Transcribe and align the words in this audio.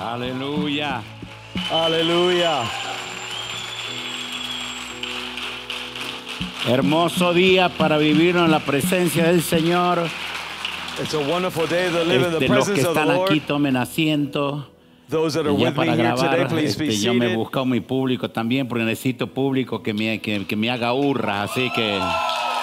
Aleluya. 0.00 1.02
Hallelujah. 1.68 2.64
Hermoso 6.66 7.32
día 7.34 7.68
para 7.68 7.98
vivir 7.98 8.36
en 8.36 8.50
la 8.50 8.60
presencia 8.60 9.24
del 9.24 9.42
Señor. 9.42 10.06
It's 11.02 11.14
a 11.14 11.18
wonderful 11.18 11.66
day 11.66 11.90
to 11.90 12.04
live 12.04 12.22
in 12.26 12.32
the 12.32 12.44
Este, 12.44 12.48
los 12.48 12.66
que 12.68 12.74
presence 12.74 12.86
of 12.86 12.94
the 12.94 13.00
están 13.00 13.10
aquí 13.10 13.40
tomen 13.40 13.76
asiento. 13.76 14.66
Those 15.08 15.34
that 15.34 15.46
are 15.46 15.56
ya 15.56 15.70
with 15.70 15.70
me 15.70 15.86
para 15.86 15.94
here 15.96 16.10
today, 16.14 16.28
grabar, 16.28 16.48
please 16.48 16.76
be 16.78 16.88
este, 16.88 17.02
yo 17.04 17.14
me 17.14 17.32
he 17.32 17.36
buscado 17.36 17.66
mi 17.66 17.80
público 17.80 18.30
también 18.30 18.68
porque 18.68 18.84
necesito 18.84 19.26
público 19.26 19.82
que 19.82 19.92
me, 19.92 20.20
que, 20.20 20.46
que 20.46 20.56
me 20.56 20.70
haga 20.70 20.92
hurra. 20.92 21.42
Así 21.42 21.70
que 21.74 21.98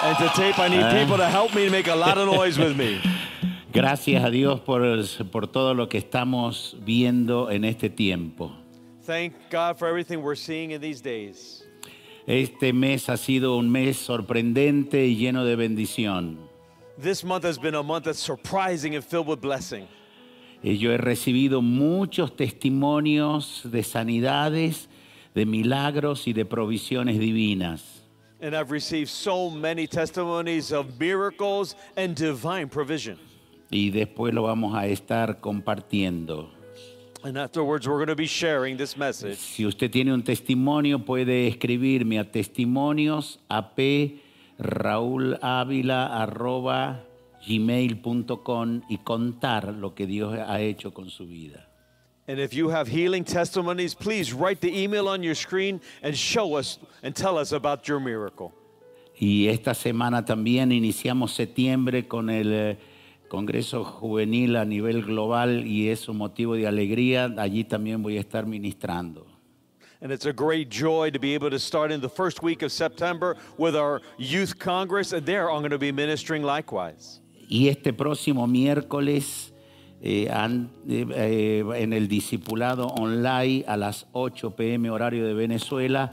And 0.00 0.16
to 0.18 0.28
tape, 0.34 0.58
I 0.58 0.68
need 0.68 0.80
Eh? 0.80 1.00
people 1.02 1.16
to 1.16 1.28
help 1.28 1.54
me 1.54 1.68
make 1.68 1.88
a 1.88 1.96
lot 1.96 2.16
of 2.18 2.26
noise 2.32 2.56
with 2.58 2.76
me. 2.76 3.00
gracias 3.72 4.24
a 4.24 4.30
Dios 4.30 4.60
por, 4.60 4.82
por 5.30 5.48
todo 5.48 5.74
lo 5.74 5.88
que 5.88 5.98
estamos 5.98 6.76
viendo 6.84 7.50
en 7.50 7.64
este 7.64 7.90
tiempo. 7.90 8.52
Thank 9.04 9.34
God 9.50 9.78
for 9.78 9.88
everything 9.88 10.22
we're 10.22 10.36
seeing 10.36 10.72
in 10.72 10.80
these 10.80 11.00
days. 11.00 11.64
Este 12.26 12.74
mes 12.74 13.08
ha 13.08 13.16
sido 13.16 13.56
un 13.56 13.70
mes 13.70 13.96
sorprendente 13.96 15.06
y 15.06 15.16
lleno 15.16 15.44
de 15.46 15.56
bendición. 15.56 16.38
This 16.98 17.24
month 17.24 17.44
has 17.44 17.58
been 17.58 17.74
a 17.74 17.82
month 17.82 18.04
that's 18.04 18.18
surprising 18.18 18.94
and 18.94 19.04
filled 19.04 19.28
with 19.28 19.40
blessing. 19.40 19.88
Y 20.62 20.76
yo 20.76 20.90
he 20.90 20.98
recibido 20.98 21.62
muchos 21.62 22.36
testimonios 22.36 23.62
de 23.64 23.82
sanidades, 23.82 24.88
de 25.34 25.46
milagros 25.46 26.26
y 26.26 26.32
de 26.32 26.44
provisiones 26.44 27.18
divinas. 27.18 27.82
And 28.40 28.54
I've 28.54 28.70
received 28.70 29.08
so 29.08 29.48
many 29.48 29.86
testimonies 29.86 30.70
of 30.70 31.00
miracles 31.00 31.76
and 31.96 32.14
divine 32.14 32.68
provision. 32.68 33.18
Y 33.70 33.90
después 33.90 34.32
lo 34.34 34.42
vamos 34.44 34.74
a 34.74 34.86
estar 34.86 35.40
compartiendo. 35.40 36.50
And 37.22 37.36
afterwards, 37.36 37.86
we're 37.86 37.96
going 37.96 38.08
to 38.08 38.14
be 38.14 38.26
sharing 38.26 38.76
this 38.76 38.96
message. 38.96 39.38
Si 39.38 39.66
usted 39.66 39.90
tiene 39.90 40.12
un 40.14 40.22
testimonio, 40.22 41.04
puede 41.04 41.48
escribirme 41.48 42.18
a 42.18 42.30
testimonios 42.30 43.40
gmail.com 47.46 48.82
y 48.88 48.98
contar 48.98 49.74
lo 49.74 49.94
que 49.94 50.06
Dios 50.06 50.38
ha 50.38 50.60
hecho 50.60 50.92
con 50.92 51.10
su 51.10 51.26
vida. 51.26 51.64
And 52.28 52.38
if 52.38 52.52
you 52.52 52.68
have 52.68 52.88
healing 52.88 53.24
testimonies, 53.24 53.94
please 53.94 54.34
write 54.34 54.60
the 54.60 54.70
email 54.70 55.08
on 55.08 55.22
your 55.22 55.34
screen 55.34 55.80
and 56.02 56.14
show 56.14 56.58
us 56.58 56.78
and 57.02 57.14
tell 57.14 57.38
us 57.38 57.52
about 57.52 57.88
your 57.88 58.00
miracle. 58.00 58.52
Y 59.18 59.48
esta 59.48 59.74
semana 59.74 60.24
también 60.24 60.70
iniciamos 60.70 61.32
septiembre 61.32 62.06
con 62.06 62.30
el 62.30 62.52
eh, 62.52 62.78
Congreso 63.28 63.84
Juvenil 63.84 64.56
a 64.56 64.64
nivel 64.64 65.02
global 65.02 65.66
y 65.66 65.88
es 65.88 66.08
un 66.08 66.16
motivo 66.16 66.54
de 66.54 66.66
alegría. 66.66 67.32
Allí 67.38 67.64
también 67.64 68.02
voy 68.02 68.16
a 68.16 68.20
estar 68.20 68.46
ministrando. 68.46 69.26
And 70.00 70.12
it's 70.12 70.26
a 70.26 70.32
great 70.32 70.70
joy 70.70 71.10
to 71.10 71.18
be 71.18 71.34
able 71.34 71.50
to 71.50 71.58
start 71.58 71.90
in 71.90 72.00
the 72.00 72.08
first 72.08 72.40
week 72.42 72.62
of 72.62 72.70
September 72.70 73.36
with 73.56 73.74
our 73.74 74.00
Youth 74.16 74.58
Congress, 74.58 75.12
and 75.12 75.26
there 75.26 75.50
I'm 75.50 75.60
going 75.60 75.72
to 75.72 75.78
be 75.78 75.90
ministering 75.90 76.42
likewise. 76.42 77.20
Y 77.48 77.68
este 77.68 77.92
próximo 77.92 78.46
miércoles 78.46 79.52
eh, 80.00 80.28
eh, 80.30 81.06
eh, 81.10 81.64
en 81.74 81.92
el 81.92 82.06
discipulado 82.06 82.86
online 82.86 83.64
a 83.66 83.76
las 83.76 84.06
8 84.12 84.54
pm 84.54 84.90
horario 84.90 85.26
de 85.26 85.34
Venezuela 85.34 86.12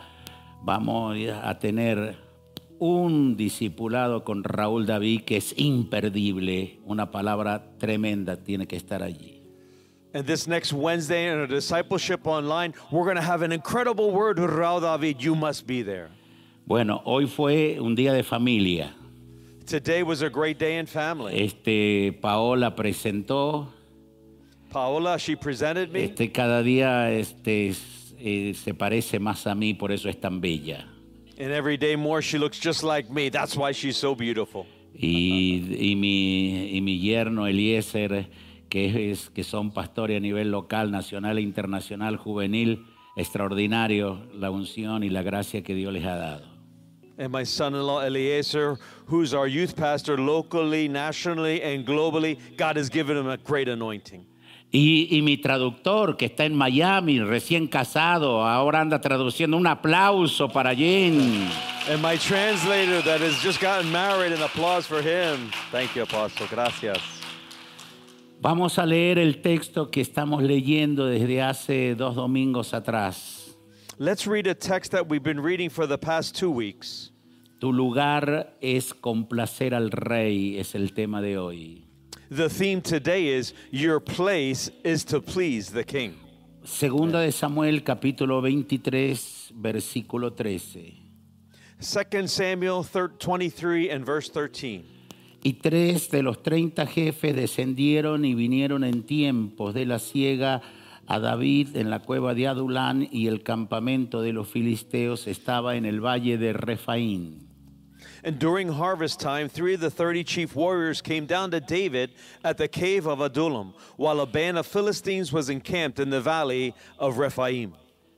vamos 0.63 1.15
a 1.29 1.59
tener 1.59 2.24
un 2.79 3.35
discipulado 3.37 4.23
con 4.23 4.43
Raúl 4.43 4.85
David 4.85 5.21
que 5.21 5.37
es 5.37 5.53
imperdible, 5.57 6.79
una 6.85 7.11
palabra 7.11 7.77
tremenda 7.77 8.37
tiene 8.37 8.67
que 8.67 8.75
estar 8.75 9.01
allí. 9.03 9.41
And 10.13 10.25
this 10.25 10.47
next 10.47 10.71
Wednesday 10.71 11.27
in 11.31 11.39
our 11.39 11.47
discipleship 11.47 12.25
online, 12.25 12.73
we're 12.89 13.03
going 13.03 13.17
to 13.17 13.21
have 13.21 13.41
an 13.41 13.51
incredible 13.51 14.11
word 14.11 14.39
with 14.39 14.49
Raul 14.49 14.79
David. 14.79 15.21
You 15.21 15.35
must 15.35 15.67
be 15.67 15.83
there. 15.83 16.09
Bueno, 16.65 17.01
hoy 17.05 17.27
fue 17.27 17.77
un 17.81 17.95
día 17.95 18.13
de 18.13 18.23
familia. 18.23 18.93
Today 19.65 20.03
was 20.03 20.21
a 20.21 20.29
great 20.29 20.57
day 20.57 20.77
in 20.77 20.85
family. 20.85 21.33
Este 21.43 22.13
Paola 22.21 22.75
presentó, 22.75 23.67
Paola, 24.71 25.17
she 25.17 25.35
presented 25.35 25.91
me. 25.91 26.03
este 26.05 26.31
cada 26.31 26.61
día 26.63 27.11
este 27.11 27.67
es- 27.69 28.13
eh, 28.19 28.53
se 28.55 28.73
parece 28.73 29.19
más 29.19 29.45
a 29.47 29.53
mí, 29.55 29.73
por 29.73 29.91
eso 29.91 30.07
es 30.09 30.19
tan 30.19 30.39
bella. 30.39 30.87
And 31.37 31.51
every 31.51 31.77
day 31.77 31.95
more, 31.95 32.21
she 32.21 32.37
looks 32.37 32.57
just 32.57 32.83
like 32.83 33.09
me. 33.09 33.29
That's 33.29 33.57
why 33.57 33.73
she's 33.73 33.97
so 33.97 34.15
beautiful. 34.15 34.65
Y, 34.93 35.75
y 35.77 35.95
mi, 35.95 36.77
y 36.77 36.81
mi 36.81 36.99
yerno 36.99 37.47
Eliezer, 37.47 38.29
que, 38.69 39.11
es, 39.11 39.29
que 39.29 39.43
son 39.43 39.71
pastores 39.71 40.17
a 40.17 40.19
nivel 40.21 40.51
local, 40.51 40.89
nacional 40.89 41.37
e 41.37 41.41
internacional, 41.41 42.15
juvenil, 42.17 42.85
extraordinario 43.17 44.25
la 44.33 44.49
unción 44.51 45.03
y 45.03 45.09
la 45.09 45.21
gracia 45.23 45.61
que 45.61 45.75
Dios 45.75 45.91
les 45.91 46.05
ha 46.05 46.15
dado. 46.15 46.55
And 47.17 47.31
my 47.31 47.43
son 47.43 47.75
in 47.75 47.81
law, 47.81 48.01
Eliezer, 48.01 48.77
who's 49.05 49.33
our 49.33 49.47
youth 49.47 49.75
pastor 49.75 50.17
locally, 50.17 50.89
nationally, 50.89 51.61
and 51.61 51.85
globally, 51.85 52.37
God 52.57 52.75
has 52.75 52.89
given 52.89 53.15
him 53.15 53.27
a 53.27 53.37
great 53.37 53.69
anointing. 53.69 54.25
Y, 54.71 55.07
y 55.09 55.21
mi 55.21 55.37
traductor, 55.37 56.17
que 56.17 56.25
está 56.25 56.45
en 56.45 56.55
Miami, 56.55 57.19
recién 57.21 57.67
casado, 57.67 58.45
ahora 58.45 58.81
anda 58.81 58.99
traduciendo. 58.99 59.55
Un 59.55 59.67
aplauso 59.67 60.49
para 60.49 60.75
Jen. 60.75 61.47
And 61.89 62.01
my 62.01 62.17
translator 62.17 63.01
that 63.03 63.21
has 63.21 63.41
just 63.41 63.61
gotten 63.61 63.91
married, 63.91 64.33
an 64.33 64.41
applause 64.41 64.85
for 64.87 65.01
him. 65.01 65.51
Thank 65.71 65.95
you, 65.95 66.03
Apostle. 66.03 66.47
Gracias. 66.49 66.97
Vamos 68.41 68.77
a 68.77 68.85
leer 68.85 69.17
el 69.17 69.41
texto 69.41 69.89
que 69.89 70.01
estamos 70.01 70.43
leyendo 70.43 71.05
desde 71.05 71.41
hace 71.41 71.95
dos 71.95 72.15
domingos 72.15 72.73
atrás. 72.73 73.55
Let's 73.97 74.27
read 74.27 74.45
a 74.45 74.53
text 74.53 74.91
that 74.91 75.07
we've 75.07 75.23
been 75.23 75.41
reading 75.41 75.69
for 75.69 75.87
the 75.87 75.97
past 75.97 76.35
two 76.35 76.51
weeks. 76.51 77.11
Tu 77.59 77.71
lugar 77.71 78.53
es 78.61 78.93
complacer 78.93 79.73
al 79.73 79.89
rey, 79.89 80.59
es 80.59 80.75
el 80.75 80.93
tema 80.93 81.21
de 81.21 81.37
hoy. 81.37 81.84
The 82.29 82.49
theme 82.49 82.81
today 82.81 83.27
is 83.27 83.53
Your 83.71 83.99
place 83.99 84.71
is 84.83 85.05
to 85.05 85.21
please 85.21 85.71
the 85.71 85.83
King. 85.83 86.15
Segunda 86.63 87.19
de 87.19 87.31
Samuel 87.31 87.83
capítulo 87.83 88.41
23, 88.41 89.53
versículo 89.55 90.33
13. 90.33 91.03
2 91.79 92.27
Samuel 92.27 92.83
thir- 92.83 93.11
23 93.19 93.91
and 93.91 94.05
verse 94.05 94.29
13. 94.29 94.83
Y 95.43 95.53
tres 95.61 96.09
de 96.09 96.23
los 96.23 96.41
treinta 96.41 96.87
jefes 96.87 97.35
descendieron 97.35 98.25
y 98.25 98.33
vinieron 98.33 98.83
en 98.83 99.03
tiempos 99.03 99.75
de 99.75 99.85
la 99.85 99.99
siega 99.99 100.61
a 101.05 101.19
David 101.19 101.75
en 101.75 101.91
la 101.91 101.99
cueva 101.99 102.33
de 102.33 102.47
Adulán 102.47 103.07
y 103.11 103.27
el 103.27 103.43
campamento 103.43 104.23
de 104.23 104.33
los 104.33 104.47
filisteos 104.47 105.27
estaba 105.27 105.75
en 105.75 105.85
el 105.85 106.03
valle 106.03 106.39
de 106.39 106.53
Refaín. 106.53 107.44
And 108.25 108.39
during 108.39 108.69
harvest 108.69 109.19
time, 109.19 109.47
three 109.47 109.75
of 109.75 109.81
the 109.81 109.91
30 109.91 110.23
chief 110.23 110.55
warriors 110.55 110.99
came 110.99 111.27
down 111.27 111.51
to 111.51 111.59
David 111.59 112.09
at 112.43 112.57
the 112.57 112.67
cave 112.67 113.05
of 113.05 113.21
Adullam, 113.21 113.75
while 113.97 114.19
a 114.19 114.25
band 114.25 114.57
of 114.57 114.65
Philistines 114.65 115.31
was 115.31 115.47
encamped 115.47 115.99
in 115.99 116.09
the 116.09 116.21
valley 116.21 116.73
of 116.97 117.19
Rephaim. 117.19 117.75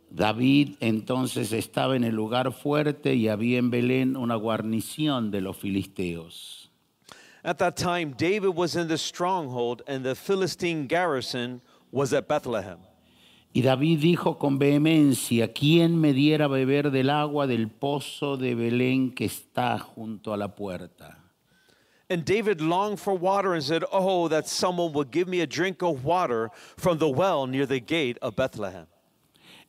David 0.10 0.78
entonces 0.80 1.52
estaba 1.52 1.98
en 1.98 2.06
el 2.06 2.16
lugar 2.16 2.54
fuerte 2.54 3.16
y 3.16 3.28
había 3.28 3.58
en 3.58 3.70
Belén 3.70 4.16
una 4.16 4.36
guarnición 4.36 5.30
de 5.30 5.42
los 5.42 5.58
filisteos. 5.58 6.70
At 7.44 7.58
that 7.58 7.76
time, 7.76 8.14
David 8.18 8.56
was 8.56 8.78
in 8.78 8.88
the 8.88 8.98
stronghold, 8.98 9.82
and 9.88 10.06
the 10.06 10.16
Philistine 10.16 10.88
garrison 10.88 11.60
was 11.92 12.14
at 12.14 12.30
Bethlehem. 12.30 12.80
Y 13.54 13.62
David 13.62 14.00
dijo 14.00 14.38
con 14.38 14.60
vehemencia, 14.60 15.52
¿quién 15.52 16.00
me 16.00 16.14
diera 16.14 16.48
beber 16.48 16.92
del 16.92 17.10
agua 17.10 17.48
del 17.48 17.70
pozo 17.70 18.38
de 18.38 18.54
Belén 18.54 19.16
que 19.16 19.26
está 19.26 19.80
junto 19.80 20.34
a 20.34 20.38
la 20.38 20.56
puerta? 20.56 21.24
And 22.10 22.24
David 22.24 22.62
longed 22.62 23.00
for 23.00 23.14
water 23.16 23.54
and 23.54 23.64
said, 23.64 23.84
Oh, 23.92 24.30
that 24.30 24.48
someone 24.48 24.94
would 24.94 25.12
give 25.12 25.28
me 25.28 25.42
a 25.42 25.48
drink 25.48 25.82
of 25.82 26.06
water 26.06 26.52
from 26.78 27.00
the 27.00 27.10
well 27.10 27.48
near 27.48 27.66
the 27.66 27.82
gate 27.82 28.18
of 28.22 28.36
Bethlehem. 28.36 28.88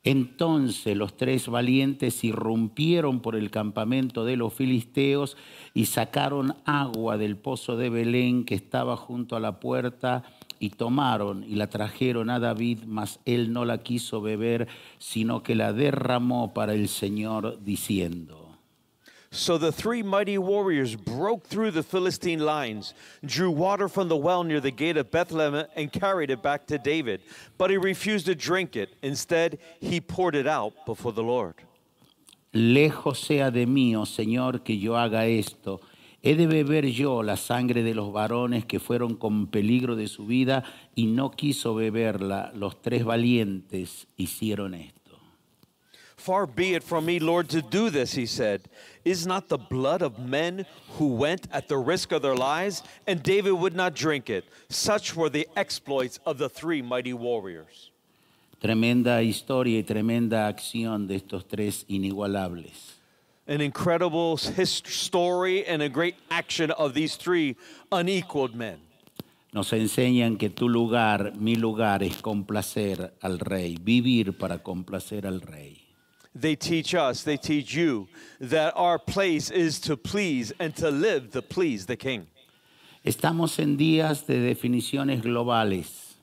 Entonces 0.05 0.97
los 0.97 1.17
tres 1.17 1.49
valientes 1.49 2.23
irrumpieron 2.23 3.21
por 3.21 3.35
el 3.35 3.51
campamento 3.51 4.25
de 4.25 4.37
los 4.37 4.55
filisteos 4.55 5.37
y 5.75 5.87
sacaron 5.87 6.55
agua 6.65 7.19
del 7.19 7.37
pozo 7.37 7.77
de 7.77 7.91
Belén 7.91 8.45
que 8.45 8.55
estaba 8.55 8.97
junto 8.97 9.35
a 9.35 9.41
la 9.41 9.59
puerta 9.59 10.23
y 10.59 10.71
tomaron 10.71 11.45
y 11.45 11.55
la 11.55 11.69
trajeron 11.69 12.31
a 12.31 12.39
David, 12.39 12.81
mas 12.87 13.21
él 13.25 13.53
no 13.53 13.65
la 13.65 13.79
quiso 13.79 14.21
beber, 14.21 14.69
sino 14.99 15.43
que 15.43 15.55
la 15.55 15.73
derramó 15.73 16.53
para 16.53 16.75
el 16.75 16.89
Señor, 16.89 17.59
diciendo. 17.65 18.49
So 19.31 19.59
the 19.59 19.71
three 19.71 20.03
mighty 20.03 20.39
warriors 20.39 20.97
broke 20.97 21.47
through 21.47 21.73
the 21.73 21.83
Philistine 21.83 22.41
lines, 22.41 22.95
drew 23.25 23.51
water 23.51 23.87
from 23.87 24.09
the 24.09 24.17
well 24.17 24.43
near 24.43 24.59
the 24.59 24.71
gate 24.71 24.97
of 24.97 25.11
Bethlehem, 25.11 25.67
and 25.77 25.93
carried 25.93 26.31
it 26.31 26.43
back 26.43 26.67
to 26.69 26.79
David. 26.79 27.21
But 27.59 27.69
he 27.71 27.77
refused 27.77 28.25
to 28.27 28.35
drink 28.35 28.75
it. 28.75 28.97
Instead, 29.03 29.59
he 29.81 30.01
poured 30.01 30.35
it 30.35 30.47
out 30.47 30.73
before 30.87 31.13
the 31.13 31.23
Lord. 31.23 31.55
Lejos 32.55 33.19
sea 33.19 33.51
de 33.51 33.67
mí, 33.67 33.95
oh 33.95 34.07
Señor, 34.07 34.65
que 34.65 34.75
yo 34.75 34.95
haga 34.95 35.27
esto. 35.27 35.81
He 36.29 36.35
de 36.35 36.47
beber 36.47 36.85
yo 36.93 37.23
la 37.23 37.39
sangre 37.39 37.83
de 37.83 37.95
los 37.95 38.13
varones 38.13 38.67
que 38.67 38.81
fueron 38.81 39.15
con 39.15 39.47
peligro 39.47 39.97
de 39.97 40.09
su 40.09 40.27
vida 40.27 40.63
y 40.95 41.07
no 41.07 41.31
quiso 41.31 41.75
beberla. 41.75 42.53
Los 42.55 42.83
tres 42.83 43.03
valientes 43.03 44.07
hicieron 44.19 44.75
esto. 44.75 45.19
Far 46.19 46.45
be 46.47 46.75
it 46.75 46.83
from 46.83 47.07
me, 47.07 47.19
Lord, 47.19 47.49
to 47.49 47.63
do 47.63 47.89
this, 47.89 48.13
he 48.13 48.27
said. 48.27 48.69
Is 49.07 49.27
not 49.27 49.49
the 49.49 49.57
blood 49.57 50.03
of 50.03 50.19
men 50.19 50.67
who 50.99 51.15
went 51.17 51.49
at 51.51 51.67
the 51.67 51.79
risk 51.79 52.13
of 52.13 52.21
their 52.21 52.37
lives? 52.37 52.83
And 53.07 53.23
David 53.23 53.53
would 53.53 53.75
not 53.75 53.95
drink 53.95 54.29
it. 54.29 54.45
Such 54.69 55.17
were 55.17 55.31
the 55.31 55.49
exploits 55.57 56.21
of 56.27 56.37
the 56.37 56.51
three 56.51 56.83
mighty 56.83 57.15
warriors. 57.15 57.91
Tremenda 58.61 59.23
historia 59.23 59.79
y 59.79 59.83
tremenda 59.83 60.47
acción 60.47 61.07
de 61.07 61.17
estos 61.17 61.49
tres 61.49 61.87
inigualables. 61.89 62.98
An 63.49 63.63
incredible 63.63 64.37
story 64.37 65.67
and 65.67 65.81
a 65.81 65.89
great 65.89 66.17
action 66.31 66.71
of 66.71 66.93
these 66.93 67.17
three 67.17 67.57
unequaled 67.91 68.55
men. 68.55 68.79
Nos 69.55 69.71
enseñan 69.71 70.39
que 70.39 70.51
tu 70.51 70.69
lugar, 70.69 71.33
mi 71.35 71.55
lugar, 71.55 72.03
es 72.03 72.21
complacer 72.21 73.11
al 73.23 73.39
rey, 73.39 73.79
vivir 73.83 74.39
para 74.39 74.59
complacer 74.59 75.25
al 75.25 75.41
rey. 75.41 75.81
They 76.35 76.55
teach 76.55 76.95
us, 76.95 77.23
they 77.23 77.39
teach 77.39 77.75
you 77.75 78.07
that 78.39 78.75
our 78.77 78.99
place 78.99 79.51
is 79.51 79.81
to 79.81 79.97
please 79.97 80.53
and 80.61 80.77
to 80.77 80.91
live 80.91 81.31
to 81.31 81.41
please 81.41 81.87
the 81.87 81.97
king. 81.97 82.27
Estamos 83.05 83.59
en 83.59 83.79
días 83.79 84.27
de 84.27 84.55
definiciones 84.55 85.23
globales. 85.23 86.17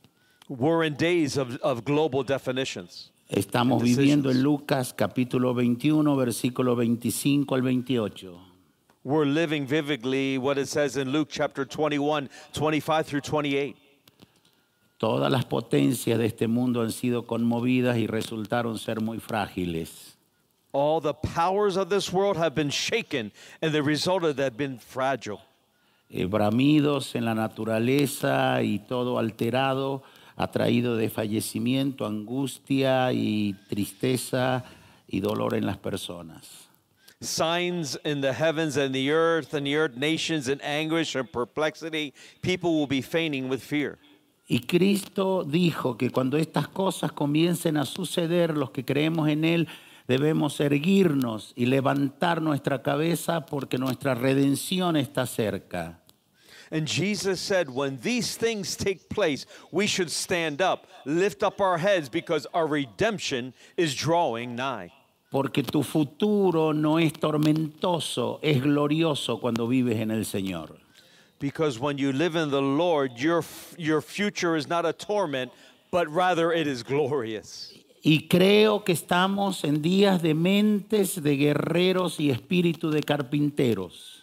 We're 0.47 0.83
in 0.83 0.93
days 0.93 1.37
of, 1.37 1.57
of 1.57 1.83
global 1.83 2.23
definitions. 2.23 3.09
Estamos 3.29 3.81
viviendo 3.81 4.29
en. 4.29 4.43
Lucas 4.43 4.93
capítulo 4.93 5.55
21, 5.55 6.15
versículo 6.15 6.75
25 6.75 7.55
al 7.55 7.61
28. 7.63 8.39
We're 9.03 9.25
living 9.25 9.65
vividly 9.65 10.37
what 10.37 10.57
it 10.57 10.67
says 10.67 10.95
in 10.95 11.11
Luke 11.11 11.29
chapter 11.31 11.65
21, 11.65 12.29
25 12.53 13.05
through 13.05 13.21
28. 13.21 13.75
Todas 14.97 15.31
las 15.31 15.45
potencias 15.45 16.19
de 16.19 16.27
este 16.27 16.47
mundo 16.47 16.81
han 16.81 16.91
sido 16.91 17.25
conmovidas 17.25 17.97
y 17.97 18.05
resultaron 18.05 18.77
ser 18.77 19.01
muy 19.01 19.19
frágiles. 19.19 20.15
All 20.71 21.01
the 21.01 21.13
powers 21.13 21.77
of 21.77 21.89
this 21.89 22.13
world 22.13 22.37
have 22.37 22.53
been 22.53 22.69
shaken, 22.69 23.31
and 23.61 23.73
the 23.73 23.81
result 23.81 24.23
of 24.23 24.35
that 24.35 24.51
have 24.51 24.57
been 24.57 24.77
fragile. 24.77 25.41
Bramidos 26.09 27.15
en 27.15 27.25
la 27.25 27.33
naturaleza 27.33 28.61
y 28.61 28.79
todo 28.87 29.17
alterado 29.17 30.03
ha 30.35 30.51
traído 30.51 30.97
de 30.97 31.09
fallecimiento, 31.09 32.05
angustia 32.05 33.11
y 33.13 33.55
tristeza 33.69 34.65
y 35.07 35.19
dolor 35.19 35.55
en 35.55 35.65
las 35.65 35.77
personas. 35.77 36.69
Signs 37.21 37.97
in 38.03 38.21
the 38.21 38.33
heavens 38.33 38.77
and 38.77 38.93
the 38.93 39.09
earth, 39.09 39.53
and 39.53 39.65
the 39.65 39.75
earth 39.75 39.95
nations 39.95 40.49
in 40.49 40.59
anguish 40.61 41.15
and 41.15 41.31
perplexity. 41.31 42.13
People 42.41 42.71
will 42.71 42.87
be 42.87 43.01
fainting 43.01 43.49
with 43.49 43.61
fear. 43.61 43.97
Y 44.47 44.59
Cristo 44.59 45.43
dijo 45.43 45.97
que 45.97 46.11
cuando 46.11 46.37
estas 46.37 46.67
cosas 46.67 47.11
comiencen 47.11 47.77
a 47.77 47.85
suceder, 47.85 48.55
los 48.55 48.69
que 48.71 48.85
creemos 48.85 49.27
en 49.29 49.43
Él 49.43 49.67
debemos 50.07 50.59
erguirnos 50.59 51.53
y 51.55 51.65
levantar 51.65 52.41
nuestra 52.41 52.83
cabeza 52.83 53.47
porque 53.47 53.79
nuestra 53.79 54.13
redención 54.13 54.97
está 54.97 55.25
cerca. 55.25 56.04
And 56.71 56.87
Jesus 56.87 57.39
said, 57.39 57.69
when 57.69 57.99
these 58.01 58.35
things 58.35 58.75
take 58.75 59.09
place, 59.09 59.45
we 59.71 59.87
should 59.87 60.09
stand 60.09 60.61
up, 60.61 60.87
lift 61.05 61.43
up 61.43 61.61
our 61.61 61.77
heads, 61.77 62.09
because 62.09 62.47
our 62.53 62.67
redemption 62.67 63.53
is 63.77 63.93
drawing 63.93 64.55
nigh. 64.55 64.91
Porque 65.31 65.63
tu 65.63 65.83
futuro 65.83 66.71
no 66.71 66.97
es 66.97 67.11
tormentoso, 67.13 68.39
es 68.41 68.61
glorioso 68.61 69.39
cuando 69.39 69.67
vives 69.67 69.97
en 69.97 70.11
el 70.11 70.23
Señor. 70.23 70.77
Because 71.39 71.77
when 71.77 71.97
you 71.97 72.13
live 72.13 72.35
in 72.35 72.49
the 72.49 72.61
Lord, 72.61 73.17
your, 73.17 73.43
your 73.77 74.01
future 74.01 74.55
is 74.55 74.67
not 74.69 74.85
a 74.85 74.93
torment, 74.93 75.51
but 75.91 76.07
rather 76.09 76.51
it 76.53 76.67
is 76.67 76.83
glorious. 76.83 77.73
Y 78.01 78.27
creo 78.29 78.85
que 78.85 78.93
estamos 78.93 79.63
en 79.63 79.81
días 79.81 80.21
de 80.21 80.33
mentes 80.33 81.21
de 81.21 81.35
guerreros 81.37 82.19
y 82.19 82.29
espíritu 82.29 82.91
de 82.91 83.01
carpinteros. 83.01 84.14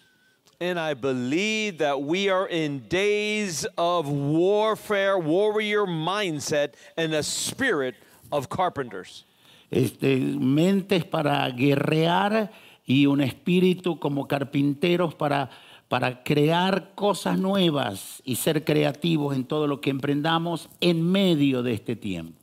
And 0.63 0.79
I 0.79 0.93
believe 0.93 1.79
that 1.79 2.01
we 2.01 2.29
are 2.29 2.47
in 2.47 2.87
days 2.87 3.67
of 3.77 4.07
warfare, 4.07 5.17
warrior 5.17 5.85
mindset, 5.85 6.75
and 6.95 7.13
a 7.13 7.21
spirit 7.21 7.95
of 8.31 8.47
carpenters. 8.47 9.25
Este, 9.69 10.19
mentes 10.39 11.03
para 11.03 11.49
guerrear 11.51 12.49
y 12.85 13.07
un 13.07 13.19
espíritu 13.19 13.99
como 13.99 14.25
carpinteros 14.25 15.13
para, 15.15 15.49
para 15.89 16.23
crear 16.23 16.95
cosas 16.95 17.37
nuevas 17.37 18.21
y 18.23 18.37
ser 18.37 18.63
creativos 18.63 19.35
en 19.35 19.43
todo 19.43 19.67
lo 19.67 19.81
que 19.81 19.89
emprendamos 19.89 20.69
en 20.79 21.11
medio 21.11 21.61
de 21.61 21.73
este 21.73 21.97
tiempo. 21.97 22.42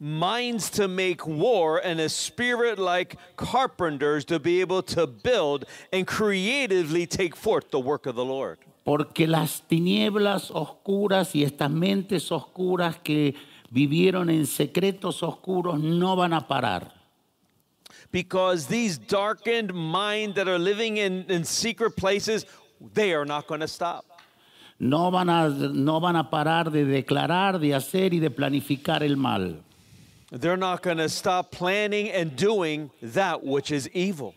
Minds 0.00 0.70
to 0.70 0.88
make 0.88 1.26
war 1.26 1.78
and 1.84 2.00
a 2.00 2.08
spirit 2.08 2.78
like 2.78 3.16
carpenters 3.36 4.24
to 4.24 4.38
be 4.38 4.62
able 4.62 4.82
to 4.82 5.06
build 5.06 5.66
and 5.92 6.06
creatively 6.06 7.06
take 7.06 7.36
forth 7.36 7.70
the 7.70 7.78
work 7.78 8.06
of 8.06 8.16
the 8.16 8.24
Lord. 8.24 8.58
Porque 8.84 9.28
las 9.28 9.62
tinieblas 9.68 10.50
oscuras 10.50 11.34
y 11.34 11.44
estas 11.44 11.70
mentes 11.70 12.32
oscuras 12.32 12.96
que 12.96 13.34
vivieron 13.70 14.30
en 14.30 14.46
secretos 14.46 15.22
oscuros 15.22 15.78
no 15.78 16.16
van 16.16 16.32
a 16.32 16.48
parar. 16.48 16.92
Because 18.10 18.66
these 18.66 18.98
darkened 18.98 19.72
minds 19.72 20.34
that 20.36 20.48
are 20.48 20.58
living 20.58 20.96
in, 20.96 21.26
in 21.28 21.44
secret 21.44 21.96
places, 21.96 22.46
they 22.94 23.12
are 23.12 23.26
not 23.26 23.46
going 23.46 23.60
to 23.60 23.68
stop. 23.68 24.04
No 24.80 25.10
van, 25.10 25.28
a, 25.28 25.50
no 25.50 26.00
van 26.00 26.16
a 26.16 26.30
parar 26.30 26.72
de 26.72 26.86
declarar, 26.86 27.60
de 27.60 27.74
hacer 27.74 28.14
y 28.14 28.18
de 28.18 28.30
planificar 28.30 29.02
el 29.02 29.16
mal. 29.16 29.62
They're 30.32 30.56
not 30.56 30.82
going 30.82 30.98
to 30.98 31.08
stop 31.08 31.50
planning 31.50 32.08
and 32.10 32.36
doing 32.36 32.90
that 33.02 33.42
which 33.44 33.70
is 33.72 33.88
evil. 33.92 34.34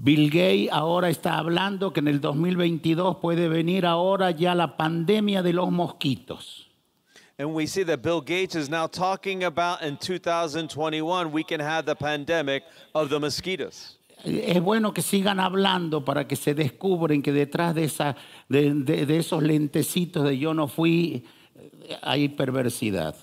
Bill 0.00 0.28
Gates 0.30 0.70
ahora 0.72 1.08
está 1.10 1.38
hablando 1.38 1.92
que 1.92 1.98
en 2.00 2.06
el 2.08 2.20
2022 2.20 3.16
puede 3.20 3.48
venir 3.48 3.84
ahora 3.84 4.30
ya 4.30 4.54
la 4.54 4.76
pandemia 4.76 5.42
de 5.42 5.52
los 5.52 5.70
mosquitos. 5.72 6.66
And 7.40 7.52
we 7.54 7.66
see 7.66 7.82
that 7.84 8.00
Bill 8.02 8.20
Gates 8.20 8.54
is 8.54 8.68
now 8.68 8.86
talking 8.86 9.44
about 9.44 9.82
in 9.82 9.96
2021, 9.96 11.32
we 11.32 11.42
can 11.44 11.60
have 11.60 11.84
the 11.84 11.94
pandemic 11.96 12.62
of 12.94 13.10
the 13.10 13.18
mosquitoes. 13.18 13.96
Es 14.24 14.60
bueno 14.60 14.92
que 14.92 15.02
sigan 15.02 15.38
hablando 15.40 16.04
para 16.04 16.26
que 16.26 16.34
se 16.36 16.52
descubren 16.54 17.22
que 17.22 17.32
detrás 17.32 17.74
de, 17.74 17.84
esa, 17.84 18.16
de, 18.48 18.72
de- 18.74 19.06
de 19.06 19.16
esos 19.18 19.42
lentecitos 19.42 20.24
de 20.24 20.36
yo 20.38 20.52
no 20.54 20.66
fui 20.68 21.24
eh, 21.88 21.96
hay 22.02 22.28
perversidad. 22.28 23.14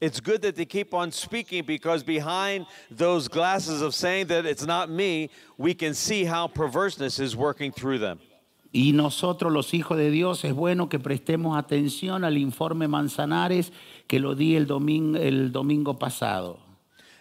It's 0.00 0.20
good 0.20 0.42
that 0.42 0.54
they 0.54 0.64
keep 0.64 0.94
on 0.94 1.10
speaking 1.10 1.64
because 1.64 2.04
behind 2.04 2.66
those 2.90 3.26
glasses 3.26 3.82
of 3.82 3.94
saying 3.94 4.28
that 4.28 4.46
it's 4.46 4.64
not 4.64 4.88
me, 4.88 5.30
we 5.56 5.74
can 5.74 5.92
see 5.92 6.24
how 6.24 6.46
perverseness 6.46 7.18
is 7.18 7.36
working 7.36 7.72
through 7.72 7.98
them. 7.98 8.20
Y 8.70 8.92
nosotros 8.92 9.50
los 9.50 9.72
hijos 9.72 9.96
de 9.96 10.10
Dios 10.10 10.44
es 10.44 10.52
bueno 10.52 10.88
que 10.88 10.98
prestemos 10.98 11.56
atención 11.56 12.22
al 12.24 12.36
informe 12.36 12.86
Manzanares 12.86 13.72
que 14.06 14.20
lo 14.20 14.34
di 14.34 14.56
el 14.56 14.66
domingo, 14.66 15.18
el 15.18 15.52
domingo 15.52 15.98
pasado. 15.98 16.67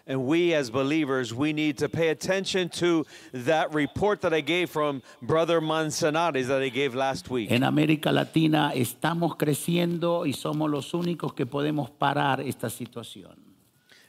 And 0.09 0.25
we 0.25 0.53
as 0.53 0.69
believers, 0.69 1.33
we 1.33 1.51
need 1.51 1.79
to 1.79 1.89
pay 1.89 2.07
attention 2.09 2.69
to 2.79 3.05
that 3.33 3.73
report 3.73 4.21
that 4.21 4.33
I 4.33 4.39
gave 4.39 4.69
from 4.69 5.01
Brother 5.21 5.59
Manzanares 5.59 6.47
that 6.47 6.61
I 6.61 6.69
gave 6.69 6.95
last 6.95 7.29
week. 7.29 7.51
En 7.51 7.63
América 7.63 8.13
Latina 8.13 8.71
estamos 8.73 9.35
creciendo 9.37 10.25
y 10.25 10.31
somos 10.31 10.69
los 10.71 10.93
únicos 10.93 11.33
que 11.35 11.45
podemos 11.45 11.89
parar 11.89 12.39
esta 12.39 12.69
situación. 12.69 13.35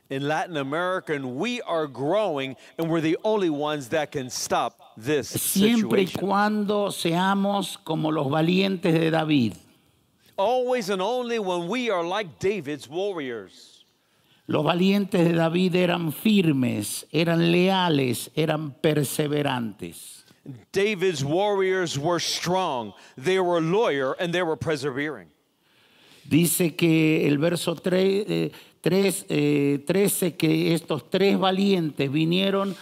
In 0.08 0.26
Latin 0.28 0.56
America, 0.56 1.12
and 1.12 1.34
we 1.36 1.60
are 1.62 1.86
growing, 1.88 2.56
and 2.78 2.88
we're 2.88 3.00
the 3.02 3.18
only 3.24 3.50
ones 3.50 3.88
that 3.88 4.12
can 4.12 4.30
stop 4.30 4.92
this 4.96 5.28
Siempre 5.28 6.02
y 6.02 6.06
situation. 6.06 6.20
cuando 6.28 6.90
seamos 6.90 7.76
como 7.84 8.10
los 8.10 8.28
valientes 8.28 8.94
de 8.94 9.10
David. 9.10 9.54
Always 10.36 10.88
and 10.90 11.02
only 11.02 11.40
when 11.40 11.66
we 11.68 11.90
are 11.90 12.04
like 12.04 12.38
David's 12.38 12.88
warriors. 12.88 13.77
Los 14.48 14.64
valientes 14.64 15.28
de 15.28 15.34
David 15.34 15.74
eran 15.74 16.10
firmes, 16.10 17.06
eran 17.12 17.52
leales, 17.52 18.30
eran 18.34 18.72
perseverantes. 18.80 20.24
David's 20.72 21.22
warriors 21.22 21.98
were 21.98 22.18
strong, 22.18 22.94
they 23.22 23.38
were 23.38 23.60
loyal, 23.60 24.14
and 24.18 24.32
they 24.32 24.40
were 24.42 24.56
persevering. 24.56 25.28
Dice 26.24 26.74
que 26.74 27.28
el 27.28 27.36
verso 27.36 27.74
3, 27.74 28.24
eh, 28.26 28.52
3, 28.80 29.26
eh, 29.28 29.84
13 29.86 30.36
que 30.36 30.72
estos 30.72 31.10
tres 31.10 31.38
valientes 31.38 32.10
vinieron 32.10 32.74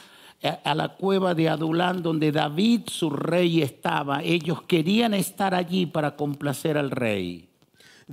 a, 0.45 0.49
a 0.71 0.75
la 0.77 0.95
cueva 0.95 1.35
de 1.35 1.49
Adulán 1.49 2.01
donde 2.01 2.31
David 2.31 2.83
su 2.87 3.11
rey 3.11 3.61
estaba. 3.61 4.23
Ellos 4.23 4.63
querían 4.63 5.15
estar 5.15 5.53
allí 5.53 5.87
para 5.87 6.15
complacer 6.15 6.79
al 6.79 6.93
rey. 6.93 7.46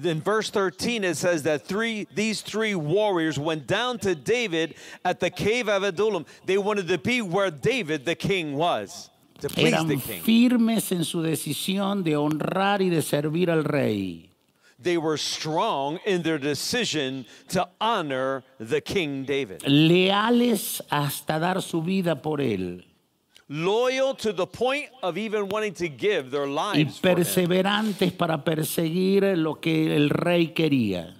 In 0.02 0.22
verse 0.22 0.50
13, 0.50 1.04
it 1.04 1.18
says 1.18 1.44
that 1.44 1.68
three, 1.68 2.08
these 2.16 2.42
three 2.42 2.74
warriors 2.74 3.38
went 3.38 3.68
down 3.68 4.00
to 4.00 4.16
David 4.16 4.74
at 5.06 5.20
the 5.20 5.30
cave 5.30 5.70
of 5.70 5.84
Adullam. 5.84 6.26
They 6.46 6.58
wanted 6.58 6.88
to 6.88 6.98
be 6.98 7.22
where 7.22 7.52
David, 7.52 8.04
the 8.04 8.16
king, 8.16 8.56
was, 8.56 9.12
to 9.40 9.50
please 9.50 9.74
Eran 9.74 9.88
the 9.88 9.98
king. 9.98 10.24
firmes 10.24 10.92
en 10.92 11.04
su 11.04 11.22
decisión 11.22 12.04
de 12.04 12.14
honrar 12.16 12.80
y 12.82 12.90
de 12.90 13.02
servir 13.04 13.52
al 13.52 13.64
rey. 13.64 14.30
They 14.80 14.98
were 14.98 15.18
strong 15.18 16.00
in 16.06 16.24
their 16.24 16.40
decision 16.40 17.26
to 17.50 17.70
honor 17.80 18.44
the 18.60 18.82
king 18.82 19.26
David. 19.26 19.62
leales 19.62 20.82
hasta 20.90 21.40
dar 21.40 21.62
su 21.62 21.84
vida 21.84 22.22
por 22.22 22.40
él 22.42 22.84
y 23.48 24.00
lives 26.48 27.00
for 27.00 27.10
him. 27.10 27.16
perseverantes 27.16 28.12
para 28.14 28.44
perseguir 28.44 29.38
lo 29.38 29.60
que 29.60 29.96
el 29.96 30.10
rey 30.10 30.48
quería. 30.54 31.16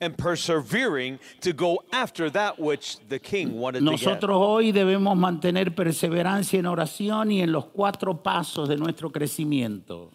and 0.00 0.16
persevering 0.18 1.18
to 1.40 1.52
go 1.52 1.82
after 1.92 2.28
that 2.30 2.58
which 2.58 2.98
the 3.08 3.18
king 3.18 3.58
wanted 3.58 3.80
to 3.80 3.84
Nosotros 3.86 4.36
hoy 4.36 4.72
debemos 4.72 5.16
mantener 5.16 5.74
perseverancia 5.74 6.58
en 6.58 6.66
oración 6.66 7.32
y 7.32 7.40
en 7.40 7.50
los 7.52 7.66
cuatro 7.66 8.22
pasos 8.22 8.68
de 8.68 8.76
nuestro 8.76 9.10
crecimiento. 9.10 10.10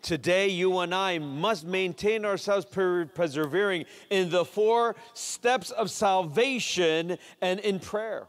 Today, 0.00 0.48
you 0.48 0.78
and 0.78 0.94
I 0.94 1.18
must 1.18 1.66
maintain 1.66 2.24
ourselves 2.24 2.64
per- 2.64 3.06
persevering 3.06 3.84
in 4.10 4.30
the 4.30 4.44
four 4.44 4.94
steps 5.12 5.72
of 5.72 5.90
salvation 5.90 7.18
and 7.42 7.60
in 7.60 7.80
prayer. 7.80 8.28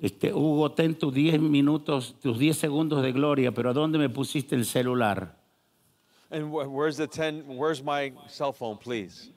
Este, 0.00 0.32
Hugo, 0.32 0.70
ten 0.72 0.94
tus 0.94 1.12
10 1.12 1.40
minutos, 1.40 2.14
tus 2.20 2.38
10 2.38 2.56
segundos 2.56 3.02
de 3.02 3.12
gloria, 3.12 3.52
pero 3.52 3.70
¿a 3.70 3.72
dónde 3.74 3.98
me 3.98 4.08
pusiste 4.08 4.54
el 4.54 4.64
celular? 4.64 5.36
And 6.30 6.44
wh- 6.50 6.66
where's 6.68 6.96
the 6.96 7.06
ten? 7.06 7.44
Where's 7.46 7.82
my 7.82 8.12
cell 8.28 8.52
phone, 8.52 8.78
please? 8.78 9.30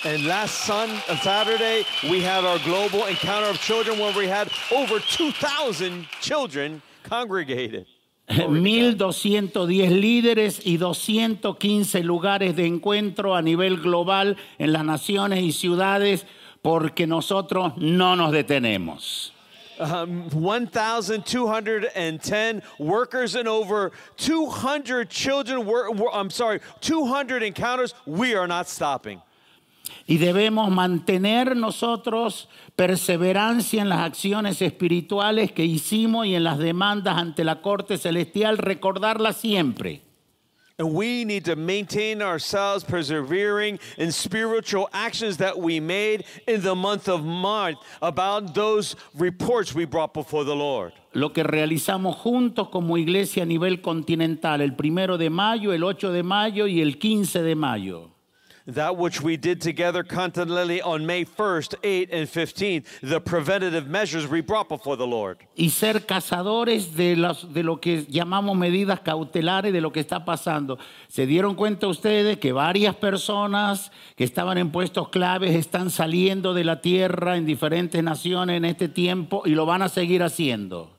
And 0.06 0.26
last 0.26 0.66
sun, 0.66 0.90
uh, 1.08 1.16
Saturday, 1.18 1.86
we 2.10 2.20
had 2.22 2.44
our 2.44 2.60
global 2.60 3.06
encounter 3.06 3.48
of 3.48 3.58
children 3.62 3.98
where 3.98 4.12
we 4.18 4.28
had 4.28 4.50
over 4.72 5.00
2,000 5.00 6.06
children 6.20 6.82
congregated. 7.04 7.86
Glory 8.28 8.62
to 8.64 8.96
God. 8.98 9.00
1.210 9.00 10.02
líderes 10.02 10.62
y 10.66 10.78
215 10.78 12.04
lugares 12.04 12.54
de 12.56 12.66
encuentro 12.66 13.34
a 13.36 13.42
nivel 13.42 13.78
global 13.82 14.36
en 14.60 14.74
las 14.74 14.84
naciones 14.84 15.42
y 15.42 15.52
ciudades, 15.54 16.26
porque 16.62 17.08
nosotros 17.08 17.78
no 17.78 18.16
nos 18.16 18.32
detenemos. 18.34 19.32
Um, 19.80 20.30
1,210 20.30 22.62
workers 22.78 23.36
and 23.36 23.48
over 23.48 23.92
200 24.18 25.10
children. 25.10 25.66
Were, 25.66 25.90
were- 25.92 26.12
I'm 26.14 26.30
sorry, 26.30 26.60
200 26.82 27.42
encounters. 27.42 27.94
We 28.06 28.36
are 28.36 28.48
not 28.48 28.68
stopping. 28.68 29.22
Y 30.08 30.18
debemos 30.18 30.70
mantener 30.72 31.56
nosotros 31.56 32.50
perseverancia 32.76 33.82
en 33.82 33.90
las 33.90 34.00
acciones 34.00 34.62
espirituales 34.62 35.52
que 35.52 35.66
hicimos 35.66 36.26
y 36.28 36.36
en 36.36 36.44
las 36.44 36.58
demandas 36.58 37.18
ante 37.18 37.44
la 37.44 37.62
corte 37.62 37.98
celestial, 37.98 38.58
recordarlas 38.58 39.38
siempre. 39.38 40.02
And 40.80 40.92
we 40.92 41.24
need 41.24 41.46
to 41.46 41.56
maintain 41.56 42.24
ourselves 42.24 42.84
persevering 42.84 43.80
in 44.00 44.12
spiritual 44.12 44.90
actions 44.92 45.38
that 45.38 45.58
we 45.58 45.80
made 45.80 46.26
in 46.48 46.62
the 46.62 46.74
month 46.74 47.08
of 47.08 47.24
March 47.24 47.78
about 48.02 48.56
those 48.56 48.96
reports 49.14 49.76
we 49.76 49.86
brought 49.86 50.16
before 50.16 50.44
the 50.44 50.56
Lord. 50.56 50.94
Lo 51.14 51.30
que 51.32 51.44
realizamos 51.44 52.16
juntos 52.16 52.70
como 52.72 52.98
iglesia 52.98 53.44
a 53.44 53.46
nivel 53.46 53.82
continental, 53.82 54.62
el 54.62 54.74
primero 54.74 55.20
de 55.20 55.30
mayo, 55.30 55.74
el 55.74 55.84
8 55.84 56.12
de 56.12 56.24
mayo 56.24 56.66
y 56.66 56.82
el 56.82 56.98
15 56.98 57.44
de 57.44 57.56
mayo. 57.56 58.13
That 58.66 58.96
which 58.96 59.22
we 59.22 59.36
did 59.36 59.60
together 59.60 60.04
continentally 60.06 60.80
on 60.82 61.06
May 61.06 61.26
1st, 61.26 61.76
8th, 61.84 62.10
and 62.14 62.28
15th, 62.30 62.86
the 63.02 63.20
preventative 63.20 63.88
measures 63.90 64.26
we 64.26 64.40
brought 64.42 64.70
before 64.70 64.96
the 64.96 65.06
Lord. 65.06 65.40
y 65.58 65.70
ser 65.72 66.06
cazadores 66.06 66.96
de, 66.96 67.18
las- 67.18 67.54
de 67.54 67.62
lo 67.62 67.82
que 67.82 68.06
llamamos 68.08 68.56
medidas 68.56 69.02
cautelares 69.02 69.74
de 69.74 69.82
lo 69.82 69.92
que 69.92 70.00
está 70.00 70.24
pasando. 70.24 70.78
¿Se 71.10 71.26
dieron 71.26 71.56
cuenta 71.56 71.88
ustedes 71.88 72.38
que 72.38 72.54
varias 72.54 72.96
personas 72.96 73.92
que 74.16 74.24
estaban 74.24 74.58
en 74.58 74.72
puestos 74.72 75.10
claves 75.10 75.54
están 75.56 75.90
saliendo 75.90 76.54
de 76.54 76.64
la 76.64 76.80
tierra 76.80 77.36
en 77.36 77.46
diferentes 77.46 78.02
naciones 78.02 78.56
en 78.56 78.64
este 78.64 78.88
tiempo 78.88 79.44
y 79.46 79.50
lo 79.56 79.66
van 79.66 79.82
a 79.82 79.90
seguir 79.90 80.24
haciendo? 80.24 80.93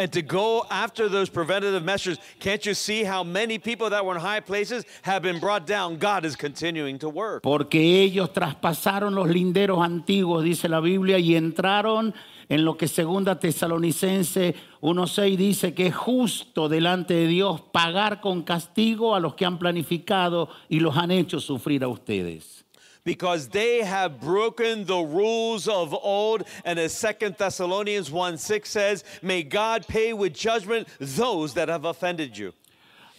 And 0.00 0.10
to 0.14 0.22
go 0.22 0.64
after 0.70 1.10
those 1.10 1.28
preventative 1.28 1.84
measures, 1.84 2.18
can't 2.38 2.64
you 2.64 2.72
see 2.72 3.04
how 3.04 3.22
many 3.22 3.58
people 3.58 3.90
that 3.90 4.02
were 4.02 4.14
in 4.14 4.20
high 4.22 4.40
places 4.40 4.86
have 5.02 5.20
been 5.20 5.38
brought 5.38 5.66
down? 5.66 5.98
God 5.98 6.24
is 6.24 6.36
continuing 6.36 6.98
to 7.00 7.10
work. 7.10 7.42
Porque 7.42 8.02
ellos 8.02 8.32
traspasaron 8.32 9.14
los 9.14 9.28
linderos 9.28 9.84
antiguos, 9.84 10.42
dice 10.42 10.70
la 10.70 10.80
Biblia, 10.80 11.18
y 11.18 11.36
entraron 11.36 12.14
en 12.48 12.64
lo 12.64 12.78
que 12.78 12.88
segunda 12.88 13.38
Tesalonicense 13.38 14.54
1.6 14.80 15.36
dice 15.36 15.74
que 15.74 15.88
es 15.88 15.94
justo 15.94 16.70
delante 16.70 17.12
de 17.12 17.26
Dios 17.26 17.60
pagar 17.70 18.22
con 18.22 18.42
castigo 18.42 19.14
a 19.14 19.20
los 19.20 19.34
que 19.34 19.44
han 19.44 19.58
planificado 19.58 20.48
y 20.70 20.80
los 20.80 20.96
han 20.96 21.10
hecho 21.10 21.40
sufrir 21.40 21.84
a 21.84 21.88
ustedes. 21.88 22.59
Because 23.04 23.48
they 23.48 23.82
have 23.82 24.20
broken 24.20 24.84
the 24.84 25.00
rules 25.00 25.68
of 25.68 25.94
old. 25.94 26.44
And 26.64 26.78
as 26.78 26.92
Second 26.92 27.36
Thessalonians 27.36 28.10
1 28.10 28.38
6 28.38 28.68
says, 28.68 29.04
May 29.22 29.42
God 29.42 29.86
pay 29.86 30.12
with 30.12 30.34
judgment 30.34 30.88
those 30.98 31.54
that 31.54 31.68
have 31.68 31.84
offended 31.84 32.36
you. 32.36 32.52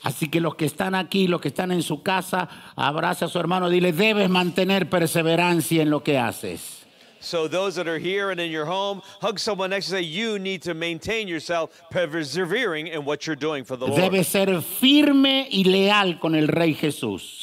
Así 0.03 0.31
que 0.31 0.41
los 0.41 0.55
que 0.55 0.65
están 0.65 0.95
aquí, 0.95 1.27
los 1.27 1.41
que 1.41 1.49
están 1.49 1.71
en 1.71 1.83
su 1.83 2.01
casa, 2.01 2.49
abraza 2.75 3.25
a 3.25 3.29
su 3.29 3.37
hermano, 3.37 3.69
dile, 3.69 3.91
debes 3.91 4.29
mantener 4.29 4.89
perseverancia 4.89 5.83
en 5.83 5.91
lo 5.91 5.99
que 5.99 6.17
haces. 6.17 6.81
So, 7.23 7.47
those 7.47 7.75
that 7.75 7.87
are 7.87 7.99
here 7.99 8.31
and 8.31 8.39
in 8.39 8.49
your 8.49 8.65
home, 8.65 9.03
hug 9.21 9.37
someone 9.37 9.69
next 9.69 9.89
to 9.89 10.01
you. 10.01 10.01
Say, 10.01 10.07
You 10.07 10.39
need 10.39 10.63
to 10.63 10.73
maintain 10.73 11.27
yourself 11.27 11.69
persevering 11.91 12.87
in 12.87 13.05
what 13.05 13.27
you're 13.27 13.35
doing 13.35 13.63
for 13.63 13.77
the 13.77 13.85
Lord. 13.85 14.01
Debes 14.01 14.27
ser 14.27 14.47
firme 14.61 15.47
y 15.51 15.63
leal 15.63 16.19
con 16.19 16.33
el 16.33 16.47
Rey 16.47 16.73
Jesús. 16.73 17.40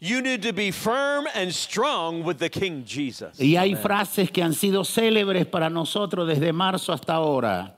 You 0.00 0.22
need 0.22 0.42
to 0.42 0.52
be 0.52 0.70
firm 0.70 1.26
and 1.34 1.52
strong 1.52 2.22
with 2.22 2.38
the 2.38 2.48
King 2.48 2.84
Jesus. 2.84 3.36
Y 3.40 3.56
hay 3.56 3.74
frases 3.74 4.30
que 4.30 4.42
han 4.44 4.54
sido 4.54 4.84
célebres 4.84 5.44
para 5.50 5.68
nosotros 5.68 6.28
desde 6.28 6.52
marzo 6.52 6.92
hasta 6.92 7.14
ahora, 7.14 7.74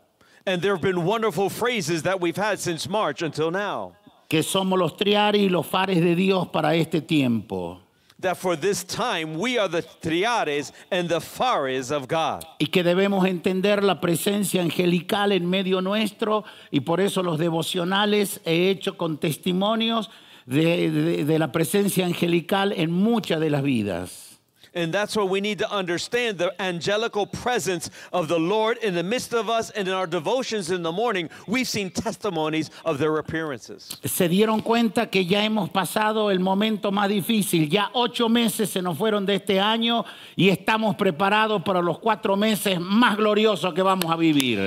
And 0.46 0.60
there 0.60 0.72
have 0.74 0.82
been 0.82 1.04
wonderful 1.04 1.48
phrases 1.48 2.02
that 2.02 2.20
we've 2.20 2.36
had 2.36 2.58
since 2.58 2.88
March 2.88 3.22
until 3.22 3.50
now. 3.50 3.96
que 4.28 4.42
somos 4.42 4.78
los 4.78 4.96
triaris 4.96 5.42
y 5.42 5.48
los 5.48 5.66
fares 5.66 6.00
de 6.00 6.14
Dios 6.14 6.46
para 6.48 6.74
este 6.74 7.00
tiempo. 7.00 7.80
That 8.20 8.36
for 8.36 8.54
this 8.54 8.84
time 8.84 9.38
we 9.38 9.56
are 9.58 9.66
the 9.66 9.80
triares 9.80 10.72
and 10.90 11.08
the 11.08 11.20
fares 11.22 11.90
of 11.90 12.06
God. 12.06 12.44
y 12.60 12.66
que 12.66 12.82
debemos 12.84 13.24
entender 13.26 13.82
la 13.82 13.98
presencia 13.98 14.60
angelical 14.60 15.32
en 15.32 15.48
medio 15.48 15.80
nuestro 15.80 16.44
y 16.70 16.80
por 16.80 17.00
eso 17.00 17.22
los 17.22 17.38
devocionales 17.38 18.40
he 18.44 18.68
hecho 18.68 18.98
con 18.98 19.16
testimonios 19.16 20.10
de, 20.50 21.24
de- 21.24 21.38
la 21.38 21.52
presencia 21.52 22.04
angelical 22.06 22.72
en 22.76 22.90
muchas 22.90 23.40
de 23.40 23.50
las 23.50 23.62
vidas. 23.62 24.29
And 24.74 24.92
that's 24.92 25.16
what 25.16 25.28
we 25.28 25.40
need 25.40 25.58
to 25.58 25.70
understand 25.70 26.38
the 26.38 26.52
angelical 26.60 27.26
presence 27.26 27.90
of 28.12 28.28
the 28.28 28.38
Lord 28.38 28.78
in 28.78 28.94
the 28.94 29.02
midst 29.02 29.34
of 29.34 29.50
us 29.50 29.70
and 29.70 29.88
in 29.88 29.94
our 29.94 30.06
devotions 30.06 30.70
in 30.70 30.82
the 30.82 30.92
morning. 30.92 31.28
We've 31.46 31.68
seen 31.68 31.90
testimonies 31.90 32.70
of 32.84 32.98
their 32.98 33.16
appearances. 33.18 33.96
Se 34.04 34.28
dieron 34.28 34.62
cuenta 34.62 35.10
que 35.10 35.24
ya 35.24 35.42
hemos 35.42 35.70
pasado 35.70 36.30
el 36.30 36.38
momento 36.38 36.90
más 36.90 37.08
difícil, 37.08 37.68
ya 37.68 37.90
ocho 37.94 38.28
meses 38.28 38.70
se 38.70 38.80
nos 38.80 38.96
fueron 38.96 39.26
de 39.26 39.34
este 39.36 39.58
año 39.60 40.04
y 40.36 40.50
estamos 40.50 40.96
preparados 40.96 41.62
para 41.64 41.82
los 41.82 41.98
cuatro 41.98 42.36
meses 42.36 42.78
más 42.78 43.16
gloriosos 43.16 43.74
que 43.74 43.82
vamos 43.82 44.10
a 44.10 44.16
vivir. 44.16 44.58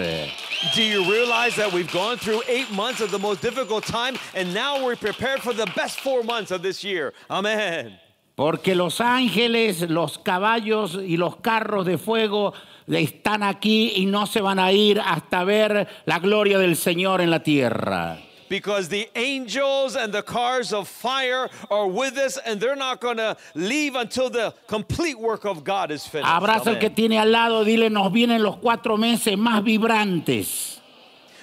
Do 0.76 0.84
you 0.84 1.04
realize 1.10 1.56
that 1.56 1.72
we've 1.72 1.92
gone 1.92 2.18
through 2.18 2.42
eight 2.48 2.70
months 2.72 3.02
of 3.02 3.12
the 3.12 3.20
most 3.20 3.42
difficult 3.42 3.86
time 3.86 4.18
and 4.34 4.54
now 4.54 4.84
we're 4.84 4.96
prepared 4.96 5.42
for 5.42 5.54
the 5.54 5.68
best 5.76 6.00
four 6.00 6.24
months 6.24 6.52
of 6.52 6.62
this 6.62 6.84
year? 6.84 7.14
Amen. 7.30 8.03
Porque 8.36 8.74
los 8.74 9.00
ángeles, 9.00 9.90
los 9.90 10.18
caballos 10.18 10.96
y 10.96 11.18
los 11.18 11.38
carros 11.38 11.86
de 11.86 12.00
fuego 12.00 12.54
están 12.88 13.44
aquí 13.44 13.94
y 13.96 14.08
no 14.08 14.26
se 14.26 14.42
van 14.42 14.60
a 14.60 14.72
ir 14.72 15.00
hasta 15.00 15.44
ver 15.44 15.88
la 16.06 16.20
gloria 16.20 16.58
del 16.58 16.76
Señor 16.76 17.22
en 17.22 17.30
la 17.30 17.44
tierra. 17.44 18.18
Because 18.50 18.88
the 18.90 19.10
angels 19.16 19.96
and 19.96 20.14
the 20.14 20.22
cars 20.22 20.74
of 20.74 20.88
fire 20.88 21.50
are 21.72 21.88
with 21.88 22.18
us 22.18 22.38
and 22.46 22.60
they're 22.60 22.76
not 22.76 23.00
going 23.00 23.18
to 23.18 23.36
leave 23.56 23.96
until 23.96 24.30
the 24.30 24.54
complete 24.68 25.18
work 25.18 25.46
of 25.46 25.64
God 25.64 25.92
is 25.92 26.06
finished. 26.06 26.30
Abraza 26.30 26.72
al 26.72 26.80
que 26.80 26.90
tiene 26.90 27.20
al 27.20 27.32
lado, 27.32 27.64
dile, 27.64 27.90
nos 27.90 28.12
vienen 28.12 28.44
los 28.44 28.58
cuatro 28.58 28.98
meses 28.98 29.38
más 29.38 29.64
vibrantes. 29.64 30.83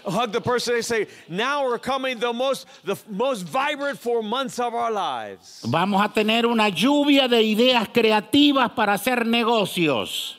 Hug 0.04 0.33
the 0.33 0.40
person 0.40 0.76
and 0.76 0.85
say, 0.85 1.07
now 1.28 1.64
we're 1.64 1.78
coming 1.78 2.19
the 2.19 2.33
most, 2.33 2.66
the 2.85 2.97
most 3.09 3.42
vibrant 3.42 3.99
four 3.99 4.23
months 4.23 4.59
of 4.59 4.75
our 4.75 4.90
lives. 4.90 5.62
Vamos 5.64 6.04
a 6.04 6.09
tener 6.09 6.47
una 6.47 6.71
lluvia 6.71 7.28
de 7.28 7.42
ideas 7.42 7.88
creativas 7.88 8.75
para 8.75 8.95
hacer 8.95 9.25
negocios. 9.25 10.37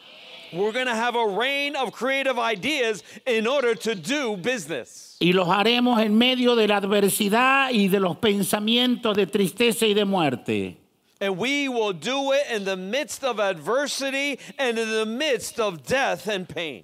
We're 0.54 0.74
going 0.74 0.88
to 0.88 0.96
have 0.96 1.16
a 1.16 1.28
rain 1.28 1.78
of 1.78 1.94
creative 1.94 2.38
ideas 2.38 3.04
in 3.26 3.48
order 3.48 3.74
to 3.76 3.96
do 3.96 4.36
business. 4.36 5.18
Y 5.22 5.32
los 5.34 5.48
haremos 5.48 6.02
en 6.04 6.18
medio 6.18 6.56
de 6.56 6.68
la 6.68 6.82
adversidad 6.82 7.72
y 7.72 7.88
de 7.88 8.00
los 8.00 8.18
pensamientos 8.18 9.16
de 9.16 9.28
tristeza 9.28 9.88
y 9.88 9.94
de 9.94 10.04
muerte. 10.04 10.78
And 11.22 11.38
we 11.38 11.70
will 11.70 11.94
do 11.94 12.34
it 12.34 12.50
in 12.52 12.66
the 12.66 12.76
midst 12.76 13.24
of 13.24 13.40
adversity 13.40 14.40
and 14.58 14.80
in 14.80 14.90
the 14.90 15.06
midst 15.06 15.60
of 15.60 15.86
death 15.86 16.28
and 16.28 16.50
pain. 16.50 16.84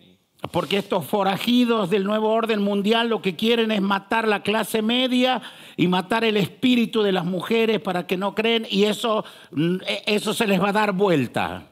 Porque 0.51 0.77
estos 0.77 1.05
forajidos 1.05 1.89
del 1.89 2.03
nuevo 2.03 2.29
orden 2.29 2.61
mundial 2.61 3.09
lo 3.09 3.21
que 3.21 3.35
quieren 3.35 3.71
es 3.71 3.81
matar 3.81 4.27
la 4.27 4.43
clase 4.43 4.81
media 4.81 5.41
y 5.75 5.87
matar 5.87 6.23
el 6.23 6.37
espíritu 6.37 7.01
de 7.01 7.11
las 7.11 7.25
mujeres 7.25 7.79
para 7.79 8.05
que 8.05 8.17
no 8.17 8.35
creen 8.35 8.67
y 8.69 8.83
eso, 8.83 9.25
mm, 9.51 9.77
e- 9.87 10.03
eso 10.05 10.33
se 10.33 10.45
les 10.45 10.61
va 10.61 10.69
a 10.69 10.73
dar 10.73 10.91
vuelta. 10.93 11.63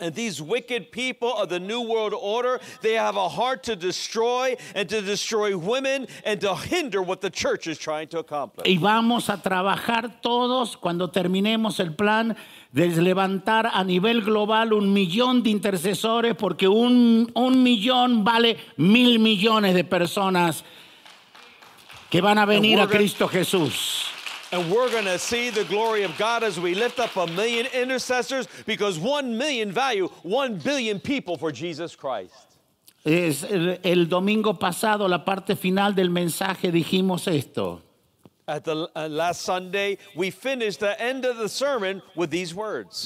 And 0.00 0.14
these 0.14 0.40
wicked 0.40 0.92
people 0.92 1.32
of 1.32 1.48
the 1.48 1.58
New 1.58 1.80
World 1.80 2.14
Order, 2.14 2.60
they 2.82 2.94
have 2.94 3.16
a 3.16 3.28
heart 3.28 3.64
to 3.64 3.74
destroy 3.74 4.56
and 4.76 4.88
to 4.88 5.02
destroy 5.02 5.56
women 5.56 6.06
and 6.24 6.40
to 6.40 6.54
hinder 6.54 7.02
what 7.02 7.20
the 7.20 7.30
church 7.30 7.66
is 7.66 7.78
trying 7.78 8.06
to 8.08 8.20
accomplish. 8.20 8.64
Y 8.64 8.78
vamos 8.78 9.28
a 9.28 9.42
trabajar 9.42 10.20
todos 10.22 10.76
cuando 10.76 11.08
terminemos 11.10 11.80
el 11.80 11.94
plan 11.96 12.36
de 12.72 12.88
levantar 13.02 13.70
a 13.72 13.82
nivel 13.82 14.22
global 14.22 14.72
un 14.72 14.92
millón 14.92 15.42
de 15.42 15.50
intercesores 15.50 16.34
porque 16.34 16.68
un, 16.68 17.30
un 17.34 17.62
millón 17.62 18.24
vale 18.24 18.58
mil 18.76 19.18
millones 19.18 19.74
de 19.74 19.84
personas 19.84 20.64
que 22.10 22.20
van 22.20 22.38
a 22.38 22.44
venir 22.44 22.80
a 22.80 22.86
Cristo 22.86 23.28
Jesús. 23.28 24.04
And 24.50 24.70
we're 24.70 24.90
going 24.90 25.04
to 25.04 25.18
see 25.18 25.50
the 25.50 25.64
glory 25.64 26.04
of 26.04 26.16
God 26.16 26.42
as 26.42 26.58
we 26.58 26.74
lift 26.74 26.98
up 26.98 27.14
a 27.16 27.26
million 27.26 27.66
intercessors 27.74 28.48
because 28.64 28.98
one 28.98 29.36
million 29.36 29.70
value 29.70 30.08
one 30.22 30.58
billion 30.58 31.00
people 31.00 31.36
for 31.36 31.52
Jesus 31.52 31.94
Christ. 31.94 32.34
Es 33.04 33.44
el, 33.44 33.78
el 33.82 34.08
domingo 34.08 34.58
pasado, 34.58 35.08
la 35.08 35.24
parte 35.24 35.54
final 35.54 35.94
del 35.94 36.10
mensaje, 36.10 36.72
dijimos 36.72 37.28
esto. 37.28 37.82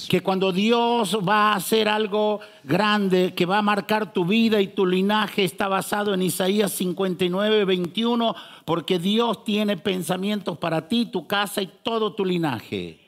Que 0.08 0.20
cuando 0.20 0.52
Dios 0.52 1.16
va 1.16 1.52
a 1.52 1.56
hacer 1.56 1.88
algo 1.88 2.40
grande, 2.62 3.34
que 3.34 3.44
va 3.44 3.58
a 3.58 3.62
marcar 3.62 4.12
tu 4.12 4.24
vida 4.24 4.60
y 4.60 4.68
tu 4.68 4.86
linaje, 4.86 5.42
está 5.44 5.66
basado 5.66 6.14
en 6.14 6.22
Isaías 6.22 6.72
59, 6.72 7.64
21, 7.64 8.36
porque 8.64 9.00
Dios 9.00 9.44
tiene 9.44 9.76
pensamientos 9.76 10.58
para 10.58 10.86
ti, 10.86 11.06
tu 11.06 11.26
casa 11.26 11.60
y 11.60 11.70
todo 11.82 12.14
tu 12.14 12.24
linaje. 12.24 13.00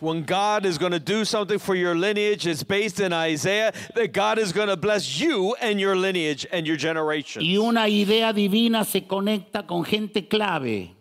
When 0.00 0.24
God 0.24 0.66
is 0.66 0.76
going 0.76 0.92
to 0.92 0.98
do 0.98 1.24
something 1.24 1.58
for 1.58 1.74
your 1.74 1.94
lineage, 1.94 2.46
it's 2.46 2.62
based 2.62 3.00
in 3.00 3.12
Isaiah 3.12 3.72
that 3.94 4.12
God 4.12 4.38
is 4.38 4.52
going 4.52 4.68
to 4.68 4.76
bless 4.76 5.20
you 5.20 5.54
and 5.60 5.78
your 5.78 5.96
lineage 5.96 6.46
and 6.50 6.66
your 6.66 6.76
generation. 6.76 7.42
Y 7.42 7.56
una 7.56 7.88
idea 7.88 8.32
divina 8.32 8.84
se 8.84 9.06
conecta 9.06 9.66
con 9.66 9.84
gente 9.84 10.26
clave. 10.26 10.94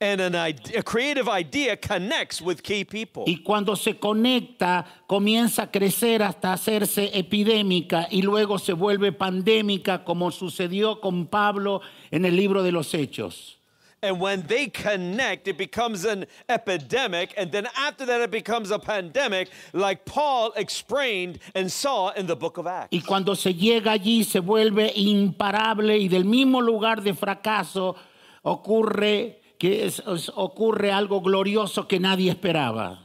And 0.00 0.20
an 0.20 0.36
idea, 0.36 0.78
a 0.78 0.82
creative 0.84 1.28
idea 1.28 1.76
connects 1.76 2.40
with 2.40 2.62
key 2.62 2.84
people. 2.84 3.24
Y 3.26 3.42
cuando 3.42 3.74
se 3.74 3.94
conecta, 3.94 4.86
comienza 5.08 5.62
a 5.62 5.70
crecer 5.72 6.22
hasta 6.22 6.52
hacerse 6.52 7.10
epidémica 7.14 8.06
y 8.08 8.22
luego 8.22 8.58
se 8.58 8.74
vuelve 8.74 9.10
pandémica, 9.10 10.04
como 10.04 10.30
sucedió 10.30 11.00
con 11.00 11.26
Pablo 11.26 11.80
en 12.12 12.24
el 12.24 12.36
libro 12.36 12.62
de 12.62 12.70
los 12.70 12.94
Hechos. 12.94 13.56
And 14.00 14.20
when 14.20 14.46
they 14.46 14.68
connect, 14.68 15.48
it 15.48 15.58
becomes 15.58 16.04
an 16.04 16.26
epidemic. 16.48 17.34
And 17.36 17.50
then 17.50 17.66
after 17.76 18.06
that, 18.06 18.20
it 18.20 18.30
becomes 18.30 18.70
a 18.70 18.78
pandemic, 18.78 19.50
like 19.72 20.04
Paul 20.04 20.52
explained 20.54 21.40
and 21.56 21.68
saw 21.72 22.10
in 22.10 22.28
the 22.28 22.36
book 22.36 22.58
of 22.58 22.68
Acts. 22.68 22.92
Y 22.92 23.00
cuando 23.00 23.34
se 23.34 23.52
llega 23.52 23.90
allí 23.90 24.22
se 24.22 24.38
vuelve 24.38 24.92
imparable 24.94 25.98
y 25.98 26.06
del 26.06 26.24
mismo 26.24 26.60
lugar 26.60 27.02
de 27.02 27.12
fracaso 27.14 27.96
ocurre 28.44 29.40
que 29.58 29.84
es- 29.86 30.00
es- 30.06 30.30
ocurre 30.34 30.92
algo 30.92 31.20
glorioso 31.20 31.86
que 31.88 31.98
nadie 31.98 32.30
esperaba. 32.30 33.00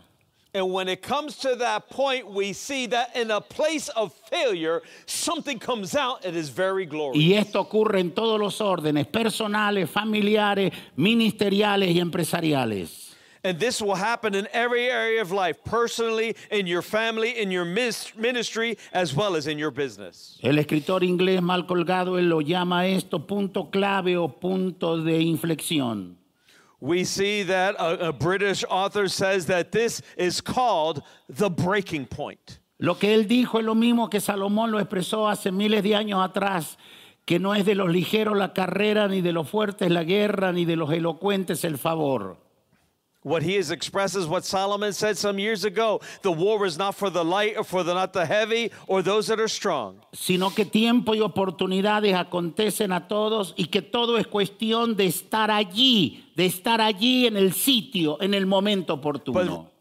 And 0.56 0.72
when 0.72 0.88
it 0.88 1.02
comes 1.02 1.36
to 1.40 1.56
that 1.56 1.90
point, 1.90 2.28
we 2.28 2.54
see 2.54 2.86
that 2.90 3.16
in 3.16 3.32
a 3.32 3.42
place 3.42 3.90
of 3.96 4.14
failure, 4.30 4.84
something 5.08 5.58
comes 5.58 5.96
out 5.96 6.22
that 6.22 6.36
is 6.36 6.50
very 6.50 6.86
glorious. 6.86 7.18
Y 7.18 7.34
esto 7.34 7.60
ocurre 7.60 8.00
en 8.00 8.12
todos 8.12 8.40
los 8.40 8.62
órdenes, 8.62 9.08
personales, 9.08 9.90
familiares, 9.90 10.72
ministeriales 10.96 11.90
y 11.96 12.00
empresariales. 12.00 13.16
And 13.46 13.60
this 13.60 13.82
will 13.82 13.96
happen 13.96 14.36
in 14.36 14.48
every 14.54 14.86
area 14.90 15.22
of 15.22 15.32
life, 15.32 15.58
personally, 15.66 16.36
in 16.52 16.66
your 16.68 16.82
family, 16.84 17.32
in 17.42 17.52
your 17.52 17.66
ministry, 17.66 18.78
as 18.94 19.14
well 19.14 19.36
as 19.36 19.48
in 19.48 19.58
your 19.58 19.72
business. 19.72 20.38
El 20.42 20.60
escritor 20.60 21.04
inglés 21.04 21.42
mal 21.42 21.66
colgado, 21.66 22.18
él 22.20 22.30
lo 22.30 22.40
llama 22.42 22.86
esto 22.88 23.26
punto 23.26 23.70
clave 23.72 24.18
o 24.18 24.30
punto 24.30 24.98
de 25.02 25.20
inflexión. 25.20 26.16
We 26.84 27.06
see 27.06 27.44
that 27.44 27.76
a, 27.80 28.10
a 28.10 28.12
British 28.12 28.66
author 28.70 29.08
says 29.08 29.46
that 29.46 29.72
this 29.72 30.02
is 30.18 30.42
called 30.42 31.02
the 31.30 31.50
breaking 31.50 32.08
point. 32.08 32.60
Lo 32.78 32.96
que 32.96 33.14
él 33.14 33.26
dijo 33.26 33.58
es 33.60 33.64
lo 33.64 33.74
mismo 33.74 34.10
que 34.10 34.20
Salomón 34.20 34.70
lo 34.70 34.80
expresó 34.80 35.30
hace 35.30 35.50
miles 35.54 35.82
de 35.82 35.96
años 35.96 36.20
atrás, 36.22 36.78
que 37.24 37.40
no 37.40 37.56
es 37.56 37.66
de 37.66 37.76
los 37.76 37.90
ligeros 37.90 38.36
la 38.36 38.52
carrera, 38.52 39.08
ni 39.08 39.22
de 39.22 39.32
los 39.32 39.50
fuertes 39.50 39.90
la 39.90 40.04
guerra, 40.04 40.52
ni 40.52 40.66
de 40.66 40.76
los 40.76 40.92
elocuentes 40.92 41.64
el 41.64 41.78
favor. 41.78 42.43
What 43.24 43.42
he 43.42 43.56
has 43.56 43.72
expressed 43.72 44.16
is 44.16 44.28
what 44.28 44.46
Solomon 44.46 44.94
said 44.94 45.18
some 45.18 45.40
years 45.40 45.64
ago. 45.66 46.02
The 46.22 46.32
war 46.32 46.66
is 46.66 46.78
not 46.78 46.96
for 46.96 47.10
the 47.10 47.24
light 47.24 47.56
or 47.58 47.64
for 47.64 47.82
the 47.84 47.94
not 47.94 48.14
the 48.14 48.26
heavy 48.26 48.72
or 48.88 49.02
those 49.02 49.28
that 49.28 49.40
are 49.40 49.48
strong. 49.48 50.02
sino 50.14 50.52
que 50.52 50.66
tiempo 50.66 51.14
y 51.16 51.22
oportunidades 51.22 52.14
acontecen 52.16 52.92
a 52.92 53.08
todos 53.08 53.54
y 53.58 53.66
que 53.66 53.82
todo 53.82 54.18
es 54.18 54.28
cuestión 54.28 54.96
de 54.96 55.06
estar 55.06 55.50
allí, 55.52 56.26
de 56.36 56.46
estar 56.46 56.82
allí 56.82 57.26
en 57.26 57.38
el 57.38 57.54
sitio, 57.54 58.22
en 58.22 58.34
el 58.34 58.46
momento 58.46 58.94
oportuno. 58.94 59.34
But 59.34 59.73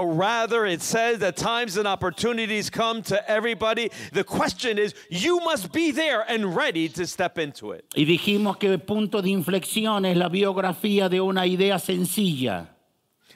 rather, 0.00 0.64
it 0.64 0.82
says 0.82 1.18
that 1.18 1.36
times 1.36 1.76
and 1.76 1.86
opportunities 1.86 2.70
come 2.70 3.02
to 3.02 3.30
everybody. 3.30 3.90
The 4.12 4.24
question 4.24 4.78
is, 4.78 4.94
you 5.10 5.40
must 5.40 5.72
be 5.72 5.90
there 5.90 6.24
and 6.26 6.56
ready 6.56 6.88
to 6.90 7.06
step 7.06 7.38
into 7.38 7.72
it. 7.72 7.84
Y 7.94 8.04
dijimos 8.04 8.58
que 8.58 8.72
el 8.72 8.78
punto 8.78 9.20
de 9.20 9.30
inflexión 9.30 10.06
es 10.06 10.16
la 10.16 10.28
biografía 10.28 11.10
de 11.10 11.20
una 11.20 11.46
idea 11.46 11.78
sencilla. 11.78 12.68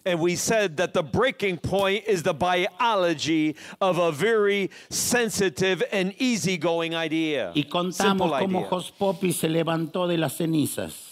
And 0.06 0.20
we 0.20 0.36
said 0.36 0.76
that 0.76 0.94
the 0.94 1.02
breaking 1.02 1.58
point 1.58 2.04
is 2.06 2.22
the 2.22 2.32
biology 2.32 3.56
of 3.80 3.98
a 3.98 4.12
very 4.12 4.70
sensitive 4.88 5.82
and 5.90 6.14
easygoing 6.18 6.94
idea. 6.94 7.52
Y 7.54 7.64
contamos 7.64 7.92
Simple 7.96 8.28
cómo 8.28 8.60
idea. 8.60 8.68
Jos 8.70 8.92
Poppy 8.92 9.32
se 9.32 9.48
levantó 9.48 10.06
de 10.06 10.16
las 10.16 10.36
cenizas. 10.38 11.05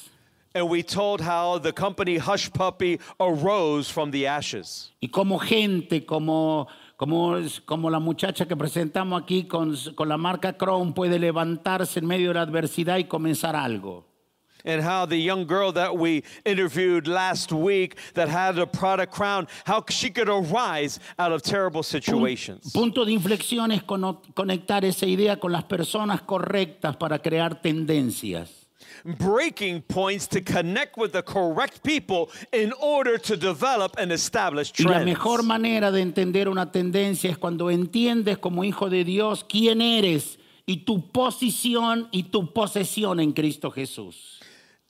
And 0.57 0.69
we 0.69 0.85
told 0.85 1.21
how 1.21 1.59
the 1.59 1.73
company 1.73 2.17
Hush 2.17 2.49
Puppy 2.53 3.01
arose 3.19 3.91
from 3.91 4.13
the 4.13 4.29
ashes. 4.29 4.93
Y 5.03 5.09
como 5.09 5.39
gente, 5.39 6.07
como, 6.07 6.69
como, 6.97 7.37
como 7.67 7.91
la 7.91 7.99
muchacha 7.99 8.47
que 8.47 8.57
presentamos 8.57 9.21
aquí 9.21 9.49
con, 9.49 9.77
con 9.97 10.09
la 10.09 10.17
marca 10.17 10.53
Crown 10.53 10.95
puede 10.95 11.19
levantarse 11.19 11.99
en 11.99 12.07
medio 12.07 12.29
de 12.29 12.35
la 12.35 12.43
adversidad 12.43 12.99
y 12.99 13.05
comenzar 13.05 13.57
algo. 13.57 14.05
And 14.65 14.81
how 14.81 15.05
the 15.05 15.19
young 15.19 15.45
girl 15.47 15.73
that 15.73 15.99
we 15.99 16.23
interviewed 16.47 17.07
last 17.07 17.53
week 17.53 17.97
that 18.15 18.29
had 18.29 18.59
a 18.59 18.67
product 18.67 19.13
crown, 19.13 19.47
how 19.67 19.85
she 19.91 20.09
could 20.09 20.29
arise 20.29 21.01
out 21.19 21.33
of 21.33 21.43
terrible 21.43 21.83
situations. 21.83 22.73
punto 22.73 23.05
de 23.05 23.13
inflexión 23.13 23.73
es 23.73 23.83
conectar 23.83 24.85
esa 24.85 25.05
idea 25.05 25.39
con 25.39 25.53
las 25.53 25.65
personas 25.65 26.23
correctas 26.23 26.97
para 26.97 27.19
crear 27.19 27.61
tendencias. 27.61 28.64
Breaking 29.05 29.83
points 29.83 30.27
to 30.29 30.41
connect 30.41 30.97
with 30.97 31.13
the 31.13 31.23
correct 31.23 31.83
people 31.83 32.31
in 32.53 32.73
order 32.81 33.19
to 33.19 33.37
develop 33.37 33.97
and 33.99 34.11
establish 34.11 34.73
Y 34.79 34.85
la 34.85 35.05
mejor 35.05 35.43
manera 35.43 35.93
de 35.93 36.01
entender 36.01 36.49
una 36.49 36.73
tendencia 36.73 37.31
es 37.31 37.37
cuando 37.37 37.71
entiendes 37.71 38.39
como 38.39 38.65
hijo 38.65 38.89
de 38.89 39.05
Dios 39.05 39.45
quién 39.47 39.83
eres 39.83 40.39
y 40.67 40.85
tu 40.87 41.11
posición 41.13 42.09
y 42.13 42.31
tu 42.31 42.53
posesión 42.53 43.21
en 43.21 43.33
Cristo 43.33 43.71
Jesús. 43.71 44.41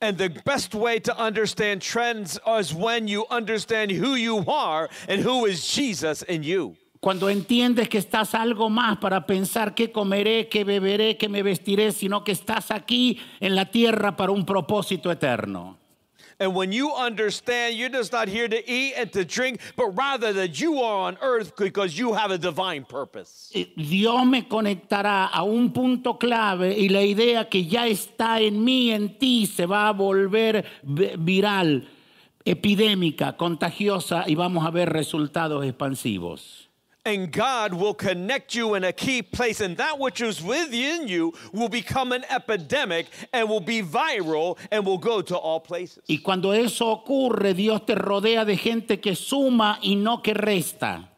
And 0.01 0.19
the 0.19 0.29
best 0.29 0.75
way 0.75 1.01
to 1.01 1.19
understand 1.19 1.83
trends 1.83 2.39
is 2.47 2.75
when 2.75 3.09
you 3.09 3.27
understand 3.31 3.91
who 3.91 4.15
you 4.15 4.45
are 4.47 4.89
and 5.09 5.23
who 5.23 5.47
is 5.47 5.67
Jesus 5.67 6.23
in 6.23 6.43
you. 6.43 6.77
Cuando 7.05 7.29
entiendes 7.29 7.91
que 7.91 7.99
estás 7.99 8.35
algo 8.35 8.71
más 8.71 8.97
para 8.97 9.27
pensar 9.27 9.75
qué 9.75 9.93
comeré, 9.93 10.49
qué 10.49 10.65
beberé, 10.65 11.19
qué 11.19 11.29
me 11.29 11.43
vestiré, 11.43 11.93
sino 11.93 12.25
que 12.25 12.33
estás 12.33 12.71
aquí 12.71 13.19
en 13.41 13.55
la 13.55 13.67
tierra 13.67 14.17
para 14.17 14.33
un 14.33 14.47
propósito 14.47 15.11
eterno. 15.13 15.77
And 16.41 16.55
when 16.57 16.73
you 16.73 16.91
understand 16.97 17.77
you're 17.77 17.91
just 17.95 18.11
not 18.11 18.27
here 18.27 18.49
to 18.49 18.57
eat 18.67 18.95
and 18.97 19.13
to 19.13 19.23
drink, 19.23 19.61
but 19.77 19.91
rather 19.95 20.33
that 20.33 20.59
you 20.59 20.81
are 20.83 21.09
on 21.13 21.19
earth 21.21 21.53
because 21.59 21.95
you 21.95 22.15
have 22.15 22.31
a 22.33 22.39
divine 22.39 22.87
purpose. 22.87 23.51
Eh, 23.55 23.67
Dios 23.77 24.25
me 24.25 24.49
conectará 24.49 25.27
a 25.27 25.43
un 25.43 25.75
punto 25.75 26.19
clave 26.19 26.75
y 26.75 26.89
la 26.89 27.03
idea 27.03 27.51
que 27.51 27.67
ya 27.67 27.87
está 27.87 28.41
en 28.41 28.65
mí, 28.65 28.91
en 28.93 29.19
ti, 29.19 29.45
se 29.45 29.67
va 29.67 29.89
a 29.89 29.93
volver 29.93 30.65
vi- 30.83 31.13
viral, 31.19 31.87
epidémica, 32.47 33.37
contagiosa 33.37 34.25
y 34.27 34.35
vamos 34.37 34.65
a 34.67 34.71
ver 34.71 34.89
resultados 34.91 35.67
expansivos. 35.67 36.64
And 37.07 37.31
God 37.31 37.75
will 37.75 37.93
connect 37.93 38.55
you 38.55 38.75
in 38.75 38.85
a 38.85 38.93
key 38.93 39.21
place, 39.21 39.61
and 39.61 39.77
that 39.77 39.99
which 39.99 40.23
is 40.23 40.43
within 40.43 41.07
you 41.07 41.35
will 41.53 41.69
become 41.69 42.13
an 42.13 42.25
epidemic 42.31 43.09
and 43.33 43.47
will 43.47 43.61
be 43.61 43.83
viral 43.83 44.59
and 44.71 44.87
will 44.87 44.97
go 44.97 45.21
to 45.21 45.37
all 45.37 45.61
places. 45.61 46.03
Y 46.09 46.21
cuando 46.25 46.53
eso 46.53 46.87
ocurre, 46.87 47.55
Dios 47.55 47.83
te 47.87 47.95
rodea 47.95 48.47
de 48.47 48.57
gente 48.57 49.01
que 49.01 49.15
suma 49.15 49.79
y 49.83 49.97
no 49.97 50.23
que 50.23 50.33
resta. 50.33 51.09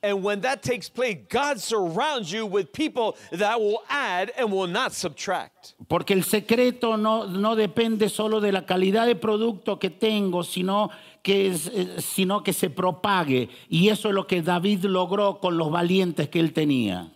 And 0.00 0.22
when 0.22 0.42
that 0.42 0.62
takes 0.62 0.88
place, 0.88 1.18
God 1.28 1.60
surrounds 1.60 2.30
you 2.30 2.46
with 2.46 2.72
people 2.72 3.16
that 3.32 3.60
will 3.60 3.82
add 3.88 4.30
and 4.36 4.52
will 4.52 4.68
not 4.68 4.92
subtract. 4.92 5.74
Porque 5.88 6.12
el 6.12 6.22
secreto 6.22 6.96
no, 6.96 7.26
no 7.26 7.56
depende 7.56 8.08
solo 8.08 8.40
de 8.40 8.52
la 8.52 8.62
calidad 8.62 9.06
de 9.06 9.16
producto 9.16 9.76
que 9.76 9.90
tengo, 9.90 10.44
sino 10.44 10.90
que, 11.22 11.48
eh, 11.48 11.96
sino 11.98 12.42
que 12.42 12.52
se 12.52 12.70
propague. 12.70 13.48
Y 13.68 13.88
eso 13.88 14.08
es 14.08 14.14
lo 14.14 14.26
que 14.26 14.42
David 14.42 14.84
logró 14.84 15.40
con 15.40 15.56
los 15.56 15.70
valientes 15.70 16.28
que 16.28 16.40
él 16.40 16.52
tenía. 16.52 17.10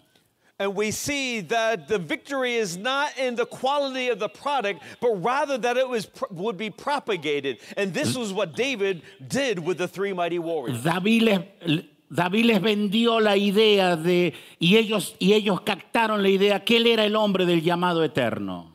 And 0.58 0.76
we 0.76 0.92
see 0.92 1.40
that 1.40 1.88
the 1.88 1.98
victory 1.98 2.54
is 2.54 2.76
not 2.76 3.18
in 3.18 3.34
the 3.34 3.46
quality 3.46 4.10
of 4.10 4.20
the 4.20 4.28
product, 4.28 4.80
but 5.00 5.10
rather 5.16 5.58
that 5.58 5.76
it 5.76 5.88
was 5.88 6.08
would 6.30 6.56
be 6.56 6.70
propagated. 6.70 7.58
And 7.76 7.92
this 7.92 8.16
was 8.16 8.32
what 8.32 8.54
David 8.54 9.02
did 9.26 9.58
with 9.58 9.78
the 9.78 9.88
three 9.88 10.12
mighty 10.12 10.38
warriors. 10.38 10.84
David 10.84 11.22
les, 11.22 11.40
David 12.12 12.44
les 12.44 12.60
vendió 12.60 13.20
la 13.20 13.36
idea 13.36 13.96
de, 13.96 14.34
y 14.60 14.76
ellos, 14.76 15.16
y 15.18 15.32
ellos 15.32 15.62
captaron 15.62 16.22
la 16.22 16.28
idea 16.28 16.62
que 16.62 16.76
él 16.76 16.86
era 16.86 17.04
el 17.04 17.16
hombre 17.16 17.46
del 17.46 17.62
llamado 17.62 18.04
eterno. 18.04 18.71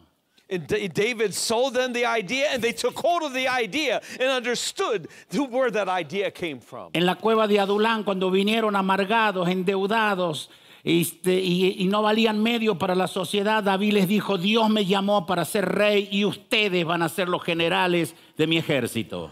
And 0.49 0.65
Da- 0.65 0.87
David 0.87 1.33
sold 1.33 1.73
them 1.73 1.91
the 1.91 2.05
idea, 2.05 2.47
and 2.53 2.61
they 2.61 2.71
took 2.71 2.97
hold 2.97 3.23
of 3.23 3.33
the 3.33 3.47
idea 3.49 4.01
and 4.19 4.29
understood 4.29 5.09
where 5.49 5.69
that 5.71 5.89
idea 5.89 6.31
came 6.31 6.59
from. 6.59 6.91
En 6.93 7.05
la 7.05 7.15
cueva 7.15 7.47
de 7.47 7.59
Adulán, 7.59 8.05
cuando 8.05 8.31
vinieron 8.31 8.75
amargados, 8.75 9.49
endeudados, 9.49 10.49
este, 10.85 11.41
y, 11.41 11.75
y 11.79 11.85
no 11.87 12.01
valían 12.01 12.41
medio 12.41 12.75
para 12.75 12.95
la 12.95 13.07
sociedad, 13.07 13.61
David 13.61 13.91
les 13.91 14.07
dijo, 14.07 14.37
Dios 14.37 14.69
me 14.69 14.85
llamó 14.85 15.25
para 15.25 15.43
ser 15.43 15.65
rey 15.65 16.07
y 16.09 16.23
ustedes 16.23 16.85
van 16.85 17.01
a 17.01 17.09
ser 17.09 17.27
los 17.27 17.43
generales 17.43 18.15
de 18.37 18.47
mi 18.47 18.57
ejército. 18.57 19.29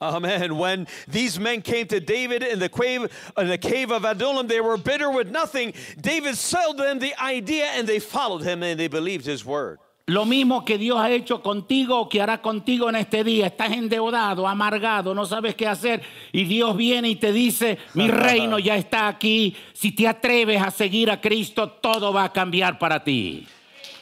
Amen. 0.00 0.56
When 0.56 0.86
these 1.06 1.38
men 1.38 1.60
came 1.60 1.86
to 1.88 2.00
David 2.00 2.42
in 2.42 2.58
the 2.58 2.68
cave, 2.70 3.10
in 3.36 3.48
the 3.48 3.58
cave 3.58 3.92
of 3.92 4.04
Adullam, 4.04 4.48
they 4.48 4.60
were 4.60 4.78
bitter 4.78 5.10
with 5.10 5.30
nothing. 5.30 5.74
David 6.00 6.36
sold 6.36 6.78
them 6.78 6.98
the 6.98 7.14
idea, 7.22 7.66
and 7.76 7.86
they 7.86 7.98
followed 7.98 8.42
him, 8.42 8.62
and 8.62 8.80
they 8.80 8.88
believed 8.88 9.26
his 9.26 9.44
word. 9.44 9.78
Lo 10.08 10.24
mismo 10.24 10.64
que 10.64 10.78
Dios 10.78 11.00
ha 11.00 11.10
hecho 11.10 11.42
contigo 11.42 11.98
o 11.98 12.08
que 12.08 12.22
hará 12.22 12.40
contigo 12.40 12.88
en 12.88 12.94
este 12.94 13.24
día. 13.24 13.48
Estás 13.48 13.72
endeudado, 13.72 14.46
amargado, 14.46 15.12
no 15.14 15.26
sabes 15.26 15.56
qué 15.56 15.66
hacer. 15.66 16.00
Y 16.30 16.44
Dios 16.44 16.76
viene 16.76 17.08
y 17.08 17.16
te 17.16 17.32
dice, 17.32 17.78
mi 17.94 18.06
reino 18.06 18.60
ya 18.60 18.76
está 18.76 19.08
aquí. 19.08 19.56
Si 19.72 19.90
te 19.90 20.06
atreves 20.06 20.62
a 20.62 20.70
seguir 20.70 21.10
a 21.10 21.20
Cristo, 21.20 21.68
todo 21.68 22.12
va 22.12 22.22
a 22.24 22.32
cambiar 22.32 22.78
para 22.78 23.02
ti. 23.02 23.48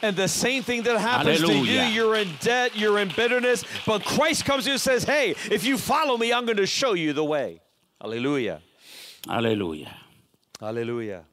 And 0.03 0.15
the 0.15 0.27
same 0.27 0.61
thing 0.61 0.83
that 0.83 0.99
happens 0.99 1.39
to 1.39 1.47
you, 1.47 1.65
Hallelujah. 1.65 1.89
you're 1.89 2.15
in 2.17 2.29
debt, 2.39 2.75
you're 2.75 2.99
in 2.99 3.07
bitterness, 3.15 3.63
but 3.87 4.05
Christ 4.05 4.45
comes 4.45 4.65
to 4.65 4.69
you 4.69 4.73
and 4.73 4.81
says, 4.81 5.03
Hey, 5.05 5.33
if 5.49 5.65
you 5.65 5.79
follow 5.79 6.17
me, 6.17 6.31
I'm 6.31 6.45
going 6.45 6.57
to 6.57 6.67
show 6.67 6.93
you 6.93 7.13
the 7.13 7.23
way. 7.23 7.61
Hallelujah. 7.99 8.61
Aleluya. 9.27 9.89
Hallelujah. 10.59 11.23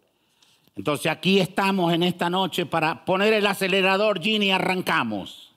Entonces 0.76 1.10
aquí 1.12 1.38
estamos 1.38 1.92
en 1.92 2.02
esta 2.02 2.30
noche 2.30 2.64
para 2.66 3.04
poner 3.04 3.32
el 3.34 3.46
acelerador, 3.46 4.20
Gini, 4.20 4.46
y 4.46 4.50
arrancamos. 4.50 5.50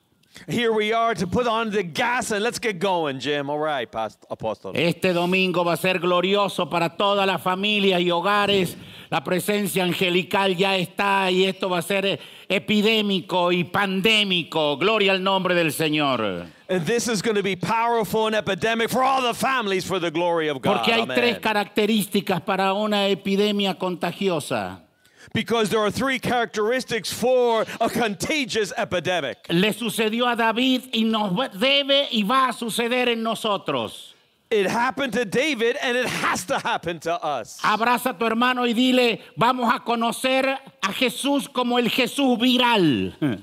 Here 0.46 0.70
we 0.70 0.92
are 0.92 1.14
to 1.14 1.26
put 1.26 1.46
on 1.46 1.70
the 1.70 1.82
gas 1.82 2.30
and 2.30 2.42
let's 2.42 2.58
get 2.58 2.78
going, 2.78 3.18
Jim. 3.18 3.48
All 3.48 3.58
right, 3.58 3.90
Past- 3.90 4.26
Apostle. 4.28 4.72
Este 4.74 5.14
domingo 5.14 5.64
va 5.64 5.72
a 5.72 5.76
ser 5.78 5.98
glorioso 5.98 6.68
para 6.68 6.90
todas 6.94 7.26
las 7.26 7.40
familias 7.42 8.02
y 8.02 8.10
hogares. 8.10 8.76
La 9.08 9.24
presencia 9.24 9.82
angelical 9.82 10.54
ya 10.54 10.76
está 10.76 11.30
y 11.30 11.44
esto 11.44 11.70
va 11.70 11.78
a 11.78 11.82
ser 11.82 12.04
eh, 12.04 12.18
epidémico 12.50 13.50
y 13.50 13.64
pandémico. 13.64 14.76
Gloria 14.76 15.12
al 15.12 15.22
nombre 15.22 15.54
del 15.54 15.72
Señor. 15.72 16.46
And 16.68 16.84
this 16.84 17.08
is 17.08 17.22
going 17.22 17.36
to 17.36 17.42
be 17.42 17.56
powerful 17.56 18.26
and 18.26 18.34
epidemic 18.34 18.90
for 18.90 19.02
all 19.02 19.22
the 19.22 19.32
families 19.32 19.86
for 19.86 19.98
the 19.98 20.10
glory 20.10 20.48
of 20.48 20.60
God. 20.60 20.74
Porque 20.78 20.92
hay 20.92 21.00
Amen. 21.02 21.16
tres 21.16 21.38
características 21.38 22.42
para 22.42 22.74
una 22.74 23.06
epidemia 23.08 23.78
contagiosa. 23.78 24.82
Because 25.32 25.70
there 25.70 25.80
are 25.80 25.90
three 25.90 26.18
characteristics 26.18 27.12
for 27.12 27.64
a 27.80 27.88
contagious 27.88 28.72
epidemic. 28.76 29.38
Le 29.50 29.72
sucedió 29.72 30.30
a 30.32 30.36
David 30.36 30.84
y 30.92 31.02
nos 31.02 31.32
debe 31.50 32.08
y 32.12 32.22
va 32.22 32.48
a 32.48 32.52
suceder 32.52 33.08
en 33.08 33.22
nosotros. 33.22 34.14
It 34.48 34.66
happened 34.66 35.12
to 35.14 35.24
David 35.24 35.76
and 35.82 35.96
it 35.96 36.06
has 36.06 36.44
to 36.44 36.58
happen 36.58 37.00
to 37.00 37.12
us. 37.22 37.60
Abraza 37.62 38.10
a 38.10 38.14
tu 38.14 38.24
hermano 38.26 38.62
y 38.62 38.72
dile, 38.74 39.20
vamos 39.36 39.72
a 39.74 39.80
conocer 39.80 40.56
a 40.82 40.92
Jesús 40.92 41.52
como 41.52 41.78
el 41.78 41.88
Jesús 41.88 42.38
viral. 42.38 43.42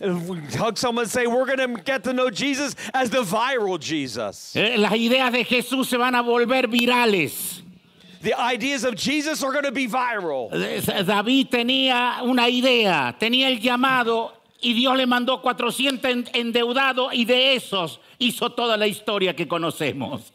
Hug 0.00 0.76
someone 0.76 1.04
and 1.04 1.10
say, 1.10 1.26
We're 1.26 1.46
going 1.46 1.76
to 1.76 1.82
get 1.82 2.04
to 2.04 2.12
know 2.12 2.28
Jesus 2.30 2.76
as 2.92 3.10
the 3.10 3.22
viral 3.22 3.80
Jesus. 3.80 4.54
Eh, 4.54 4.76
Las 4.76 4.92
ideas 4.92 5.32
de 5.32 5.44
Jesús 5.44 5.86
se 5.86 5.96
van 5.96 6.14
a 6.14 6.22
volver 6.22 6.66
virales. 6.66 7.62
The 8.24 8.32
ideas 8.34 8.84
of 8.84 8.94
Jesus 8.96 9.42
are 9.44 9.52
going 9.52 9.64
to 9.64 9.70
be 9.72 9.86
viral. 9.86 10.48
Eh, 10.52 10.80
David 11.04 11.48
tenía 11.50 12.22
una 12.22 12.48
idea, 12.48 13.14
tenía 13.20 13.48
el 13.48 13.60
llamado 13.60 14.32
y 14.62 14.72
Dios 14.72 14.96
le 14.96 15.04
mandó 15.06 15.42
400 15.42 16.10
en- 16.10 16.28
endeudados 16.32 17.12
y 17.12 17.26
de 17.26 17.54
esos 17.54 18.00
hizo 18.18 18.48
toda 18.50 18.78
la 18.78 18.86
historia 18.86 19.36
que 19.36 19.46
conocemos. 19.46 20.32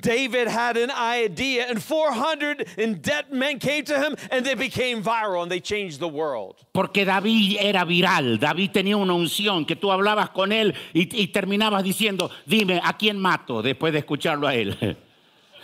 David 0.00 0.48
had 0.48 0.76
an 0.78 0.90
idea, 0.90 1.66
and 1.70 1.80
400 1.80 2.66
in 2.76 3.00
debt 3.00 3.30
men 3.32 3.60
came 3.60 3.84
to 3.84 3.94
him, 3.96 4.16
and 4.32 4.44
they 4.44 4.54
became 4.56 5.00
viral 5.00 5.42
and 5.42 5.50
they 5.52 5.60
changed 5.60 6.00
the 6.00 6.08
world. 6.08 6.56
Porque 6.72 7.04
David 7.04 7.58
era 7.60 7.84
viral, 7.84 8.40
David 8.40 8.70
tenía 8.72 8.96
una 8.96 9.12
unción 9.14 9.64
que 9.64 9.76
tú 9.76 9.92
hablabas 9.92 10.30
con 10.30 10.50
él 10.50 10.74
y, 10.92 11.02
y 11.22 11.28
terminabas 11.28 11.84
diciendo, 11.84 12.30
dime, 12.46 12.80
¿a 12.82 12.94
quién 12.96 13.16
mato? 13.20 13.62
Después 13.62 13.92
de 13.92 14.00
escucharlo 14.00 14.48
a 14.48 14.54
él. 14.56 14.96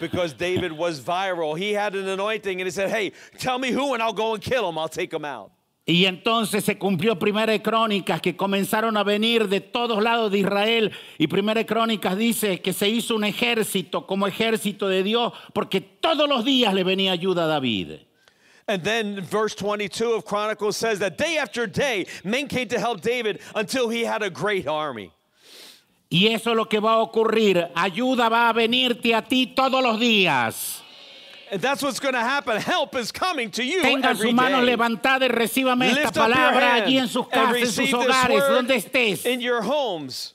Because 0.02 0.32
David 0.32 0.72
was 0.72 1.00
viral. 1.00 1.56
He 1.56 1.72
had 1.72 1.94
an 1.94 2.08
anointing, 2.08 2.60
and 2.60 2.66
he 2.66 2.72
said, 2.72 2.90
Hey, 2.90 3.12
tell 3.38 3.56
me 3.56 3.70
who, 3.70 3.94
and 3.94 4.02
I'll 4.02 4.12
go 4.12 4.34
and 4.34 4.42
kill 4.42 4.68
him. 4.68 4.76
I'll 4.76 4.88
take 4.88 5.12
him 5.12 5.24
out. 5.24 5.52
Y 5.86 6.06
entonces 6.06 6.64
se 6.64 6.76
cumplió 6.76 7.16
Primera 7.20 7.52
de 7.52 7.62
Crónicas, 7.62 8.20
que 8.20 8.34
comenzaron 8.36 8.96
a 8.96 9.04
venir 9.04 9.48
de 9.48 9.60
todos 9.60 10.02
lados 10.02 10.32
de 10.32 10.38
Israel. 10.38 10.90
Y 11.18 11.28
Primera 11.28 11.60
de 11.60 11.66
Crónicas 11.66 12.16
dice 12.16 12.60
que 12.60 12.72
se 12.72 12.88
hizo 12.88 13.14
un 13.14 13.22
ejército 13.22 14.04
como 14.04 14.26
ejército 14.26 14.88
de 14.88 15.04
Dios, 15.04 15.32
porque 15.52 15.80
todos 15.80 16.28
los 16.28 16.44
días 16.44 16.74
le 16.74 16.82
venía 16.82 17.12
ayuda 17.12 17.44
a 17.44 17.46
David. 17.46 18.00
And 18.66 18.82
then 18.82 19.20
verse 19.20 19.54
22 19.54 20.14
of 20.14 20.24
Chronicles 20.24 20.76
says 20.76 20.98
that 20.98 21.16
day 21.16 21.38
after 21.38 21.68
day, 21.68 22.06
men 22.24 22.48
came 22.48 22.66
to 22.68 22.78
help 22.80 23.02
David 23.02 23.40
until 23.54 23.88
he 23.88 24.04
had 24.04 24.22
a 24.22 24.30
great 24.30 24.66
army. 24.66 25.12
Y 26.12 26.26
eso 26.26 26.50
es 26.50 26.56
lo 26.56 26.68
que 26.68 26.78
va 26.78 26.92
a 26.92 26.98
ocurrir. 26.98 27.68
Ayuda 27.74 28.28
va 28.28 28.50
a 28.50 28.52
venirte 28.52 29.14
a 29.14 29.22
ti 29.22 29.46
todos 29.46 29.82
los 29.82 29.98
días. 29.98 30.82
That's 31.50 31.82
what's 31.82 32.00
going 32.00 32.12
to 32.12 32.20
happen. 32.20 32.60
Help 32.60 32.94
is 32.96 33.10
coming 33.10 33.50
to 33.52 33.64
you 33.64 33.80
Tengan 33.80 34.16
sus 34.16 34.32
manos 34.32 34.62
levantadas 34.62 35.22
y 35.22 35.32
recíbame 35.32 35.90
esta 35.90 36.12
palabra 36.12 36.74
allí 36.74 36.98
en 36.98 37.08
sus 37.08 37.26
casas, 37.28 37.62
en 37.62 37.66
sus 37.66 37.94
hogares, 37.94 38.46
donde 38.46 38.76
estés. 38.76 39.24
in 39.24 39.40
your 39.40 39.62
homes. 39.62 40.34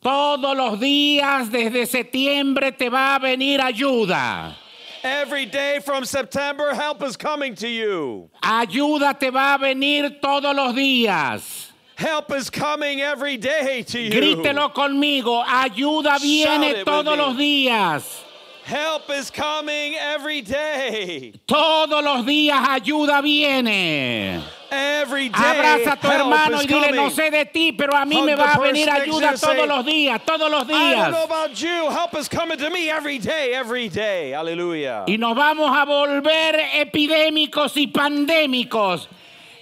Todos 0.00 0.56
los 0.56 0.78
días 0.78 1.50
desde 1.50 1.86
septiembre 1.86 2.70
te 2.70 2.88
va 2.88 3.16
a 3.16 3.18
venir 3.18 3.60
ayuda. 3.60 4.56
Every 5.02 5.44
day 5.44 5.80
from 5.80 6.04
September, 6.04 6.72
help 6.72 7.02
is 7.02 7.16
coming 7.16 7.56
to 7.56 7.68
you. 7.68 8.30
Ayuda 8.42 9.18
te 9.18 9.30
va 9.30 9.54
a 9.54 9.58
venir 9.58 10.20
todos 10.20 10.54
los 10.54 10.72
días. 10.72 11.73
Help 11.96 12.32
is 12.32 12.50
coming 12.50 13.00
every 13.00 13.36
day 13.36 13.82
to 13.82 14.00
you. 14.00 14.10
Grítelo 14.10 14.72
conmigo. 14.74 15.44
Ayuda 15.44 16.18
viene 16.20 16.84
todos 16.84 17.16
los 17.16 17.36
días. 17.36 18.22
Help 18.64 19.10
is 19.10 19.30
coming 19.30 19.94
every 19.94 20.40
day. 20.40 21.32
Todos 21.46 22.02
los 22.02 22.24
días 22.24 22.66
ayuda 22.66 23.22
viene. 23.22 24.42
Every 24.70 25.28
day. 25.28 25.38
Abraza 25.38 25.92
a 25.92 25.96
tu 26.00 26.08
hermano 26.08 26.62
y 26.62 26.66
dile, 26.66 26.90
no 26.92 27.10
sé 27.10 27.30
de 27.30 27.44
ti, 27.44 27.72
pero 27.72 27.94
a 27.94 28.04
mí 28.04 28.22
me 28.22 28.34
va 28.34 28.54
a 28.54 28.58
venir 28.58 28.88
ayuda 28.90 29.34
todos 29.38 29.68
los 29.68 29.84
días, 29.84 30.20
todos 30.24 30.50
los 30.50 30.64
I 30.64 30.66
don't 30.66 31.12
know 31.12 31.12
días. 31.12 31.24
about 31.26 31.60
you. 31.62 31.90
Help 31.90 32.14
is 32.18 32.28
coming 32.28 32.56
to 32.56 32.70
me 32.70 32.90
every 32.90 33.18
day, 33.18 33.52
every 33.54 33.88
day. 33.88 34.32
Hallelujah. 34.32 35.04
Y 35.06 35.16
nos 35.18 35.36
vamos 35.36 35.70
a 35.70 35.84
volver 35.84 36.56
epidémicos 36.74 37.76
y 37.76 37.86
pandémicos. 37.86 39.08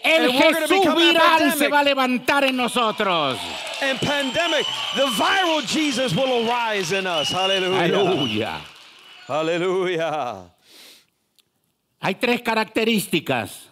El 0.03 0.31
And 0.31 0.33
Jesús 0.33 0.95
viral 0.95 1.53
se 1.57 1.69
va 1.69 1.81
a 1.81 1.85
levantar 1.85 2.45
en 2.45 2.57
nosotros. 2.57 3.39
And 3.81 3.99
pandemic, 4.01 4.67
the 4.97 5.07
viral 5.07 5.63
Jesus 5.67 6.15
will 6.15 6.49
arise 6.49 6.93
in 6.93 7.07
us. 7.07 7.33
Aleluya. 7.33 8.61
Hallelujah. 9.27 10.51
Hay 12.01 12.15
tres 12.15 12.43
características 12.43 13.69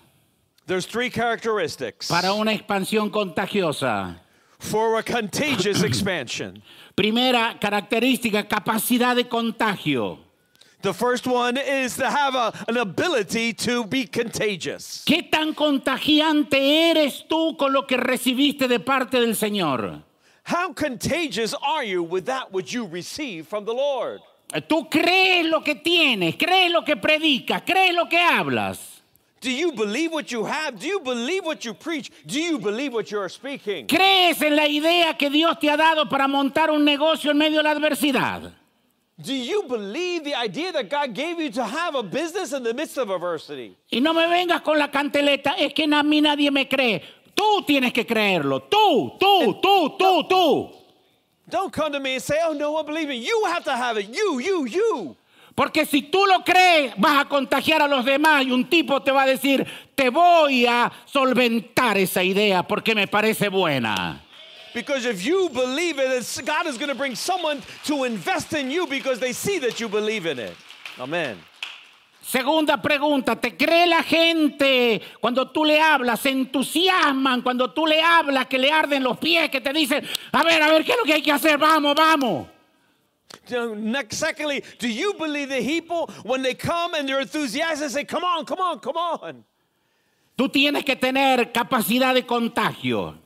There's 0.67 0.87
three 0.87 1.11
characteristics 1.11 2.07
para 2.07 2.33
una 2.33 2.53
expansión 2.53 3.11
contagiosa. 3.11 4.21
for 4.61 4.99
a 4.99 5.03
contagious 5.03 5.83
expansion. 5.83 6.63
Primera 6.95 7.59
característica, 7.59 8.47
capacidad 8.47 9.17
de 9.17 9.25
contagio. 9.25 10.19
The 10.83 10.95
first 10.95 11.27
one 11.27 11.59
is 11.59 11.97
to 11.97 12.09
have 12.09 12.35
a, 12.35 12.53
an 12.67 12.79
ability 12.79 13.53
to 13.53 13.85
be 13.85 14.07
contagious. 14.07 15.05
¿Qué 15.05 15.31
tan 15.31 15.55
contagiante 15.55 16.91
eres 16.91 17.25
tú 17.29 17.57
con 17.59 17.73
lo 17.73 17.83
que 17.83 17.99
recibiste 17.99 18.67
de 18.67 18.79
parte 18.79 19.21
del 19.21 19.35
Señor? 19.35 20.03
How 20.45 20.73
contagious 20.73 21.55
are 21.63 21.85
you 21.85 22.03
with 22.03 22.25
that 22.27 22.51
which 22.51 22.73
you 22.73 22.87
receive 22.87 23.47
from 23.47 23.67
the 23.67 23.75
Lord? 23.75 24.21
Tú 24.69 24.91
crees 24.91 25.47
lo 25.47 25.61
que 25.61 25.75
tienes, 25.77 26.37
crees 26.37 26.73
lo 26.73 26.83
que 26.83 26.97
predicas, 26.97 27.63
crees 27.63 27.95
lo 27.95 28.07
que 28.09 28.19
hablas. 28.19 28.79
Do 29.41 29.51
you 29.51 29.73
believe 29.73 30.13
what 30.13 30.31
you 30.31 30.45
have? 30.45 30.79
Do 30.79 30.87
you 30.87 31.01
believe 31.01 31.45
what 31.45 31.65
you 31.65 31.73
preach? 31.73 32.11
Do 32.27 32.41
you 32.41 32.59
believe 32.59 32.93
what 32.93 33.11
you 33.11 33.21
are 33.21 33.29
speaking? 33.29 33.87
¿Crees 33.87 34.43
en 34.43 34.57
la 34.57 34.67
idea 34.67 35.17
que 35.17 35.31
Dios 35.31 35.59
te 35.59 35.71
ha 35.71 35.77
dado 35.77 36.09
para 36.09 36.27
montar 36.27 36.71
un 36.71 36.85
negocio 36.85 37.31
en 37.31 37.39
medio 37.39 37.59
de 37.59 37.63
la 37.63 37.71
adversidad? 37.71 38.53
Do 39.23 39.35
you 39.35 39.65
believe 39.69 40.25
the 40.25 40.35
idea 40.35 40.73
that 40.73 40.89
God 40.89 41.15
gave 41.15 41.39
you 41.39 41.51
to 41.51 41.65
have 41.65 41.95
a 41.95 42.03
business 42.03 42.53
in 42.53 42.63
the 42.63 42.73
midst 42.73 42.97
of 42.97 43.11
adversity? 43.11 43.77
Y 43.93 44.01
no 44.01 44.15
me 44.15 44.27
vengas 44.27 44.63
con 44.63 44.79
la 44.79 44.89
canteleta, 44.89 45.57
es 45.59 45.75
que 45.75 45.85
a 45.85 46.03
mí 46.03 46.23
nadie 46.23 46.51
me 46.51 46.67
cree. 46.67 47.03
Tú 47.35 47.63
tienes 47.67 47.93
que 47.93 48.07
creerlo, 48.07 48.63
tú, 48.63 49.19
tú, 49.19 49.61
tú, 49.61 49.97
tú, 49.99 50.29
tú. 50.29 50.71
Don't 51.49 51.73
come 51.73 51.93
to 51.93 52.01
me 52.01 52.15
and 52.15 52.23
say, 52.23 52.39
oh, 52.45 52.53
no 52.53 52.73
one 52.73 52.87
believes 52.87 53.09
me. 53.09 53.17
You 53.19 53.45
have 53.47 53.65
to 53.65 53.77
have 53.77 53.99
it. 53.99 54.09
You, 54.09 54.39
you, 54.39 54.67
you. 54.67 55.17
Porque 55.55 55.85
si 55.85 56.03
tú 56.03 56.25
lo 56.27 56.43
crees, 56.45 56.95
vas 56.97 57.21
a 57.21 57.29
contagiar 57.29 57.83
a 57.83 57.89
los 57.89 58.05
demás 58.05 58.47
y 58.47 58.53
un 58.53 58.71
tipo 58.71 59.03
te 59.03 59.11
va 59.11 59.25
a 59.25 59.27
decir, 59.27 59.67
te 59.95 60.09
voy 60.09 60.65
a 60.65 60.91
solventar 61.05 61.99
esa 61.99 62.23
idea 62.23 62.63
porque 62.63 62.95
me 62.95 63.07
parece 63.07 63.49
buena. 63.49 64.25
Because 64.73 65.05
if 65.05 65.25
you 65.25 65.49
believe 65.49 65.99
it, 65.99 66.43
God 66.45 66.67
is 66.67 66.79
going 66.79 66.89
to 66.89 66.95
bring 66.95 67.15
someone 67.15 67.63
to 67.85 68.05
invest 68.05 68.53
in 68.53 68.71
you 68.71 68.87
because 68.87 69.19
they 69.19 69.33
see 69.33 69.59
that 69.61 69.81
you 69.81 69.89
believe 69.89 70.27
in 70.27 70.39
it. 70.39 70.57
Amen. 70.99 71.39
Segunda 72.23 72.81
pregunta, 72.81 73.35
¿te 73.35 73.57
cree 73.57 73.87
la 73.87 74.03
gente 74.03 75.01
cuando 75.21 75.47
tú 75.47 75.65
le 75.65 75.81
hablas? 75.81 76.21
¿Se 76.21 76.31
entusiasman 76.31 77.43
cuando 77.43 77.73
tú 77.73 77.87
le 77.87 78.01
hablas 78.01 78.47
que 78.47 78.59
le 78.59 78.71
arden 78.71 79.03
los 79.03 79.19
pies, 79.19 79.51
que 79.51 79.61
te 79.61 79.73
dicen, 79.73 80.07
a 80.31 80.45
ver, 80.45 80.63
a 80.63 80.69
ver, 80.69 80.85
¿qué 80.85 80.93
es 80.93 80.99
lo 80.99 81.05
que 81.05 81.15
hay 81.15 81.23
que 81.23 81.33
hacer? 81.33 81.59
Vamos, 81.59 81.97
vamos. 81.97 82.47
Next, 83.77 84.19
secondly, 84.19 84.63
do 84.79 84.87
you 84.87 85.15
believe 85.15 85.49
the 85.49 85.61
people 85.61 86.09
when 86.23 86.43
they 86.43 86.55
come 86.55 86.95
and 86.95 87.09
they're 87.09 87.21
enthusiastic 87.21 87.91
say, 87.91 88.05
come 88.05 88.23
on, 88.23 88.45
come 88.45 88.61
on, 88.61 88.79
come 88.79 88.97
on? 88.97 89.45
Tú 90.37 90.49
tienes 90.49 90.85
que 90.85 90.95
tener 90.95 91.51
capacidad 91.53 92.15
de 92.15 92.25
contagio. 92.25 93.20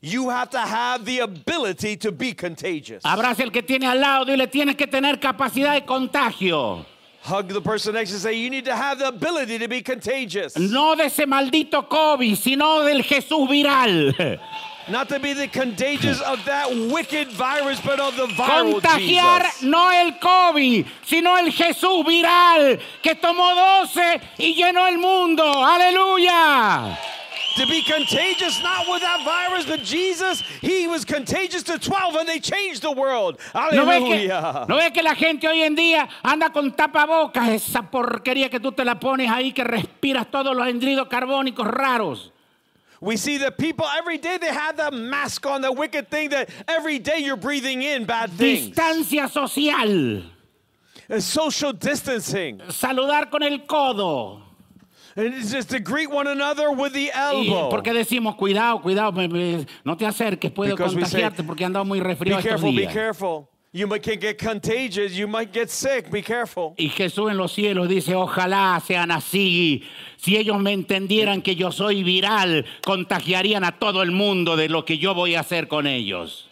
You 0.00 0.28
have 0.30 0.50
to 0.50 0.60
have 0.60 1.04
the 1.04 1.20
ability 1.20 1.96
to 1.98 2.12
be 2.12 2.32
contagious. 2.32 3.02
Abraza 3.02 3.40
el 3.40 3.50
que 3.50 3.62
tiene 3.62 3.84
al 3.84 3.98
lado, 3.98 4.26
dile, 4.26 4.46
tienes 4.46 4.76
que 4.76 4.86
tener 4.86 5.18
capacidad 5.18 5.74
de 5.74 5.84
contagio. 5.84 6.84
Hug 7.22 7.48
the 7.48 7.60
person 7.60 7.94
next 7.94 8.10
to 8.10 8.12
you 8.12 8.16
and 8.16 8.22
say, 8.22 8.34
you 8.34 8.48
need 8.48 8.64
to 8.64 8.76
have 8.76 9.00
the 9.00 9.08
ability 9.08 9.58
to 9.58 9.66
be 9.66 9.82
contagious. 9.82 10.56
No 10.56 10.94
de 10.94 11.04
ese 11.06 11.26
maldito 11.26 11.88
COVID, 11.88 12.36
sino 12.36 12.84
del 12.84 13.02
Jesús 13.02 13.48
viral. 13.48 14.38
Not 14.88 15.08
to 15.10 15.18
be 15.18 15.34
the 15.34 15.48
contagious 15.48 16.20
of 16.22 16.42
that 16.46 16.70
wicked 16.90 17.28
virus, 17.32 17.78
but 17.80 18.00
of 18.00 18.16
the 18.16 18.26
viral 18.26 18.80
Contagiar 18.80 19.42
Jesus. 19.42 19.62
no 19.64 19.90
el 19.90 20.12
COVID, 20.12 20.86
sino 21.04 21.36
el 21.36 21.50
Jesús 21.52 22.06
viral 22.06 22.80
que 23.02 23.14
tomó 23.16 23.54
12 23.82 24.20
y 24.38 24.54
llenó 24.54 24.86
el 24.88 24.96
mundo. 24.96 25.44
Aleluya. 25.44 26.96
To 27.56 27.66
be 27.66 27.82
contagious, 27.82 28.62
not 28.62 28.86
with 28.88 29.02
that 29.02 29.24
virus, 29.24 29.64
but 29.66 29.82
Jesus, 29.82 30.42
he 30.60 30.86
was 30.86 31.04
contagious 31.04 31.62
to 31.64 31.78
12 31.78 32.14
and 32.14 32.28
they 32.28 32.38
changed 32.38 32.82
the 32.82 32.92
world. 32.92 33.38
¿No 33.54 33.84
ves, 33.84 34.02
que, 34.02 34.28
Hallelujah. 34.28 34.66
¿No 34.68 34.76
ves 34.76 34.92
que 34.92 35.02
la 35.02 35.14
gente 35.14 35.48
hoy 35.48 35.62
en 35.62 35.74
día 35.74 36.08
anda 36.22 36.50
con 36.50 36.70
tapabocas? 36.72 37.48
Esa 37.48 37.82
porquería 37.82 38.48
que 38.50 38.60
tú 38.60 38.70
te 38.72 38.84
la 38.84 38.94
pones 39.00 39.28
ahí 39.30 39.52
que 39.52 39.64
respiras 39.64 40.30
todos 40.30 40.54
los 40.54 40.66
anhídridos 40.66 41.08
carbónicos 41.08 41.66
raros. 41.66 42.30
We 43.00 43.16
see 43.16 43.38
that 43.38 43.58
people 43.58 43.86
every 43.96 44.18
day 44.18 44.38
they 44.38 44.48
have 44.48 44.76
that 44.78 44.92
mask 44.92 45.46
on, 45.46 45.62
that 45.62 45.76
wicked 45.76 46.10
thing 46.10 46.30
that 46.30 46.50
every 46.66 46.98
day 46.98 47.18
you're 47.18 47.36
breathing 47.36 47.82
in 47.82 48.04
bad 48.04 48.30
things. 48.32 48.70
Distancia 48.70 49.28
social. 49.30 50.22
And 51.08 51.22
social 51.22 51.72
distancing. 51.72 52.58
Saludar 52.68 53.30
con 53.30 53.42
el 53.42 53.60
codo. 53.66 54.42
And 55.18 55.34
it's 55.34 55.50
just 55.52 55.68
to 55.70 55.80
greet 55.80 56.08
one 56.08 56.28
another 56.28 56.70
with 56.70 56.92
the 56.92 57.10
elbow. 57.12 57.68
porque 57.70 57.92
decimos, 57.92 58.36
cuidado, 58.36 58.80
cuidado, 58.80 59.10
me- 59.12 59.26
me- 59.26 59.66
no 59.84 59.96
te 59.96 60.06
acerques, 60.06 60.52
puedo 60.52 60.76
Because 60.76 60.94
we 60.94 61.04
say, 61.04 61.20
contagiarte 61.22 61.42
porque 61.44 61.64
he 61.64 61.66
andado 61.66 61.84
muy 61.84 61.98
Be 61.98 62.04
resfriado 62.04 62.38
estos 62.38 62.48
careful, 62.60 62.70
be 62.72 62.82
días. 62.82 62.92
careful. 62.92 63.48
You 63.72 63.86
might 63.86 64.02
can 64.02 64.18
get 64.18 64.38
contagious, 64.38 65.12
you 65.12 65.28
might 65.28 65.52
get 65.52 65.68
sick. 65.68 66.08
Be 66.10 66.22
careful. 66.22 66.72
Y 66.78 66.88
Jesús 66.88 67.30
en 67.30 67.36
los 67.36 67.52
cielos 67.52 67.86
dice, 67.88 68.14
ojalá 68.14 68.80
sean 68.80 69.10
así. 69.10 69.82
Si 70.16 70.36
ellos 70.38 70.58
me 70.60 70.72
entendieran 70.72 71.42
que 71.42 71.54
yo 71.54 71.70
soy 71.70 72.02
viral, 72.02 72.64
contagiarían 72.82 73.64
a 73.64 73.72
todo 73.78 74.02
el 74.02 74.10
mundo 74.10 74.56
de 74.56 74.68
lo 74.70 74.84
que 74.86 74.96
yo 74.98 75.14
voy 75.14 75.34
a 75.34 75.40
hacer 75.40 75.68
con 75.68 75.86
ellos. 75.86 76.47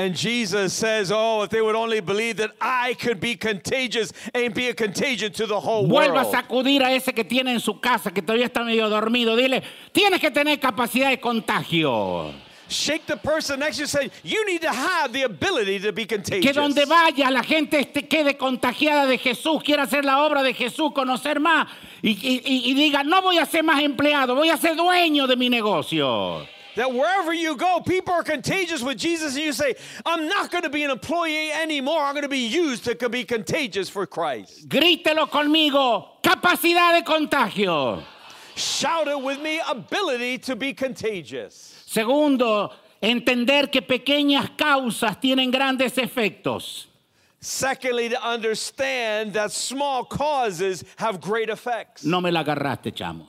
And 0.00 0.14
Jesus 0.16 0.72
says, 0.72 1.12
Oh, 1.12 1.42
if 1.42 1.50
they 1.50 1.60
would 1.60 1.74
only 1.76 2.00
believe 2.00 2.36
that 2.38 2.52
I 2.60 2.94
could 2.94 3.20
be 3.20 3.34
contagious 3.36 4.12
and 4.32 4.54
be 4.54 4.68
a 4.68 4.74
contagion 4.74 5.30
to 5.32 5.46
the 5.46 5.60
whole 5.60 5.86
Vuelva 5.86 6.20
a 6.22 6.24
world. 6.24 6.32
sacudir 6.34 6.82
a 6.82 6.92
ese 6.94 7.12
que 7.12 7.24
tiene 7.24 7.52
en 7.52 7.60
su 7.60 7.78
casa, 7.80 8.10
que 8.10 8.22
todavía 8.22 8.46
está 8.46 8.64
medio 8.64 8.88
dormido. 8.88 9.36
Dile, 9.36 9.62
tienes 9.92 10.18
que 10.20 10.30
tener 10.30 10.58
capacidad 10.58 11.10
de 11.10 11.18
contagio. 11.20 12.32
Shake 12.68 13.04
the 13.06 13.16
person 13.16 13.58
next 13.58 13.78
to 13.78 13.80
you 13.80 13.82
and 13.82 13.90
say, 13.90 14.10
You 14.22 14.46
need 14.46 14.62
to 14.62 14.70
have 14.70 15.12
the 15.12 15.24
ability 15.24 15.80
to 15.80 15.92
be 15.92 16.06
contagious. 16.06 16.44
Que 16.44 16.52
donde 16.52 16.84
vaya 16.86 17.28
la 17.30 17.42
gente 17.42 17.80
este- 17.80 18.06
quede 18.08 18.36
contagiada 18.38 19.06
de 19.06 19.18
Jesús, 19.18 19.60
quiera 19.64 19.82
hacer 19.82 20.04
la 20.04 20.24
obra 20.24 20.42
de 20.44 20.54
Jesús, 20.54 20.92
conocer 20.94 21.40
más 21.40 21.66
y, 22.00 22.10
y- 22.12 22.42
y- 22.44 22.70
y 22.70 22.74
diga, 22.74 23.02
no 23.02 23.20
voy 23.22 23.38
a 23.38 23.44
ser 23.44 23.64
más 23.64 23.82
empleado, 23.82 24.34
voy 24.36 24.50
a 24.50 24.56
ser 24.56 24.76
dueño 24.76 25.26
de 25.26 25.36
mi 25.36 25.50
negocio. 25.50 26.46
That 26.76 26.92
wherever 26.92 27.32
you 27.32 27.56
go, 27.56 27.80
people 27.80 28.14
are 28.14 28.22
contagious 28.22 28.82
with 28.82 28.98
Jesus, 28.98 29.34
and 29.34 29.44
you 29.44 29.52
say, 29.52 29.74
I'm 30.06 30.28
not 30.28 30.50
going 30.50 30.64
to 30.64 30.70
be 30.70 30.84
an 30.84 30.90
employee 30.90 31.50
anymore. 31.50 32.00
I'm 32.00 32.14
going 32.14 32.22
to 32.22 32.28
be 32.28 32.46
used 32.46 32.84
to 32.84 33.08
be 33.08 33.24
contagious 33.24 33.88
for 33.88 34.06
Christ. 34.06 34.68
Grítelo 34.68 35.28
conmigo, 35.28 36.20
capacidad 36.22 36.98
de 36.98 37.02
contagio. 37.02 38.02
Shout 38.54 39.08
it 39.08 39.20
with 39.20 39.40
me 39.40 39.60
ability 39.68 40.38
to 40.38 40.56
be 40.56 40.72
contagious. 40.74 41.82
Segundo, 41.86 42.72
entender 43.02 43.70
que 43.70 43.80
pequeñas 43.80 44.50
causas 44.56 45.16
tienen 45.20 45.50
grandes 45.50 45.96
efectos. 45.96 46.86
Secondly, 47.40 48.10
to 48.10 48.22
understand 48.22 49.32
that 49.32 49.50
small 49.50 50.04
causes 50.04 50.84
have 50.96 51.22
great 51.22 51.48
effects. 51.48 52.04
No 52.04 52.20
me 52.20 52.30
la 52.30 52.44
agarraste, 52.44 52.92
chamo. 52.92 53.26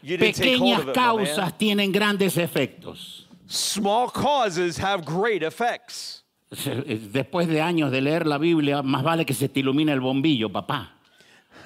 Pequeñas 0.00 0.84
causas 0.94 1.56
tienen 1.58 1.92
grandes 1.92 2.36
efectos. 2.36 3.26
Small 3.48 4.10
causes 4.12 4.78
have 4.78 5.04
great 5.04 5.42
effects. 5.42 6.24
Después 6.50 7.46
de 7.48 7.60
años 7.60 7.90
de 7.90 8.00
leer 8.00 8.26
la 8.26 8.38
Biblia, 8.38 8.82
más 8.82 9.02
vale 9.02 9.26
que 9.26 9.34
se 9.34 9.48
te 9.48 9.60
ilumine 9.60 9.92
el 9.92 10.00
bombillo, 10.00 10.50
papá. 10.50 10.94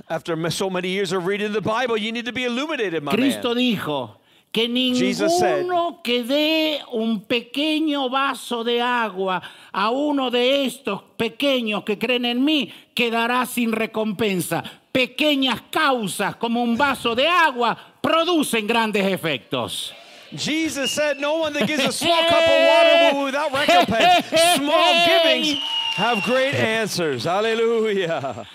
After 0.09 0.37
so 0.51 0.71
many 0.71 0.89
years 0.89 1.13
of 1.13 1.27
reading 1.27 1.53
the 1.53 1.61
Bible, 1.61 1.97
you 1.97 2.13
need 2.13 2.25
to 2.25 2.33
be 2.33 2.45
illuminated, 2.45 3.03
my 3.03 3.13
Cristo 3.13 3.51
man. 3.51 3.59
dijo 3.59 4.23
que 4.51 4.69
ninguno 4.69 6.01
que 6.03 6.25
dé 6.25 6.81
un 6.93 7.25
pequeño 7.25 8.11
vaso 8.11 8.65
de 8.65 8.81
agua 8.81 9.43
a 9.73 9.91
uno 9.91 10.31
de 10.31 10.65
estos 10.67 11.03
pequeños 11.17 11.85
que 11.85 11.99
creen 11.99 12.25
en 12.27 12.45
mí 12.45 12.73
quedará 12.95 13.47
sin 13.47 13.73
recompensa. 13.73 14.63
Pequeñas 14.93 15.63
causas 15.71 16.37
como 16.37 16.63
un 16.63 16.77
vaso 16.77 17.15
de 17.15 17.27
agua 17.27 17.77
producen 18.03 18.67
grandes 18.67 19.05
efectos. 19.07 19.93
Jesus 20.35 20.91
said, 20.91 21.19
No 21.19 21.37
one 21.37 21.53
that 21.55 21.67
gives 21.67 21.85
a 21.85 21.93
small 21.93 22.23
cup 22.29 22.43
of 22.43 22.49
water 22.69 23.17
will 23.17 23.25
without 23.25 23.53
recompense. 23.53 24.27
Small 24.57 24.95
givings 25.07 25.59
have 25.95 26.23
great 26.25 26.55
answers. 26.55 27.25
Hallelujah. 27.25 28.47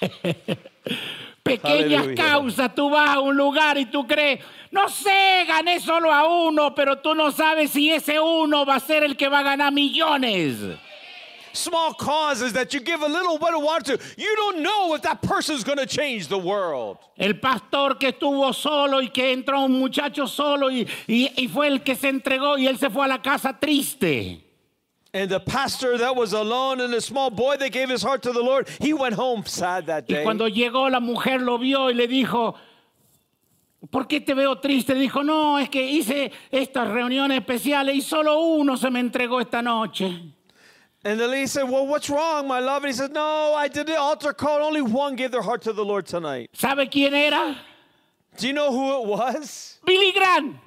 Pequeñas 1.42 2.02
Aleluya. 2.02 2.14
causas, 2.14 2.74
tú 2.74 2.90
vas 2.90 3.08
a 3.16 3.20
un 3.20 3.34
lugar 3.36 3.78
y 3.78 3.86
tú 3.86 4.06
crees, 4.06 4.40
no 4.70 4.88
sé, 4.88 5.44
gané 5.46 5.80
solo 5.80 6.12
a 6.12 6.26
uno, 6.28 6.74
pero 6.74 6.98
tú 6.98 7.14
no 7.14 7.30
sabes 7.32 7.70
si 7.70 7.90
ese 7.90 8.20
uno 8.20 8.66
va 8.66 8.76
a 8.76 8.80
ser 8.80 9.02
el 9.02 9.16
que 9.16 9.28
va 9.28 9.38
a 9.38 9.42
ganar 9.42 9.72
millones. 9.72 10.56
Small 11.58 11.92
causes 11.94 12.52
that 12.52 12.72
you 12.72 12.80
give 12.80 13.02
a 13.02 13.08
little 13.08 13.36
bit 13.38 13.52
of 13.52 13.62
water 13.62 13.96
to, 13.96 14.04
you 14.16 14.36
don't 14.36 14.62
know 14.62 14.94
if 14.94 15.02
that 15.02 15.20
person's 15.22 15.64
going 15.64 15.78
to 15.78 15.86
change 15.86 16.28
the 16.28 16.38
world. 16.38 16.98
El 17.18 17.34
pastor 17.34 17.96
que 17.98 18.12
estuvo 18.12 18.54
solo 18.54 19.00
y 19.00 19.08
que 19.08 19.32
entró 19.32 19.64
un 19.64 19.72
muchacho 19.78 20.26
solo 20.28 20.68
y, 20.70 20.86
y- 21.08 21.32
y 21.36 21.48
fue 21.48 21.66
el 21.66 21.80
que 21.82 21.96
se 21.96 22.08
entregó 22.10 22.56
y 22.58 22.66
él 22.68 22.78
se 22.78 22.88
fue 22.90 23.04
a 23.04 23.08
la 23.08 23.18
casa 23.20 23.52
triste. 23.60 24.44
And 25.12 25.30
the 25.30 25.40
pastor 25.40 25.98
that 25.98 26.14
was 26.14 26.32
alone 26.32 26.80
and 26.80 26.92
the 26.92 27.00
small 27.00 27.30
boy 27.30 27.56
that 27.56 27.70
gave 27.72 27.88
his 27.90 28.02
heart 28.02 28.22
to 28.22 28.32
the 28.32 28.42
Lord, 28.42 28.68
he 28.80 28.92
went 28.92 29.14
home 29.14 29.42
sad 29.46 29.86
that 29.86 30.04
Y 30.08 30.14
day. 30.16 30.22
cuando 30.22 30.46
llegó 30.48 30.88
la 30.90 31.00
mujer 31.00 31.40
lo 31.40 31.58
vio 31.58 31.88
y 31.90 31.94
le 31.94 32.06
dijo, 32.06 32.54
¿por 33.90 34.06
qué 34.06 34.20
te 34.20 34.34
veo 34.34 34.56
triste? 34.60 34.94
Dijo, 34.94 35.24
no, 35.24 35.58
es 35.58 35.70
que 35.70 35.82
hice 35.82 36.30
estas 36.52 36.88
reuniones 36.88 37.38
especiales 37.38 37.96
y 37.96 38.00
solo 38.02 38.38
uno 38.38 38.76
se 38.76 38.90
me 38.90 39.00
entregó 39.00 39.40
esta 39.40 39.62
noche. 39.62 40.34
And 41.08 41.18
the 41.18 41.26
lady 41.26 41.46
said, 41.46 41.62
Well, 41.62 41.86
what's 41.86 42.10
wrong, 42.10 42.46
my 42.46 42.60
love? 42.60 42.84
And 42.84 42.92
he 42.92 42.92
said, 42.92 43.12
No, 43.12 43.54
I 43.54 43.66
did 43.66 43.86
the 43.86 43.98
altar 43.98 44.34
call. 44.34 44.62
Only 44.62 44.82
one 44.82 45.16
gave 45.16 45.30
their 45.30 45.40
heart 45.40 45.62
to 45.62 45.72
the 45.72 45.82
Lord 45.82 46.04
tonight. 46.04 46.50
¿Sabe 46.52 46.86
quién 46.90 47.14
era? 47.14 47.56
Do 48.36 48.46
you 48.46 48.52
know 48.52 48.70
who 48.70 49.00
it 49.00 49.08
was? 49.08 49.78
Billy 49.86 50.12
Graham. 50.12 50.60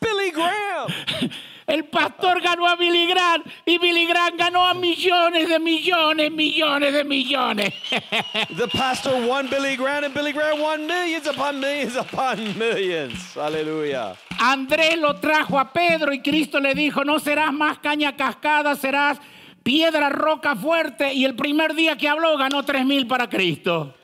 Billy 0.00 0.32
Graham. 0.32 0.90
El 1.70 1.84
pastor 1.84 2.42
ganó 2.42 2.66
a 2.66 2.74
Billy 2.74 3.06
Graham 3.06 3.44
y 3.64 3.78
Billy 3.78 4.04
Graham 4.04 4.36
ganó 4.36 4.66
a 4.66 4.74
millones 4.74 5.48
de 5.48 5.60
millones, 5.60 6.32
millones 6.32 6.92
de 6.92 7.04
millones. 7.04 7.72
The 8.56 8.66
pastor 8.66 9.24
won 9.24 9.48
Billy 9.48 9.76
Graham, 9.76 10.02
and 10.02 10.12
Billy 10.12 10.32
Graham 10.32 10.60
won 10.60 10.84
millions 10.84 11.28
upon 11.28 11.60
millions 11.60 11.94
upon 11.94 12.58
millions. 12.58 13.34
Hallelujah. 13.36 14.16
Andrés 14.40 14.98
lo 14.98 15.14
trajo 15.20 15.60
a 15.60 15.72
Pedro 15.72 16.12
y 16.12 16.20
Cristo 16.20 16.58
le 16.58 16.74
dijo, 16.74 17.04
no 17.04 17.20
serás 17.20 17.52
más 17.52 17.78
caña 17.78 18.16
cascada, 18.16 18.74
serás 18.74 19.20
piedra 19.62 20.08
roca 20.08 20.56
fuerte. 20.56 21.14
Y 21.14 21.24
el 21.24 21.36
primer 21.36 21.74
día 21.74 21.96
que 21.96 22.08
habló 22.08 22.36
ganó 22.36 22.64
tres 22.64 22.84
mil 22.84 23.06
para 23.06 23.28
Cristo. 23.28 23.94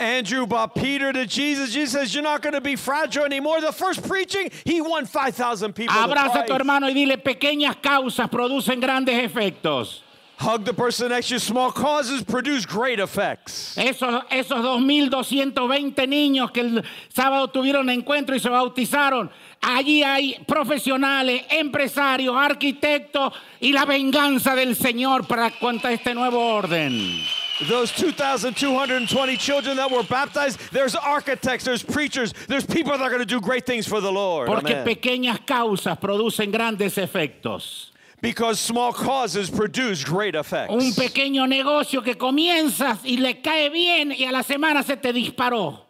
Andrew 0.00 0.46
brought 0.46 0.74
Peter 0.74 1.12
to 1.12 1.26
Jesus. 1.26 1.72
Jesus 1.72 1.92
says, 1.92 2.14
You're 2.14 2.24
not 2.24 2.40
going 2.40 2.54
to 2.54 2.60
be 2.60 2.74
fragile 2.74 3.24
anymore. 3.24 3.60
The 3.60 3.70
first 3.70 4.02
preaching, 4.08 4.50
he 4.64 4.80
won 4.80 5.04
5,000 5.04 5.74
people. 5.74 5.94
Abraza 5.94 6.42
a 6.42 6.46
tu 6.46 6.54
hermano 6.54 6.86
y 6.86 6.94
dile, 6.94 7.18
pequeñas 7.18 7.76
causas 7.82 8.28
producen 8.30 8.80
grandes 8.80 9.14
efectos. 9.22 10.00
Hug 10.38 10.64
the 10.64 10.72
person 10.72 11.10
next 11.10 11.28
to 11.28 11.34
you. 11.34 11.38
Small 11.38 11.70
causes 11.70 12.22
produce 12.22 12.64
great 12.64 12.98
effects. 12.98 13.76
Esos, 13.76 14.24
esos 14.30 14.58
2.220 14.58 16.08
niños 16.08 16.50
que 16.50 16.60
el 16.60 16.82
sábado 17.10 17.48
tuvieron 17.48 17.90
encuentro 17.90 18.34
y 18.34 18.38
se 18.38 18.48
bautizaron, 18.48 19.30
allí 19.60 20.02
hay 20.02 20.42
profesionales, 20.48 21.42
empresarios, 21.50 22.34
arquitectos 22.34 23.34
y 23.60 23.72
la 23.72 23.84
venganza 23.84 24.54
del 24.54 24.74
Señor 24.74 25.26
para 25.26 25.50
contra 25.50 25.92
este 25.92 26.14
nuevo 26.14 26.38
orden. 26.38 27.20
Those 27.68 27.92
2,220 27.92 29.36
children 29.36 29.76
that 29.76 29.90
were 29.90 30.02
baptized, 30.02 30.58
there's 30.72 30.94
architects, 30.94 31.64
there's 31.64 31.82
preachers, 31.82 32.32
there's 32.48 32.64
people 32.64 32.92
that 32.92 33.00
are 33.00 33.10
going 33.10 33.20
to 33.20 33.26
do 33.26 33.40
great 33.40 33.66
things 33.66 33.86
for 33.86 34.00
the 34.00 34.10
Lord. 34.10 34.46
Porque 34.48 34.70
Amen. 34.70 34.84
pequeñas 34.86 35.40
causas 35.46 35.98
producen 35.98 36.50
grandes 36.50 36.96
efectos. 36.96 37.90
Because 38.22 38.60
small 38.60 38.92
causes 38.92 39.50
produce 39.50 40.04
great 40.04 40.34
effects. 40.34 40.72
Un 40.72 40.92
pequeño 40.92 41.46
negocio 41.46 42.02
que 42.02 42.16
comienzas 42.16 43.00
y 43.04 43.16
le 43.16 43.40
cae 43.42 43.70
bien 43.70 44.12
y 44.12 44.24
a 44.24 44.32
la 44.32 44.42
semana 44.42 44.82
se 44.82 44.96
te 44.96 45.12
disparó. 45.12 45.80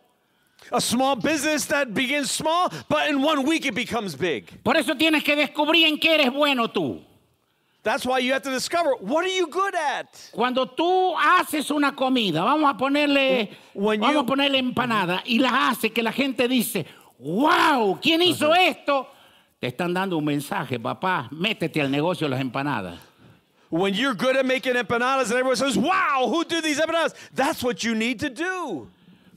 A 0.72 0.80
small 0.80 1.16
business 1.16 1.66
that 1.66 1.92
begins 1.92 2.30
small, 2.30 2.72
but 2.88 3.08
in 3.08 3.22
one 3.22 3.44
week 3.44 3.66
it 3.66 3.74
becomes 3.74 4.14
big. 4.14 4.62
Por 4.62 4.76
eso 4.76 4.94
tienes 4.94 5.24
que 5.24 5.34
descubrir 5.34 5.86
en 5.86 5.98
qué 5.98 6.14
eres 6.14 6.32
bueno 6.32 6.68
tú. 6.68 7.00
That's 7.82 8.04
why 8.04 8.18
you 8.18 8.32
have 8.34 8.42
to 8.42 8.50
discover 8.50 8.90
what 9.00 9.24
are 9.24 9.28
you 9.34 9.46
good 9.46 9.74
at? 9.74 10.06
Cuando 10.32 10.66
tú 10.66 11.14
haces 11.16 11.70
una 11.70 11.92
comida, 11.92 12.42
vamos 12.44 12.68
a 12.70 12.76
ponerle, 12.76 13.50
When 13.74 14.00
vamos 14.00 14.14
you- 14.14 14.20
a 14.20 14.26
ponerle 14.26 14.58
empanada 14.58 15.22
y 15.24 15.38
las 15.38 15.52
hace 15.52 15.90
que 15.90 16.02
la 16.02 16.12
gente 16.12 16.46
dice, 16.46 16.84
wow, 17.18 17.98
¿quién 18.02 18.20
hizo 18.22 18.54
esto? 18.54 19.06
Te 19.60 19.68
están 19.68 19.94
dando 19.94 20.18
un 20.18 20.24
mensaje, 20.24 20.78
papá, 20.78 21.28
métete 21.30 21.80
al 21.80 21.90
negocio 21.90 22.26
de 22.26 22.30
las 22.30 22.40
empanadas. 22.40 22.98
When 23.70 23.94
you're 23.94 24.14
good 24.14 24.36
at 24.36 24.44
making 24.44 24.74
empanadas 24.74 25.30
and 25.30 25.38
everyone 25.38 25.56
says, 25.56 25.76
wow, 25.78 26.26
who 26.28 26.44
did 26.44 26.62
these 26.64 26.78
empanadas? 26.80 27.14
That's 27.34 27.62
what 27.62 27.82
you 27.84 27.94
need 27.94 28.18
to 28.20 28.28
do. 28.28 28.88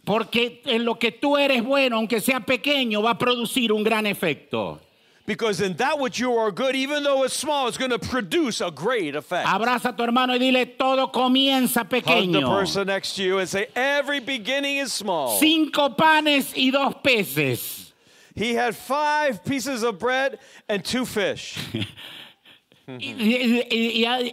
Porque 0.06 0.62
en 0.65 0.84
lo 0.84 0.95
que 0.95 1.12
tú 1.12 1.38
eres 1.38 1.63
bueno, 1.63 1.95
aunque 1.97 2.19
sea 2.19 2.41
pequeño, 2.41 3.01
va 3.01 3.12
a 3.12 3.17
producir 3.17 3.71
un 3.71 3.84
gran 3.84 4.06
efecto. 4.06 4.82
Because 5.25 5.62
in 5.62 5.73
that 5.77 5.99
which 5.99 6.19
you 6.19 6.33
are 6.36 6.51
good, 6.51 6.75
even 6.75 7.01
though 7.03 7.23
it's 7.23 7.33
small, 7.33 7.69
it's 7.69 7.77
going 7.77 7.91
to 7.91 7.99
produce 7.99 8.59
a 8.59 8.69
great 8.69 9.15
effect. 9.15 9.47
Abraza 9.47 9.89
a 9.89 9.93
tu 9.93 10.03
hermano 10.03 10.33
y 10.33 10.38
dile, 10.39 10.77
todo 10.77 11.07
comienza 11.07 11.88
pequeño. 11.88 12.25
Hug 12.25 12.33
the 12.33 12.41
person 12.41 12.88
next 12.88 13.15
to 13.15 13.23
you 13.23 13.38
and 13.39 13.47
say, 13.47 13.67
every 13.73 14.19
beginning 14.19 14.77
is 14.77 14.91
small. 14.91 15.38
Cinco 15.39 15.89
panes 15.91 16.53
y 16.57 16.71
dos 16.71 16.95
peces. 17.01 17.93
He 18.36 18.53
had 18.53 18.75
five 18.75 19.45
pieces 19.45 19.83
of 19.83 19.97
bread 19.97 20.39
and 20.67 20.83
two 20.83 21.05
fish. 21.05 21.57
Y, 22.86 23.63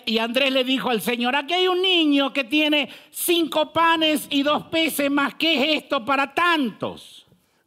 y- 0.08 0.18
Andrés 0.18 0.50
le 0.52 0.64
dijo 0.64 0.90
al 0.90 1.00
Señor, 1.00 1.36
aquí 1.36 1.54
hay 1.54 1.68
un 1.68 1.80
niño 1.80 2.32
que 2.34 2.42
tiene 2.42 2.88
cinco 3.12 3.72
panes 3.72 4.26
y 4.28 4.42
dos 4.42 4.64
peces 4.64 5.08
más. 5.08 5.34
¿Qué 5.38 5.54
es 5.76 5.84
esto 5.84 6.04
para 6.04 6.34
tantos? 6.34 7.26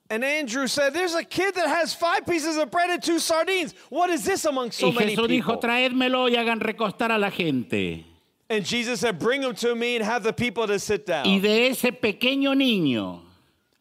And 0.10 0.24
Andrew 0.24 0.68
said, 0.68 0.94
There's 0.94 1.16
a 1.16 1.24
kid 1.24 1.56
that 1.56 1.68
has 1.68 1.94
five 1.94 2.26
pieces 2.26 2.58
of 2.58 2.70
bread 2.70 2.90
and 2.90 3.02
two 3.02 3.20
sardines. 3.20 3.74
What 3.90 4.10
is 4.10 4.24
this 4.26 4.46
among 4.46 4.72
so 4.72 4.90
y 4.90 4.96
many 5.00 5.16
Jesús 5.16 5.28
dijo, 5.28 5.46
people? 5.46 5.58
traédmelo 5.58 6.30
y 6.30 6.36
hagan 6.36 6.60
recostar 6.60 7.10
a 7.12 7.18
la 7.18 7.30
gente. 7.30 8.06
And 8.50 8.66
Jesus 8.66 9.00
said, 9.00 9.18
Bring 9.18 9.42
him 9.42 9.56
to 9.56 9.74
me 9.74 9.96
and 9.96 10.06
have 10.06 10.24
the 10.24 10.34
people 10.34 10.68
to 10.68 10.78
sit 10.78 11.08
Y 11.08 11.14
down. 11.24 11.42
de 11.42 11.68
ese 11.70 11.92
pequeño 11.92 12.54
niño, 12.54 13.22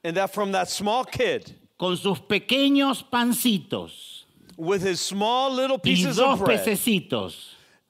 And 0.04 0.16
that 0.16 0.32
from 0.32 0.52
that 0.52 0.68
small 0.68 1.04
kid 1.04 1.54
con 1.78 1.96
sus 1.96 2.18
pequeños 2.20 3.02
pancitos 3.02 4.24
with 4.56 4.82
his 4.82 5.00
small 5.00 5.50
little 5.52 5.76
y 5.76 5.80
pieces 5.82 6.16
dos 6.16 6.38
of 6.40 6.44
bread 6.46 6.60
pececitos, 6.64 7.34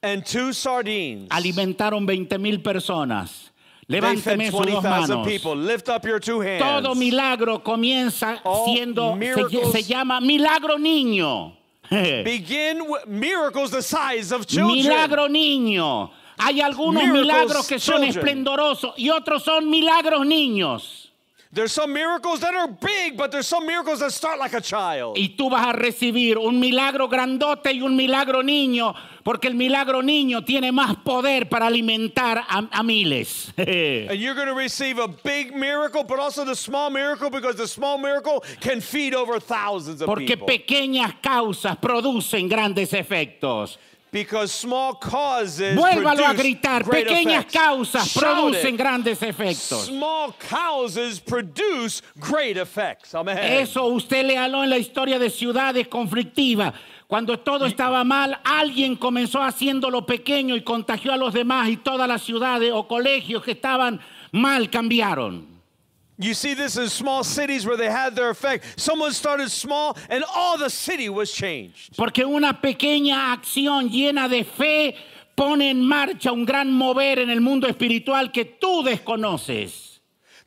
and 0.03 0.25
two 0.27 0.53
sardines, 0.53 1.29
alimentaron 1.29 2.07
20 2.07 2.39
mil 2.39 2.59
personas. 2.59 3.51
Levánteme 3.93 4.51
sus 4.51 4.61
dos 4.67 4.83
20,000 4.83 4.91
manos. 4.91 5.27
Lift 5.67 5.89
up 5.89 6.07
your 6.07 6.21
two 6.21 6.41
hands. 6.41 6.63
Todo 6.63 6.95
milagro 6.95 7.63
comienza 7.63 8.41
All 8.45 8.65
siendo, 8.67 9.17
se, 9.51 9.73
se 9.73 9.83
llama 9.83 10.21
milagro 10.21 10.79
niño. 10.79 11.57
Begin 11.91 12.89
with 12.89 13.07
miracles 13.07 13.71
the 13.71 13.83
size 13.83 14.33
of 14.33 14.47
children. 14.47 14.77
Milagro 14.77 15.29
niño. 15.29 16.11
Hay 16.39 16.61
algunos 16.61 17.03
Miracles 17.03 17.21
milagros 17.23 17.69
que 17.69 17.79
son 17.79 18.03
children. 18.03 18.11
esplendorosos 18.19 18.95
y 18.97 19.11
otros 19.11 19.43
son 19.45 19.69
milagros 19.69 20.27
niños. 20.27 21.02
There's 21.55 21.71
some 21.73 21.93
miracles 21.93 22.41
that 22.41 22.55
are 22.55 22.67
big, 22.67 23.19
but 23.19 23.31
there's 23.31 23.47
some 23.47 23.67
miracles 23.67 24.01
that 24.01 24.11
start 24.13 24.39
like 24.39 24.55
a 24.55 24.61
child. 24.63 25.19
Y 25.19 25.35
tú 25.37 25.51
vas 25.51 25.67
a 25.67 25.73
recibir 25.75 26.39
un 26.39 26.59
milagro 26.59 27.09
grandote 27.09 27.75
y 27.75 27.83
un 27.83 27.95
milagro 27.95 28.43
niño, 28.43 28.95
porque 29.23 29.49
el 29.49 29.55
milagro 29.55 30.01
niño 30.03 30.47
tiene 30.47 30.73
más 30.73 30.97
poder 31.05 31.51
para 31.51 31.67
alimentar 31.67 32.39
a, 32.49 32.69
a 32.73 32.83
miles. 32.83 33.53
And 33.59 34.19
you're 34.19 34.35
going 34.35 34.49
to 34.49 34.55
receive 34.55 34.99
a 34.99 35.09
big 35.09 35.55
miracle, 35.55 36.05
but 36.05 36.19
also 36.19 36.47
the 36.47 36.57
small 36.57 36.89
miracle 36.89 37.29
because 37.29 37.57
the 37.57 37.69
small 37.69 37.99
miracle 37.99 38.43
can 38.61 38.81
feed 38.81 39.15
over 39.15 39.39
thousands 39.39 40.01
of 40.01 40.07
Porque 40.07 40.29
people. 40.39 40.47
pequeñas 40.47 41.17
causas 41.21 41.77
producen 41.77 42.49
grandes 42.49 42.95
efectos. 42.95 43.77
Because 44.13 44.53
small 44.53 44.99
causes 45.01 45.75
Vuélvalo 45.75 46.23
a 46.23 46.35
produce 46.35 46.43
gritar, 46.43 46.85
great 46.85 47.07
pequeñas 47.07 47.47
effects. 47.47 47.55
causas 47.55 48.09
Shout 48.09 48.23
producen 48.23 48.75
it. 48.75 48.79
grandes 48.79 49.23
efectos. 49.23 49.87
Small 49.87 50.35
causes 50.39 51.19
produce 51.19 52.03
great 52.17 52.59
effects. 52.59 53.15
Amen. 53.15 53.39
Eso 53.39 53.87
usted 53.87 54.27
léalo 54.27 54.63
en 54.63 54.69
la 54.69 54.77
historia 54.77 55.19
de 55.19 55.31
ciudades 55.31 55.89
conflictivas. 55.89 56.75
Cuando 57.07 57.39
todo 57.39 57.65
estaba 57.65 58.05
mal, 58.05 58.39
alguien 58.45 58.97
comenzó 58.97 59.43
haciéndolo 59.43 60.05
pequeño 60.05 60.57
y 60.57 60.63
contagió 60.63 61.13
a 61.15 61.17
los 61.17 61.33
demás 61.33 61.71
y 61.71 61.79
todas 61.79 62.07
las 62.07 62.23
ciudades 62.23 62.71
o 62.71 62.87
colegios 62.87 63.43
que 63.43 63.53
estaban 63.53 63.99
mal 64.31 64.69
cambiaron. 64.69 65.52
You 66.23 66.35
see 66.35 66.55
this 66.55 66.77
in 66.77 66.89
small 66.89 67.25
cities 67.25 67.67
where 67.67 67.77
they 67.77 67.91
had 67.91 68.15
their 68.15 68.31
effect. 68.31 68.65
Someone 68.81 69.13
started 69.13 69.51
small 69.51 69.97
and 70.09 70.25
all 70.35 70.57
the 70.57 70.71
city 70.71 71.09
was 71.09 71.33
changed. 71.33 71.97
Porque 71.97 72.25
una 72.25 72.55
pequeña 72.63 73.33
acción 73.33 73.91
llena 73.91 74.29
de 74.29 74.45
fe 74.45 74.97
pone 75.37 75.71
en 75.71 75.85
marcha 75.85 76.31
un 76.33 76.45
gran 76.45 76.71
mover 76.71 77.19
en 77.19 77.29
el 77.31 77.41
mundo 77.41 77.67
espiritual 77.67 78.31
que 78.33 78.45
tú 78.45 78.83
desconoces. 78.85 79.91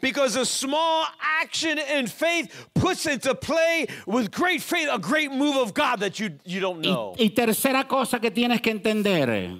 Because 0.02 0.36
a 0.36 0.46
small 0.46 1.06
action 1.42 1.80
in 1.80 2.06
faith 2.08 2.68
puts 2.76 3.06
into 3.08 3.34
play 3.34 3.88
with 4.06 4.30
great 4.30 4.62
faith 4.62 4.88
a 4.92 5.00
great 5.00 5.32
move 5.32 5.56
of 5.56 5.74
God 5.74 6.02
that 6.02 6.20
you, 6.20 6.32
you 6.44 6.60
don't 6.60 6.84
Y, 6.86 6.90
know. 6.92 7.16
y 7.18 7.30
tercera 7.30 7.88
cosa 7.88 8.20
que 8.20 8.30
tienes 8.30 8.62
que 8.62 8.72
entender. 8.72 9.58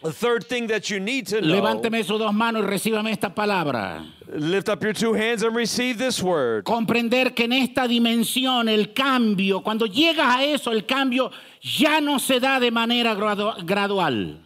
The 0.00 0.12
third 0.12 0.44
thing 0.46 0.68
that 0.68 0.90
you 0.90 1.00
need 1.00 1.26
to 1.28 1.40
know. 1.40 1.60
Levánteme 1.60 2.04
sus 2.04 2.20
dos 2.20 2.32
manos 2.32 2.62
y 2.62 2.66
recíbame 2.68 3.10
esta 3.10 3.30
palabra. 3.34 4.06
Lift 4.28 4.68
up 4.68 4.80
your 4.82 4.92
two 4.92 5.12
hands 5.14 5.42
and 5.42 5.56
receive 5.56 5.98
this 5.98 6.22
word. 6.22 6.64
comprender 6.64 7.34
que 7.34 7.44
en 7.46 7.52
esta 7.52 7.88
dimensión 7.88 8.68
el 8.68 8.92
cambio, 8.94 9.60
cuando 9.60 9.86
llegas 9.86 10.36
a 10.36 10.44
eso, 10.44 10.70
el 10.70 10.82
cambio 10.86 11.32
ya 11.60 12.00
no 12.00 12.18
se 12.18 12.38
da 12.38 12.60
de 12.60 12.70
manera 12.70 13.16
gradu- 13.16 13.66
gradual. 13.66 14.36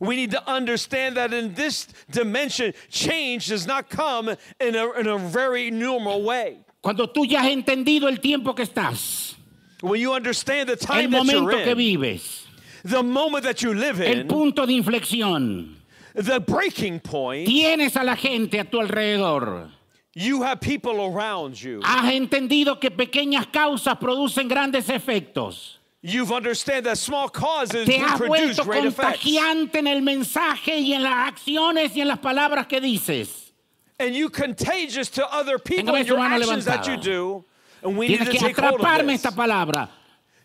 We 0.00 0.16
need 0.16 0.32
to 0.32 0.42
understand 0.50 1.16
that 1.16 1.32
in 1.32 1.54
this 1.54 1.86
dimension, 2.10 2.74
change 2.90 3.46
does 3.46 3.68
not 3.68 3.88
come 3.88 4.30
in 4.58 4.74
a, 4.74 4.90
in 4.98 5.06
a 5.06 5.16
very 5.16 5.70
normal 5.70 6.22
way. 6.24 6.56
Cuando 6.82 7.06
tú 7.06 7.24
ya 7.24 7.42
has 7.42 7.52
entendido 7.52 8.08
el 8.08 8.16
tiempo 8.16 8.52
que 8.52 8.64
estás, 8.64 9.36
When 9.80 10.00
you 10.00 10.12
understand 10.12 10.68
the 10.68 10.72
el 10.72 10.78
time 10.78 11.10
that 11.12 11.18
momento 11.18 11.42
you're 11.42 11.62
que 11.62 11.70
in, 11.70 11.78
vives, 11.78 12.41
the 12.84 13.02
moment 13.02 13.44
that 13.44 13.62
you 13.62 13.74
live 13.74 14.00
el 14.00 14.20
in, 14.20 14.28
punto 14.28 14.66
de 14.66 14.74
inflexión, 14.80 15.74
the 16.14 16.40
breaking 16.40 17.00
point, 17.00 17.48
tienes 17.48 17.96
a 17.96 18.04
la 18.04 18.14
gente 18.14 18.58
a 18.58 18.64
tu 18.64 18.78
alrededor. 18.78 19.70
you 20.14 20.42
have 20.42 20.60
people 20.60 21.06
around 21.14 21.60
you. 21.60 21.80
Has 21.82 22.12
entendido 22.12 22.78
que 22.80 22.90
pequeñas 22.90 23.46
causas 23.50 23.96
producen 23.98 24.48
grandes 24.48 24.88
efectos. 24.88 25.78
You've 26.04 26.32
understand 26.32 26.86
that 26.86 26.98
small 26.98 27.28
causes 27.28 27.86
Te 27.86 27.98
has 27.98 28.18
produce 28.18 28.58
vuelto 28.58 28.88
effects. 28.88 29.20
contagiante 29.22 29.76
en 29.76 29.86
el 29.86 30.02
mensaje 30.02 30.76
y 30.80 30.92
en 30.92 31.02
las 31.04 31.32
acciones 31.32 31.94
y 31.96 32.00
en 32.00 32.08
las 32.08 32.18
palabras 32.18 32.66
que 32.66 32.80
dices. 32.80 33.52
And 34.00 34.12
you 34.14 34.28
contagious 34.28 35.08
to 35.10 35.24
other 35.32 35.60
people 35.60 35.94
in 35.94 36.04
your 36.04 36.18
actions 36.18 36.64
that 36.64 36.88
you 36.88 36.96
do. 36.96 37.44
And 37.84 37.96
we 37.96 38.08
need 38.08 38.18
Tienes 38.18 38.26
to 38.26 38.32
que 38.32 38.40
take 38.40 38.56
hold 38.58 38.74
of 38.74 38.80
atraparme 38.80 39.12
this. 39.12 39.24
esta 39.24 39.30
palabra. 39.30 39.88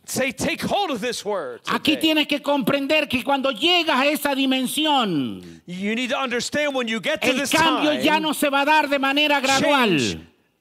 Say, 0.07 0.31
take 0.31 0.61
hold 0.61 0.91
of 0.91 1.01
this 1.01 1.25
word. 1.25 1.59
Aquí 1.65 1.97
tienes 1.97 2.27
que 2.27 2.39
comprender 2.41 3.09
que 3.09 3.23
cuando 3.23 3.51
llegas 3.51 3.99
a 3.99 4.05
esa 4.07 4.33
dimensión, 4.33 5.61
You 5.65 5.95
need 5.95 6.11
to 6.11 6.17
understand 6.17 6.73
when 6.73 6.87
you 6.87 7.01
get 7.01 7.21
to 7.21 7.27
el 7.27 7.35
this 7.35 7.51
cambio 7.51 7.91
time, 7.91 8.03
ya 8.03 8.17
no 8.19 8.31
se 8.31 8.49
va 8.49 8.61
a 8.61 8.65
dar 8.65 8.87
de 8.87 8.99
manera 8.99 9.41
gradual, 9.41 9.99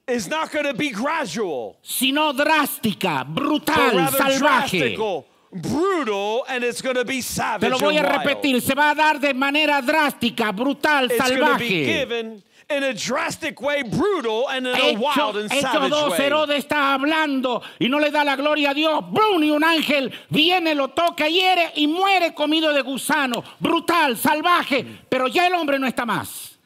is 0.07 0.27
not 0.27 0.51
going 0.51 0.65
to 0.65 0.73
be 0.73 0.89
gradual, 0.89 1.77
sino 1.81 2.33
drástica, 2.33 3.23
brutal, 3.25 4.11
salvaje. 4.11 5.23
brutal, 5.49 6.43
and 6.49 6.65
it's 6.65 6.81
going 6.81 6.95
to 6.95 7.05
be 7.05 7.21
Te 7.21 7.21
savage 7.21 7.69
lo 7.69 7.79
voy 7.79 7.97
a 7.97 8.03
repetir, 8.03 8.61
se 8.61 8.75
va 8.75 8.91
a 8.91 8.95
dar 8.95 9.17
de 9.17 9.33
manera 9.33 9.81
drástica, 9.81 10.51
brutal, 10.51 11.05
It's 11.05 11.17
salvaje. 11.17 12.43
In 12.69 12.83
a 12.83 12.93
drastic 12.93 13.61
way, 13.61 13.81
brutal, 13.83 14.49
and 14.49 14.67
in 14.67 14.73
a 14.73 14.77
Hecho, 14.77 14.99
wild 14.99 15.37
and 15.37 15.49
Hechos 15.49 15.61
savage 15.61 15.91
2, 15.91 16.09
way. 16.09 16.17
Herodes 16.17 16.65
está 16.65 16.93
hablando 16.93 17.61
y 17.79 17.87
no 17.87 17.99
le 17.99 18.11
da 18.11 18.23
la 18.23 18.35
gloria 18.35 18.71
a 18.71 18.73
Dios. 18.73 19.03
¡Brum! 19.09 19.41
Y 19.43 19.51
un 19.51 19.63
ángel 19.63 20.11
viene, 20.29 20.75
lo 20.75 20.89
toca, 20.89 21.29
hiere 21.29 21.71
y 21.75 21.87
muere 21.87 22.33
comido 22.33 22.73
de 22.73 22.81
gusano. 22.81 23.43
Brutal, 23.59 24.17
salvaje. 24.17 24.85
Pero 25.07 25.27
ya 25.27 25.47
el 25.47 25.53
hombre 25.53 25.79
no 25.79 25.87
está 25.87 26.05
más. 26.05 26.56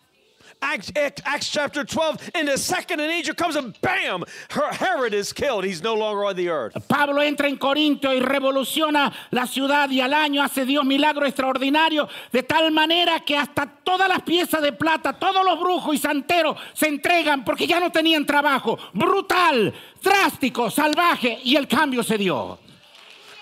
Acts, 0.63 1.49
chapter 1.49 1.83
12, 1.83 2.31
in 2.35 2.47
a 2.49 2.57
second, 2.57 2.99
an 2.99 3.09
angel 3.09 3.33
comes 3.33 3.55
and 3.55 3.75
bam, 3.81 4.23
Her- 4.51 4.71
Herod 4.71 5.13
is 5.13 5.33
killed. 5.33 5.65
He's 5.65 5.81
no 5.81 5.95
longer 5.95 6.23
on 6.25 6.35
the 6.35 6.49
earth. 6.49 6.73
Pablo 6.87 7.21
entra 7.21 7.47
en 7.49 7.57
Corinto 7.57 8.13
y 8.13 8.19
revoluciona 8.19 9.11
la 9.31 9.47
ciudad 9.47 9.89
y 9.89 10.01
al 10.01 10.13
año 10.13 10.43
hace 10.43 10.65
Dios 10.65 10.85
milagros 10.85 11.27
extraordinarios 11.29 12.09
de 12.31 12.43
tal 12.43 12.71
manera 12.71 13.19
que 13.21 13.35
hasta 13.35 13.65
todas 13.65 14.07
las 14.07 14.21
piezas 14.21 14.61
de 14.61 14.71
plata, 14.71 15.13
todos 15.13 15.43
los 15.43 15.59
brujos 15.59 15.95
y 15.95 15.97
santeros 15.97 16.55
se 16.73 16.87
entregan 16.87 17.43
porque 17.43 17.65
ya 17.67 17.79
no 17.79 17.91
tenían 17.91 18.25
trabajo. 18.25 18.77
Brutal, 18.93 19.73
drástico, 20.01 20.69
salvaje 20.69 21.39
y 21.43 21.55
el 21.55 21.67
cambio 21.67 22.03
se 22.03 22.17
dio. 22.17 22.59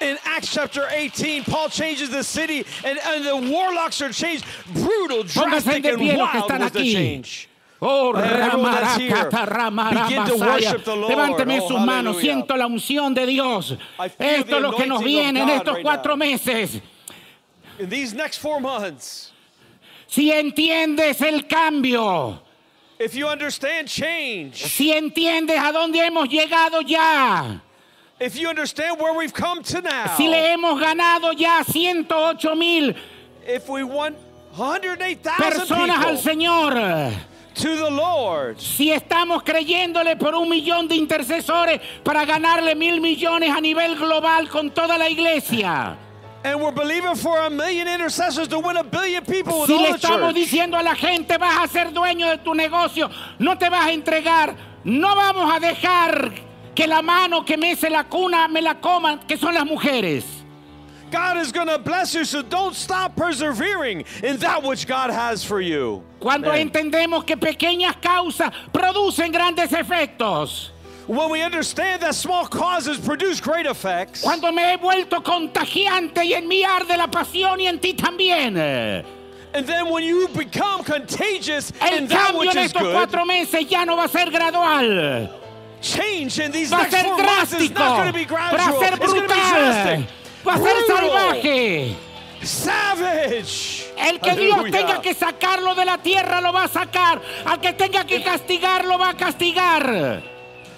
In 0.01 0.17
Acts 0.25 0.53
chapter 0.53 0.87
18, 0.89 1.43
Paul 1.43 1.69
changes 1.69 2.09
the 2.09 2.23
city, 2.23 2.65
and, 2.85 2.97
and 2.99 3.25
the 3.25 3.35
warlocks 3.51 4.01
are 4.01 4.11
changed. 4.13 4.45
Brutal, 4.73 5.23
drastic, 5.23 5.83
and 5.85 5.99
wild 6.17 6.49
was 6.59 6.71
the 6.71 6.93
change. 6.93 7.49
Oh, 7.81 8.13
ramaracata, 8.13 9.47
Lord. 10.37 11.09
Levánteme 11.09 11.59
Oh, 11.61 11.67
sus 11.67 11.79
manos, 11.79 12.17
siento 12.17 12.57
la 12.57 12.67
unción 12.67 13.13
de 13.13 13.25
Dios. 13.25 13.77
Esto 14.19 14.55
es 14.57 14.61
lo 14.61 14.71
que 14.73 14.85
nos 14.85 15.01
viene 15.03 15.41
en 15.41 15.49
estos 15.49 15.77
cuatro 15.81 16.15
meses. 16.17 16.81
In 17.79 17.89
these 17.89 18.13
next 18.13 18.39
four 18.39 18.59
months, 18.59 19.31
Si 20.07 20.31
entiendes 20.31 21.21
el 21.21 21.43
cambio, 21.47 22.39
if 22.99 23.13
you 23.15 23.27
understand 23.27 23.87
change, 23.87 24.55
si 24.55 24.91
entiendes 24.91 25.57
a 25.57 25.71
dónde 25.71 25.99
hemos 26.05 26.27
llegado 26.27 26.81
ya, 26.81 27.61
if 28.19 28.37
you 28.37 28.49
understand 28.49 28.99
where 28.99 29.13
we've 29.13 29.33
come 29.33 29.63
to 29.63 29.81
now, 29.81 30.15
si 30.17 30.27
le 30.27 30.37
hemos 30.37 30.79
ganado 30.81 31.33
ya 31.37 31.63
108 31.63 32.55
mil 32.57 32.93
if 33.47 33.67
we 33.69 33.83
want 33.83 34.15
108,000 34.53 35.31
personas 35.37 36.05
al 36.05 36.17
Señor, 36.17 37.13
to 37.55 37.75
the 37.75 37.89
Lord, 37.89 38.59
si 38.59 38.91
estamos 38.91 39.43
creyéndole 39.43 40.17
por 40.17 40.35
un 40.35 40.49
millón 40.49 40.87
de 40.87 40.95
intercesores 40.95 41.79
para 42.03 42.25
ganarle 42.25 42.75
mil 42.75 42.99
millones 43.01 43.51
a 43.51 43.61
nivel 43.61 43.95
global 43.97 44.47
con 44.49 44.71
toda 44.71 44.97
la 44.97 45.09
iglesia. 45.09 45.97
and 46.41 46.61
we're 46.61 46.71
believing 46.71 47.15
for 47.15 47.37
a 47.39 47.49
million 47.49 47.85
intercessors 47.87 48.47
to 48.47 48.59
win 48.59 48.77
a 48.77 48.83
billion 48.83 49.23
people 49.25 49.59
with 49.59 49.67
Si 49.67 49.77
le 49.77 49.89
the 49.89 49.97
estamos 49.97 50.33
diciendo 50.33 50.77
a 50.77 50.83
la 50.83 50.95
gente 50.95 51.37
vas 51.37 51.59
a 51.59 51.67
ser 51.67 51.91
dueño 51.91 52.29
de 52.29 52.37
tu 52.37 52.53
negocio, 52.53 53.09
no 53.39 53.57
te 53.57 53.69
vas 53.69 53.87
a 53.87 53.91
entregar, 53.91 54.55
no 54.85 55.15
vamos 55.15 55.53
a 55.53 55.59
dejar 55.59 56.31
que 56.79 56.87
la 56.87 57.01
mano 57.01 57.43
que 57.43 57.57
mece 57.57 57.89
la 57.89 58.05
cuna 58.05 58.47
me 58.47 58.61
la 58.61 58.75
coman, 58.75 59.19
que 59.27 59.35
son 59.37 59.53
las 59.53 59.65
mujeres. 59.65 60.23
God 61.11 61.37
is 61.37 61.51
going 61.51 61.67
to 61.67 61.77
bless 61.77 62.13
you, 62.13 62.23
so 62.23 62.41
don't 62.41 62.73
stop 62.73 63.17
persevering 63.17 64.05
in 64.23 64.37
that 64.37 64.63
which 64.63 64.87
God 64.87 65.09
has 65.09 65.43
for 65.43 65.59
you. 65.59 66.01
Cuando 66.21 66.49
Amen. 66.49 66.69
entendemos 66.69 67.25
que 67.25 67.35
pequeñas 67.35 67.99
causas 68.01 68.53
producen 68.71 69.33
grandes 69.33 69.71
efectos. 69.71 70.69
When 71.05 71.29
we 71.29 71.41
understand 71.41 72.01
that 72.03 72.15
small 72.15 72.47
causes 72.47 72.97
produce 72.97 73.41
great 73.41 73.65
effects, 73.65 74.21
Cuando 74.21 74.49
me 74.53 74.61
he 74.71 74.77
vuelto 74.77 75.21
contagiante 75.21 76.23
y 76.23 76.33
en 76.33 76.47
mí 76.47 76.63
arde 76.63 76.95
la 76.95 77.07
pasión 77.07 77.59
y 77.59 77.65
en 77.65 77.79
ti 77.79 77.93
también. 77.93 79.03
and 79.53 79.67
then 79.67 79.89
when 79.89 80.03
you 80.03 80.29
become 80.29 80.83
contagious 80.85 81.73
El 81.81 81.97
in 81.97 82.07
that 82.07 82.27
cambio 82.27 82.39
which 82.39 82.55
is 82.55 82.71
estos 82.71 82.83
good, 82.83 82.93
cuatro 82.93 83.25
meses 83.25 83.67
ya 83.67 83.83
no 83.83 83.97
va 83.97 84.05
a 84.05 84.07
ser 84.07 84.29
gradual. 84.29 85.29
Change 85.81 86.39
in 86.39 86.51
these 86.51 86.69
Va 86.69 86.81
a 86.81 86.89
ser 86.89 87.05
drástico. 87.05 87.79
Va 87.79 88.01
a 88.01 88.79
ser 88.79 88.99
brutal. 88.99 90.07
Va 90.47 90.53
a 90.53 90.57
ser 90.57 90.85
salvaje. 90.87 91.95
Savage. 92.43 93.91
El 93.97 94.19
que 94.19 94.35
Dios 94.35 94.59
Aleluya. 94.59 94.71
tenga 94.71 95.01
que 95.01 95.13
sacarlo 95.13 95.75
de 95.75 95.83
la 95.83 95.97
tierra 95.97 96.39
lo 96.39 96.53
va 96.53 96.63
a 96.63 96.67
sacar. 96.67 97.21
Al 97.45 97.59
que 97.59 97.73
tenga 97.73 98.05
que 98.05 98.23
castigar 98.23 98.85
lo 98.85 98.97
va 98.97 99.09
a 99.09 99.17
castigar. 99.17 100.23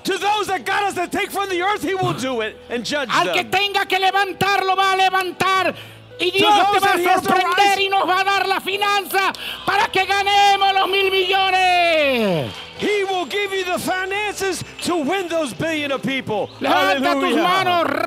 To 0.03 0.17
those 0.17 0.47
that 0.47 0.65
God 0.65 0.83
has 0.83 0.95
to 0.95 1.07
take 1.07 1.29
from 1.29 1.47
the 1.49 1.61
earth, 1.61 1.83
He 1.83 1.93
will 1.93 2.13
do 2.13 2.41
it 2.41 2.57
and 2.71 2.83
judge 2.83 3.09
Al 3.11 3.31
que 3.31 3.43
tenga 3.43 3.85
que 3.85 3.99
levantar 3.99 4.65
lo 4.65 4.75
va 4.75 4.93
a 4.93 4.95
levantar. 4.95 5.75
Y 6.19 6.31
Dios 6.31 6.71
te 6.71 6.79
va 6.79 6.93
a 6.93 7.21
sorprender 7.21 7.79
y 7.79 7.89
nos 7.89 8.07
va 8.07 8.21
a 8.21 8.23
dar 8.23 8.47
la 8.47 8.59
finanza 8.61 9.33
para 9.65 9.87
que 9.87 10.05
ganemos 10.05 10.73
los 10.73 10.89
mil 10.89 11.11
millones. 11.11 12.51
He 12.81 13.03
will 13.03 13.27
give 13.27 13.53
you 13.53 13.63
the 13.63 13.77
finances 13.77 14.63
to 14.81 14.97
win 14.97 15.27
those 15.27 15.53
billion 15.53 15.91
of 15.91 16.01
people. 16.01 16.49
Levanta 16.59 17.13
tus 17.13 17.35
Hallelujah. 17.35 17.43
manos. 17.43 18.01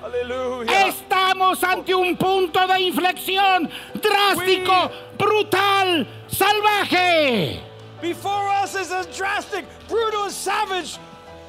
Hallelujah. 0.00 0.88
Estamos 0.88 1.62
ante 1.62 1.94
un 1.94 2.16
punto 2.16 2.66
de 2.66 2.80
inflexión 2.80 3.68
drástico, 4.00 4.90
brutal, 5.18 6.06
salvaje. 6.28 7.60
Before 8.00 8.48
us 8.62 8.74
is 8.74 8.90
a 8.90 9.04
drastic, 9.14 9.66
brutal, 9.86 10.30
savage 10.30 10.98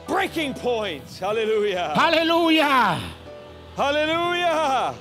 breaking 0.07 0.55
point. 0.55 1.03
Hallelujah. 1.19 2.99
Aleluya. 3.79 4.93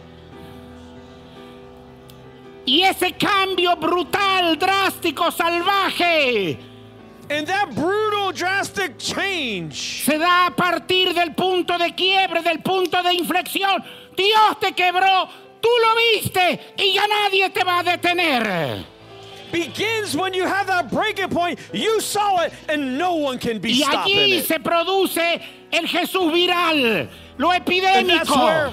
Y 2.65 2.83
ese 2.83 3.13
cambio 3.13 3.77
brutal, 3.77 4.57
drástico, 4.59 5.31
salvaje 5.33 6.59
And 7.31 7.47
that 7.47 7.75
brutal, 7.75 8.33
drastic 8.33 8.97
change 8.99 10.05
se 10.05 10.17
da 10.19 10.47
a 10.47 10.51
partir 10.51 11.13
del 11.13 11.35
punto 11.35 11.77
de 11.77 11.95
quiebre, 11.95 12.43
del 12.43 12.61
punto 12.63 13.03
de 13.03 13.15
inflexión. 13.15 13.83
Dios 14.17 14.59
te 14.61 14.73
quebró, 14.73 15.29
tú 15.61 15.69
lo 15.83 16.21
viste 16.21 16.61
y 16.79 16.95
ya 16.95 17.07
nadie 17.07 17.51
te 17.51 17.65
va 17.65 17.81
a 17.81 17.83
detener. 17.83 18.85
begins 19.51 20.15
when 20.17 20.35
you 20.35 20.45
have 20.45 20.67
that 20.67 20.91
breaking 20.91 21.29
point. 21.29 21.59
You 21.73 22.01
saw 22.01 22.43
it, 22.43 22.53
and 22.69 22.99
no 22.99 23.15
one 23.15 23.39
can 23.39 23.59
be 23.59 23.71
Y 23.71 23.83
stopping 23.83 24.17
allí 24.17 24.39
it. 24.39 24.47
se 24.47 24.59
produce 24.59 25.41
el 25.73 25.87
Jesús 25.87 26.33
viral, 26.33 27.09
lo 27.39 27.51
And 27.51 27.65
that's 27.65 28.29
epidémico. 28.31 28.45
where 28.45 28.73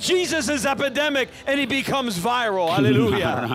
Jesus 0.00 0.48
is 0.48 0.66
epidemic, 0.66 1.28
and 1.46 1.60
he 1.60 1.64
becomes 1.66 2.18
viral. 2.18 2.70
Hallelujah. 2.74 3.46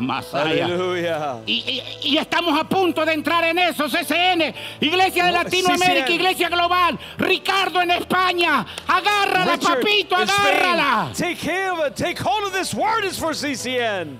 Masaya. 0.00 0.62
Hallelujah. 0.68 1.40
Y, 1.44 1.64
y- 1.66 2.10
y 2.10 2.18
estamos 2.18 2.56
a 2.56 2.62
punto 2.68 3.04
de 3.04 3.14
entrar 3.14 3.42
en 3.42 3.58
eso, 3.58 3.88
CCN, 3.88 4.54
Iglesia 4.80 5.24
de 5.24 5.32
No, 5.32 5.42
Latinoamérica, 5.42 6.06
CCN. 6.06 6.14
Iglesia 6.14 6.48
Global, 6.50 6.96
Ricardo 7.18 7.80
en 7.82 7.90
España, 7.90 8.64
agárrala, 8.86 9.56
Richard 9.56 9.80
papito, 9.80 10.14
agárrala. 10.14 11.10
Take 11.16 11.34
care 11.36 11.72
of 11.72 11.84
it. 11.84 11.96
Take 11.96 12.16
hold 12.20 12.44
of 12.46 12.52
this 12.52 12.72
word 12.72 13.04
is 13.04 13.18
for 13.18 13.32
CCN. 13.34 14.18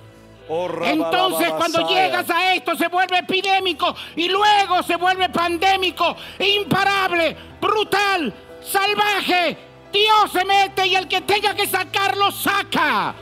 Oh, 0.51 0.67
Entonces 0.83 1.49
cuando 1.59 1.87
llegas 1.89 2.29
a 2.31 2.55
esto 2.55 2.75
se 2.75 2.89
vuelve 2.89 3.19
epidémico 3.19 3.95
y 4.17 4.29
luego 4.31 4.83
se 4.83 4.97
vuelve 4.97 5.29
pandémico, 5.29 6.17
imparable, 6.41 7.37
brutal, 7.61 8.33
salvaje. 8.63 9.57
Dios 9.93 10.31
se 10.33 10.45
mete 10.45 10.87
y 10.87 10.95
el 10.95 11.09
que 11.09 11.21
tenga 11.23 11.55
que 11.55 11.67
sacarlo 11.67 12.31
saca. 12.31 13.15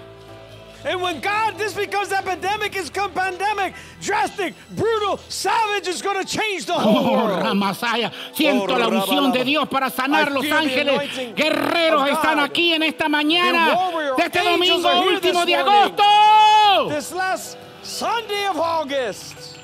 And 0.84 1.00
when 1.02 1.20
God, 1.20 1.56
this 1.58 1.74
becomes 1.74 2.12
epidemic, 2.12 2.76
it's 2.76 2.88
come 2.90 3.10
pandemic, 3.10 3.74
drastic, 4.00 4.54
brutal, 4.70 5.18
savage, 5.28 5.88
is 5.88 6.00
going 6.00 6.24
to 6.24 6.24
change 6.24 6.64
the 6.66 6.74
whole 6.74 7.08
Oh, 7.08 7.24
world. 7.26 7.42
Ramasaya, 7.42 8.12
siento 8.32 8.74
Oh, 8.74 8.78
la 8.78 8.86
unción 8.88 9.32
de. 9.32 9.42
Dios 9.42 9.66
para 9.68 9.90
sanar 9.90 10.28
I 10.28 10.32
los 10.32 10.44
ángeles. 10.44 11.34
Guerreros 11.34 12.08
están 12.08 12.38
aquí 12.38 12.72
en 12.72 12.84
esta 12.84 13.08
mañana 13.08 13.90
de 14.16 14.22
este 14.22 14.40
domingo 14.42 14.88
último 15.02 15.44
de 15.44 15.56
morning. 15.56 15.72
agosto. 15.72 16.88
This 16.94 17.10
last 17.12 17.58
Sunday 17.82 18.46
of 18.46 18.60
August. 18.60 19.56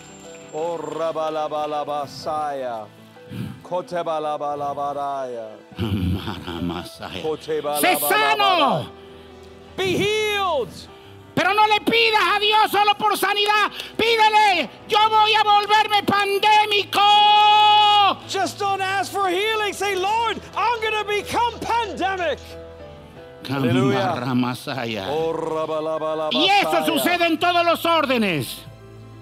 Oh, 0.53 0.77
rabalabalabasaya. 0.77 2.87
Sé 7.81 7.97
sano. 7.97 8.91
Be 9.77 9.97
healed. 9.97 10.69
Pero 11.35 11.55
no 11.55 11.67
le 11.67 11.81
pidas 11.81 12.23
a 12.37 12.39
Dios 12.39 12.71
solo 12.71 12.95
por 12.99 13.17
sanidad. 13.17 13.71
Pídele, 13.97 14.69
yo 14.87 14.99
voy 15.09 15.33
a 15.35 15.43
volverme 15.43 16.03
pandémico. 16.03 17.01
Just 18.29 18.59
don't 18.59 18.83
ask 18.83 19.11
for 19.11 19.29
healing. 19.29 19.73
Say, 19.73 19.97
Lord, 19.97 20.39
I'm 20.55 20.81
going 20.81 20.93
to 20.93 21.05
become 21.05 21.59
pandemic. 21.61 22.39
Aleluya. 23.49 24.15
Oh. 25.09 26.29
Y 26.33 26.49
eso 26.49 26.85
sucede 26.85 27.27
en 27.27 27.39
todos 27.39 27.65
los 27.65 27.85
órdenes 27.87 28.59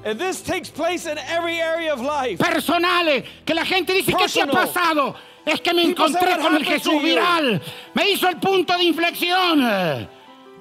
And 0.05 0.19
this 0.19 0.41
takes 0.43 0.71
place 0.71 1.05
in 1.07 1.19
every 1.19 1.61
area 1.61 1.93
of 1.93 2.01
life. 2.01 2.39
personales. 2.39 3.25
Que 3.45 3.55
la 3.55 3.65
gente 3.65 3.93
dice, 3.93 4.13
¿qué 4.13 4.27
te 4.29 4.41
ha 4.41 4.47
Personal. 4.47 4.67
pasado? 4.67 5.15
Es 5.45 5.61
que 5.61 5.73
me 5.75 5.85
People 5.87 6.07
encontré 6.07 6.31
"What 6.33 6.41
con 6.41 6.57
el 6.57 6.65
Jesús 6.65 6.85
to 6.85 7.01
you?" 7.01 7.15
viral. 7.17 7.61
Me 7.95 8.11
hizo 8.11 8.29
el 8.29 8.37
punto 8.37 8.77
de 8.77 8.85
inflexión. 8.85 10.09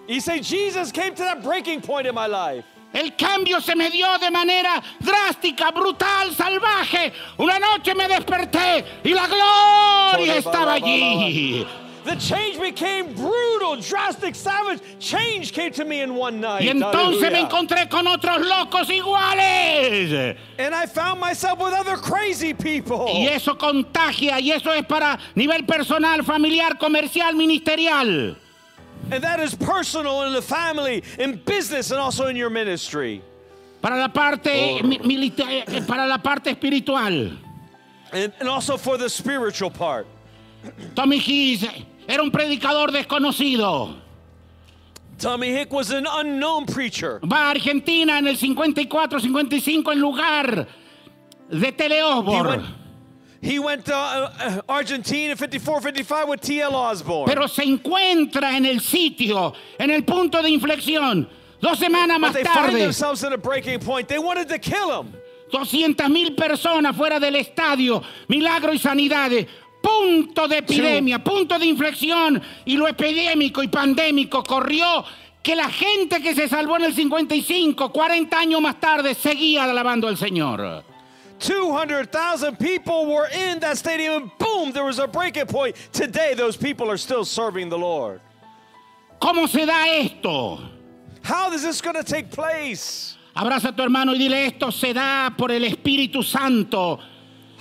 You 0.07 0.19
say, 0.19 0.41
Jesus 0.41 0.91
came 0.91 1.11
to 1.15 1.23
that 1.23 1.43
breaking 1.43 1.81
point 1.81 2.07
in 2.07 2.15
my 2.15 2.25
life. 2.27 2.65
El 2.91 3.11
cambio 3.15 3.61
se 3.61 3.75
me 3.75 3.89
dio 3.91 4.17
de 4.17 4.31
manera 4.31 4.81
drástica, 4.99 5.69
brutal, 5.71 6.33
salvaje. 6.35 7.13
Una 7.37 7.59
noche 7.59 7.93
me 7.93 8.07
desperté 8.07 8.83
y 9.03 9.13
la 9.13 9.27
gloria 9.27 10.37
estaba 10.37 10.73
allí. 10.73 11.67
The 12.09 12.15
change 12.15 12.59
became 12.59 13.13
brutal, 13.13 13.75
drastic, 13.75 14.33
savage. 14.33 14.81
Change 14.99 15.53
came 15.53 15.71
to 15.73 15.85
me 15.85 16.01
in 16.01 16.15
one 16.15 16.41
night. 16.41 16.63
Y 16.63 16.69
entonces 16.69 17.21
me 17.21 17.27
Hallelujah. 17.27 17.47
encontré 17.47 17.87
con 17.87 18.07
otros 18.07 18.39
locos 18.49 18.89
iguales. 18.89 20.35
And 20.57 20.73
I 20.73 20.87
found 20.87 21.19
myself 21.19 21.59
with 21.59 21.71
other 21.71 21.97
crazy 21.97 22.55
people. 22.55 23.05
Y 23.13 23.27
eso 23.27 23.53
contagia 23.55 24.39
y 24.39 24.49
eso 24.49 24.71
es 24.71 24.85
para 24.87 25.19
nivel 25.35 25.67
personal, 25.67 26.23
familiar, 26.23 26.71
comercial, 26.79 27.33
ministerial. 27.33 28.35
And 29.11 29.23
that 29.23 29.39
is 29.39 29.53
personal 29.53 30.23
in 30.23 30.33
the 30.33 30.41
family, 30.41 31.03
in 31.19 31.39
business, 31.45 31.91
and 31.91 31.99
also 31.99 32.25
in 32.25 32.35
your 32.35 32.49
ministry. 32.49 33.21
Para 33.83 33.97
la 33.97 34.07
parte 34.07 34.81
milita- 34.81 35.45
eh, 35.47 35.81
para 35.85 36.07
la 36.07 36.17
parte 36.17 36.47
espiritual. 36.47 37.37
And, 38.11 38.33
and 38.39 38.49
also 38.49 38.77
for 38.77 38.97
the 38.97 39.09
spiritual 39.09 39.69
part. 39.69 40.07
Tommy 40.95 41.19
Hicks 41.19 41.63
era 42.09 42.23
un 42.23 42.31
predicador 42.31 42.91
desconocido. 42.91 43.95
Tommy 45.19 45.49
Hick 45.51 45.71
was 45.71 45.91
an 45.91 46.07
unknown 46.07 46.65
preacher. 46.65 47.19
Va 47.23 47.47
a 47.47 47.51
Argentina 47.51 48.17
en 48.17 48.25
el 48.27 48.35
54-55 48.37 49.91
en 49.91 49.99
lugar 49.99 50.67
de 51.51 51.67
He 51.67 51.71
Teleosbor. 51.71 52.47
went, 52.47 52.65
he 53.41 53.59
went 53.59 53.85
to 53.85 53.93
uh, 53.93 54.31
uh, 54.39 54.61
Argentina 54.71 55.35
54 55.35 55.81
55 55.81 56.27
with 56.29 56.41
T.L. 56.41 56.73
Osborne. 56.73 57.27
Pero 57.27 57.47
se 57.47 57.63
encuentra 57.63 58.55
en 58.57 58.65
el 58.65 58.79
sitio, 58.79 59.53
en 59.77 59.91
el 59.91 60.03
punto 60.03 60.41
de 60.41 60.49
inflexión. 60.49 61.27
Dos 61.61 61.77
semanas 61.77 62.17
but 62.19 62.27
más 62.29 62.33
they 62.33 62.43
find 62.43 62.55
tarde, 62.55 62.79
themselves 62.79 63.23
at 63.23 63.33
a 63.33 63.37
breaking 63.37 63.79
point. 63.81 64.07
They 64.07 64.19
wanted 64.19 64.47
to 64.49 64.57
kill 64.57 64.89
him. 65.01 65.13
200 65.51 66.09
mil 66.09 66.35
personas 66.35 66.95
fuera 66.95 67.19
del 67.19 67.35
estadio, 67.35 68.01
milagro 68.29 68.71
y 68.71 68.77
sanidades. 68.79 69.47
Punto 69.81 70.47
de 70.47 70.57
epidemia, 70.57 71.23
punto 71.23 71.57
de 71.57 71.65
inflexión. 71.65 72.41
Y 72.65 72.77
lo 72.77 72.87
epidémico 72.87 73.63
y 73.63 73.67
pandémico 73.67 74.43
corrió 74.43 75.05
que 75.41 75.55
la 75.55 75.69
gente 75.69 76.21
que 76.21 76.35
se 76.35 76.47
salvó 76.47 76.77
en 76.77 76.85
el 76.85 76.93
55, 76.93 77.91
40 77.91 78.39
años 78.39 78.61
más 78.61 78.79
tarde, 78.79 79.13
seguía 79.13 79.63
alabando 79.63 80.07
al 80.07 80.17
Señor. 80.17 80.83
200,000 81.39 82.57
people 82.57 83.05
were 83.05 83.27
in 83.27 83.59
that 83.61 83.77
stadium, 83.77 84.23
and 84.23 84.31
boom, 84.37 84.71
there 84.73 84.83
was 84.83 84.99
a 84.99 85.07
breaking 85.07 85.45
point. 85.45 85.75
Today, 85.93 86.33
those 86.33 86.57
people 86.57 86.91
are 86.91 86.97
still 86.97 87.23
serving 87.23 87.69
the 87.69 87.77
Lord. 87.77 88.19
¿Cómo 89.21 89.47
se 89.47 89.65
da 89.65 89.85
esto? 89.87 90.59
How 91.23 91.51
is 91.53 91.63
this 91.63 91.81
going 91.81 91.95
to 91.95 92.03
take 92.03 92.29
place? 92.29 93.17
Abraza 93.35 93.69
a 93.69 93.71
tu 93.71 93.83
hermano 93.83 94.13
y 94.13 94.17
dile 94.17 94.47
esto 94.47 94.71
se 94.71 94.93
da 94.93 95.29
por 95.37 95.51
el 95.51 95.63
Espíritu 95.63 96.23
Santo 96.23 96.99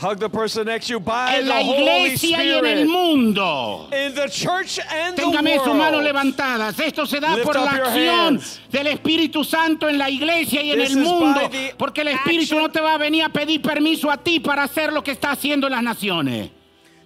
Hug 0.01 0.21
the 0.21 0.29
person 0.29 0.67
next 0.67 0.87
to 0.87 0.93
you 0.93 1.01
by 1.01 1.35
en 1.35 1.45
the 1.45 1.49
la 1.51 1.61
Holy 1.61 1.83
iglesia 2.13 2.37
y 2.39 2.43
en 2.43 2.65
el 2.65 2.65
Spirit. 2.65 2.87
mundo. 2.89 3.89
In 3.93 4.15
the 4.15 4.29
church 4.29 4.79
and 4.89 5.17
the 5.17 5.23
Téngame 5.23 5.57
sus 5.59 5.75
manos 5.75 6.01
world. 6.05 6.07
levantadas. 6.15 6.79
Esto 6.79 7.05
se 7.05 7.19
da 7.19 7.35
Lift 7.35 7.45
por 7.45 7.57
up 7.57 7.65
la 7.65 7.75
your 7.77 7.87
acción 7.87 8.35
hands. 8.37 8.61
del 8.71 8.87
Espíritu 8.87 9.45
Santo 9.45 9.89
en 9.89 9.99
la 9.99 10.09
iglesia 10.09 10.63
y 10.63 10.71
en 10.71 10.79
This 10.79 10.93
el 10.93 10.99
is 11.03 11.09
by 11.09 11.19
mundo. 11.19 11.49
the 11.49 11.75
Porque 11.77 11.99
el 12.03 12.09
Espíritu 12.09 12.55
action- 12.55 12.59
no 12.63 12.69
te 12.69 12.81
va 12.81 12.95
a 12.95 12.99
venir 12.99 13.25
a 13.25 13.29
pedir 13.29 13.61
permiso 13.61 14.09
a 14.09 14.17
ti 14.17 14.39
para 14.39 14.63
hacer 14.63 14.93
lo 14.93 15.03
que 15.03 15.11
está 15.13 15.33
haciendo 15.33 15.67
en 15.67 15.73
las 15.73 15.83
naciones. 15.83 16.51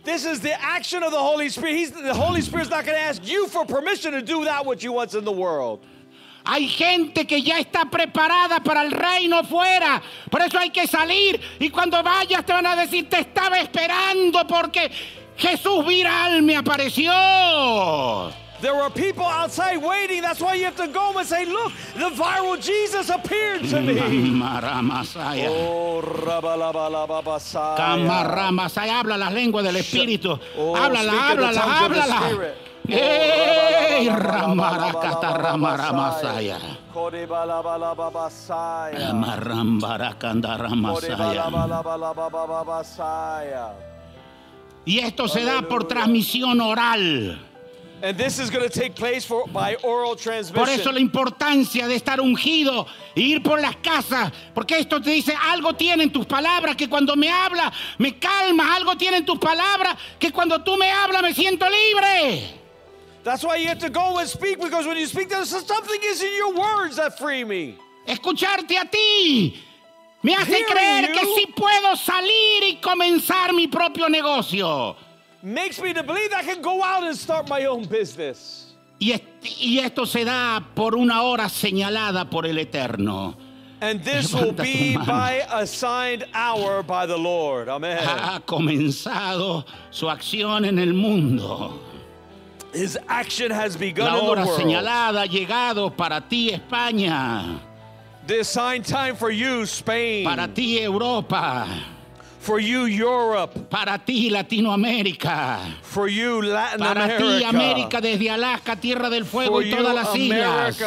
This 0.04 0.26
is 0.26 0.40
the 0.40 0.52
action 0.60 1.02
of 1.02 1.12
the 1.12 1.18
Holy 1.18 1.48
Spirit. 1.48 1.76
He's, 1.76 1.92
the 1.92 2.12
Holy 2.12 2.42
Spirit's 2.42 2.68
not 2.68 2.84
going 2.84 2.98
to 2.98 3.02
ask 3.02 3.22
you 3.26 3.46
for 3.46 3.64
permission 3.64 4.12
to 4.12 4.20
do 4.20 4.44
that 4.44 4.66
which 4.66 4.82
you 4.84 4.92
want 4.92 5.14
in 5.14 5.24
the 5.24 5.32
world. 5.32 5.80
Hay 6.44 6.68
gente 6.68 7.26
que 7.26 7.42
ya 7.42 7.58
está 7.58 7.84
preparada 7.86 8.60
para 8.60 8.82
el 8.82 8.90
reino 8.90 9.44
fuera. 9.44 10.02
Por 10.30 10.42
eso 10.42 10.58
hay 10.58 10.70
que 10.70 10.86
salir. 10.86 11.40
Y 11.60 11.70
cuando 11.70 12.02
vayas 12.02 12.44
te 12.44 12.52
van 12.52 12.66
a 12.66 12.76
decir, 12.76 13.08
te 13.08 13.20
estaba 13.20 13.58
esperando 13.58 14.46
porque 14.46 14.90
Jesús 15.36 15.86
viral 15.86 16.42
me 16.42 16.56
apareció. 16.56 17.12
There 18.60 18.80
are 18.80 18.90
people 18.90 19.24
outside 19.24 19.78
waiting. 19.78 20.22
That's 20.22 20.40
why 20.40 20.54
you 20.54 20.66
have 20.66 20.76
to 20.76 20.86
go 20.86 21.18
and 21.18 21.26
say, 21.26 21.44
Look, 21.46 21.72
the 21.96 22.10
viral 22.10 22.56
Jesus 22.62 23.10
appeared 23.10 23.64
to 23.70 23.80
me. 23.80 23.98
Oh. 25.48 26.00
Habla 29.00 29.16
las 29.18 29.32
lenguas 29.32 29.64
del 29.64 29.76
Espíritu. 29.76 30.38
Oh, 30.56 30.76
háblala, 30.76 31.12
háblala, 31.12 31.60
háblala. 31.60 32.54
¡Ey! 32.88 34.08
Ramaracata 34.08 35.38
ramaramasaya. 35.38 36.58
Amarrambaracanda 39.08 40.56
ramasaya. 40.56 41.50
Y 44.84 44.98
esto 44.98 45.28
se 45.28 45.44
da 45.44 45.62
por 45.62 45.84
transmisión 45.86 46.60
oral. 46.60 47.38
And 48.04 48.18
this 48.18 48.40
is 48.40 48.50
going 48.50 48.68
to 48.68 48.80
take 48.80 48.96
place 48.96 49.24
for, 49.24 49.46
by 49.52 49.76
oral 49.84 50.16
Por 50.16 50.18
eso 50.18 50.50
transmission. 50.50 50.94
la 50.94 51.00
importancia 51.00 51.86
de 51.86 51.94
estar 51.94 52.20
ungido 52.20 52.84
e 53.14 53.20
ir 53.20 53.44
por 53.44 53.60
las 53.60 53.76
casas, 53.76 54.32
porque 54.52 54.76
esto 54.76 55.00
te 55.00 55.10
dice, 55.10 55.32
algo 55.40 55.74
tienen 55.74 56.10
tus 56.10 56.26
palabras, 56.26 56.74
que 56.74 56.88
cuando 56.88 57.14
me 57.14 57.30
habla 57.30 57.72
me 57.98 58.18
calma, 58.18 58.74
algo 58.74 58.96
tienen 58.96 59.24
tus 59.24 59.38
palabras, 59.38 59.96
que 60.18 60.32
cuando 60.32 60.64
tú 60.64 60.76
me 60.76 60.90
hablas 60.90 61.22
me 61.22 61.32
siento 61.32 61.64
libre. 61.70 62.61
That's 63.24 63.44
why 63.44 63.56
you 63.56 63.68
have 63.68 63.78
to 63.78 63.90
go 63.90 64.18
and 64.18 64.28
speak 64.28 64.60
because 64.60 64.86
when 64.86 64.96
you 64.96 65.06
speak, 65.06 65.28
there's 65.28 65.48
something 65.50 66.00
is 66.04 66.22
in 66.22 66.34
your 66.36 66.54
words 66.54 66.96
that 66.96 67.18
free 67.18 67.44
me. 67.44 67.78
Escucharte 68.06 68.72
a 68.80 68.84
ti 68.88 69.62
me 70.24 70.32
hace 70.34 70.46
Hearing 70.48 70.64
creer 70.66 71.08
you. 71.08 71.14
que 71.14 71.24
sí 71.36 71.46
puedo 71.54 71.96
salir 71.96 72.62
y 72.64 72.78
comenzar 72.80 73.52
mi 73.54 73.68
propio 73.68 74.08
negocio. 74.08 74.96
Makes 75.42 75.80
me 75.80 75.92
to 75.92 76.02
believe 76.02 76.32
I 76.32 76.42
can 76.42 76.62
go 76.62 76.82
out 76.82 77.04
and 77.04 77.16
start 77.16 77.48
my 77.48 77.64
own 77.66 77.84
business. 77.84 78.72
Y, 79.00 79.12
est- 79.12 79.24
y 79.60 79.78
esto 79.80 80.04
se 80.04 80.24
da 80.24 80.60
por 80.74 80.94
una 80.96 81.22
hora 81.22 81.48
señalada 81.48 82.28
por 82.30 82.44
el 82.46 82.58
Eterno. 82.58 83.36
And 83.80 84.00
this 84.04 84.32
will 84.32 84.52
be 84.52 84.96
by 84.96 85.44
assigned 85.50 86.24
hour 86.34 86.84
by 86.84 87.06
the 87.06 87.16
Lord. 87.18 87.68
Amen. 87.68 87.98
Ha 87.98 88.40
comenzado 88.46 89.64
su 89.90 90.06
acción 90.08 90.64
en 90.64 90.78
el 90.78 90.92
mundo. 90.94 91.80
His 92.72 92.98
action 93.08 93.50
has 93.50 93.76
begun 93.76 94.06
La 94.06 94.18
in 94.18 94.24
hora 94.24 94.40
the 94.42 94.46
world. 94.48 94.60
señalada 94.60 95.22
ha 95.22 95.26
llegado 95.26 95.94
para 95.94 96.20
ti 96.22 96.50
España, 96.50 97.58
The 98.26 98.40
assigned 98.40 98.86
time 98.86 99.14
for 99.16 99.30
you, 99.30 99.62
Spain. 99.66 100.24
para 100.24 100.46
ti 100.48 100.78
Europa, 100.80 101.66
for 102.38 102.60
you, 102.60 102.86
Europe. 102.86 103.68
para 103.68 103.98
ti 103.98 104.30
Latinoamérica, 104.30 105.58
For 105.82 106.08
you, 106.08 106.40
Latin 106.42 106.78
para 106.78 107.04
America. 107.04 107.38
ti 107.38 107.44
América 107.44 108.00
desde 108.00 108.30
Alaska, 108.30 108.76
Tierra 108.76 109.10
del 109.10 109.24
Fuego 109.26 109.54
For 109.56 109.62
y 109.64 109.70
you, 109.70 109.76
todas 109.76 109.94
las 109.94 110.16
islas. 110.16 110.78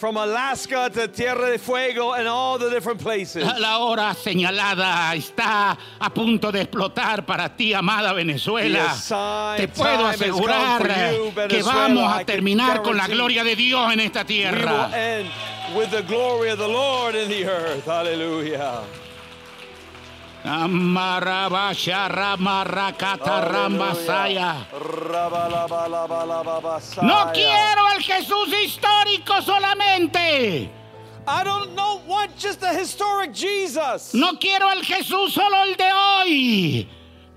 From 0.00 0.16
Alaska 0.16 0.88
to 0.94 1.08
Tierra 1.08 1.50
de 1.50 1.58
Fuego 1.58 2.12
and 2.12 2.26
all 2.26 2.58
the 2.58 2.70
different 2.70 3.02
places. 3.02 3.44
La 3.58 3.80
hora 3.80 4.14
señalada 4.14 5.14
está 5.14 5.76
a 5.98 6.10
punto 6.14 6.50
de 6.50 6.62
explotar 6.62 7.26
para 7.26 7.54
ti, 7.54 7.74
amada 7.74 8.14
Venezuela. 8.14 8.96
Te 9.58 9.68
puedo 9.68 10.06
asegurar 10.06 11.12
you, 11.12 11.32
que 11.50 11.62
vamos 11.62 12.10
a 12.14 12.24
terminar 12.24 12.80
con 12.82 12.96
la 12.96 13.08
gloria 13.08 13.44
de 13.44 13.54
Dios 13.54 13.92
en 13.92 14.00
esta 14.00 14.24
tierra. 14.24 14.88
with 15.74 15.90
the 15.90 16.02
glory 16.04 16.48
of 16.48 16.58
the 16.58 16.66
Lord 16.66 17.14
in 17.14 17.28
the 17.28 17.44
earth. 17.44 17.84
Hallelujah. 17.84 18.82
No 27.02 27.30
quiero 27.32 27.86
al 27.86 28.02
Jesús 28.02 28.48
histórico 28.64 29.42
solamente. 29.42 30.70
I 31.26 31.44
don't 31.44 31.74
know 31.74 32.00
want 32.06 32.36
just 32.38 32.62
a 32.62 32.72
historic 32.72 33.32
Jesus. 33.32 34.14
No 34.14 34.38
quiero 34.38 34.68
al 34.68 34.82
Jesús 34.82 35.32
solo 35.32 35.62
el 35.64 35.76
de 35.76 35.92
hoy. 35.92 36.88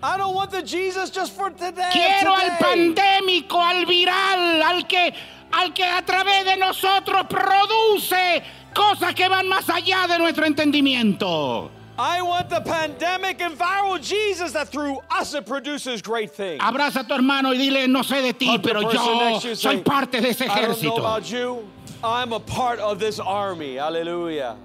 I 0.01 0.17
don't 0.17 0.33
want 0.33 0.51
the 0.51 0.63
Jesus 0.63 1.09
just 1.09 1.33
for 1.33 1.49
today. 1.49 1.89
Quiero 1.91 2.33
al 2.33 2.57
today. 2.57 2.93
pandémico, 2.93 3.61
al 3.61 3.85
viral, 3.85 4.61
al 4.61 4.87
que, 4.87 5.13
al 5.51 5.73
que 5.73 5.83
a 5.83 6.01
través 6.01 6.45
de 6.45 6.57
nosotros 6.57 7.25
produce 7.27 8.43
cosas 8.73 9.13
que 9.13 9.27
van 9.27 9.47
más 9.47 9.69
allá 9.69 10.07
de 10.07 10.17
nuestro 10.19 10.45
entendimiento. 10.45 11.69
I 11.97 12.23
want 12.23 12.49
the 12.49 12.61
pandemic 12.61 13.39
and 13.41 13.55
viral 13.55 14.01
Jesus 14.01 14.51
that 14.53 14.69
through 14.69 14.97
us 15.11 15.35
it 15.35 15.45
produces 15.45 16.01
great 16.01 16.31
things. 16.31 16.59
Abraza 16.61 17.01
a 17.01 17.03
tu 17.03 17.13
hermano 17.13 17.49
y 17.49 17.57
dile, 17.57 17.87
no 17.87 18.01
sé 18.01 18.21
de 18.21 18.33
ti, 18.33 18.57
the 18.57 18.63
pero 18.63 18.81
yo 18.81 19.39
soy 19.39 19.55
say, 19.55 19.81
parte 19.81 20.19
de 20.19 20.29
ese 20.29 20.41
I 20.41 20.47
don't 20.47 20.81
know 20.81 20.91
ejército. 20.91 20.97
about 20.99 21.31
you. 21.31 21.69
I'm 22.03 22.33
a 22.33 22.39
part 22.39 22.79
of 22.79 22.99
this 22.99 23.19
army. 23.19 23.75
Hallelujah. 23.75 24.57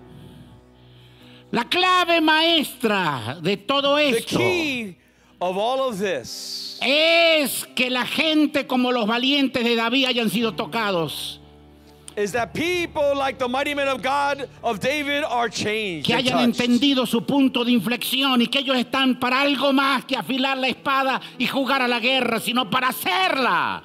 La 1.53 1.64
clave 1.64 2.20
maestra 2.22 3.39
de 3.43 3.57
todo 3.57 3.97
The 3.97 4.18
esto 4.18 4.39
key 4.39 4.97
of 5.41 5.57
all 5.57 5.89
of 5.89 5.99
this 5.99 6.79
es 6.83 7.64
que 7.74 7.91
la 7.91 8.05
gente 8.05 8.66
como 8.66 8.91
los 8.91 9.07
valientes 9.07 9.62
de 9.64 9.76
David 9.76 10.07
hayan 10.07 10.31
sido 10.31 10.53
tocados, 10.57 11.38
is 12.19 12.33
that 12.33 12.53
people 12.53 13.14
like 13.16 13.39
the 13.39 13.49
mighty 13.49 13.75
men 13.75 13.87
of 13.89 14.03
God 14.03 14.49
of 14.62 14.81
David 14.81 15.23
are 15.25 15.49
changed. 15.49 16.07
que 16.07 16.14
hayan 16.14 16.41
entendido 16.41 17.07
su 17.07 17.21
punto 17.23 17.64
de 17.64 17.71
inflexión 17.73 18.43
y 18.43 18.47
que 18.49 18.59
ellos 18.59 18.77
están 18.77 19.21
para 19.21 19.41
algo 19.41 19.73
más 19.73 20.05
que 20.05 20.16
afilar 20.16 20.59
la 20.59 20.69
espada 20.69 21.21
y 21.39 21.47
jugar 21.47 21.81
a 21.81 21.89
la 21.89 22.01
guerra, 22.01 22.41
sino 22.41 22.69
para 22.69 22.89
hacerla. 22.89 23.85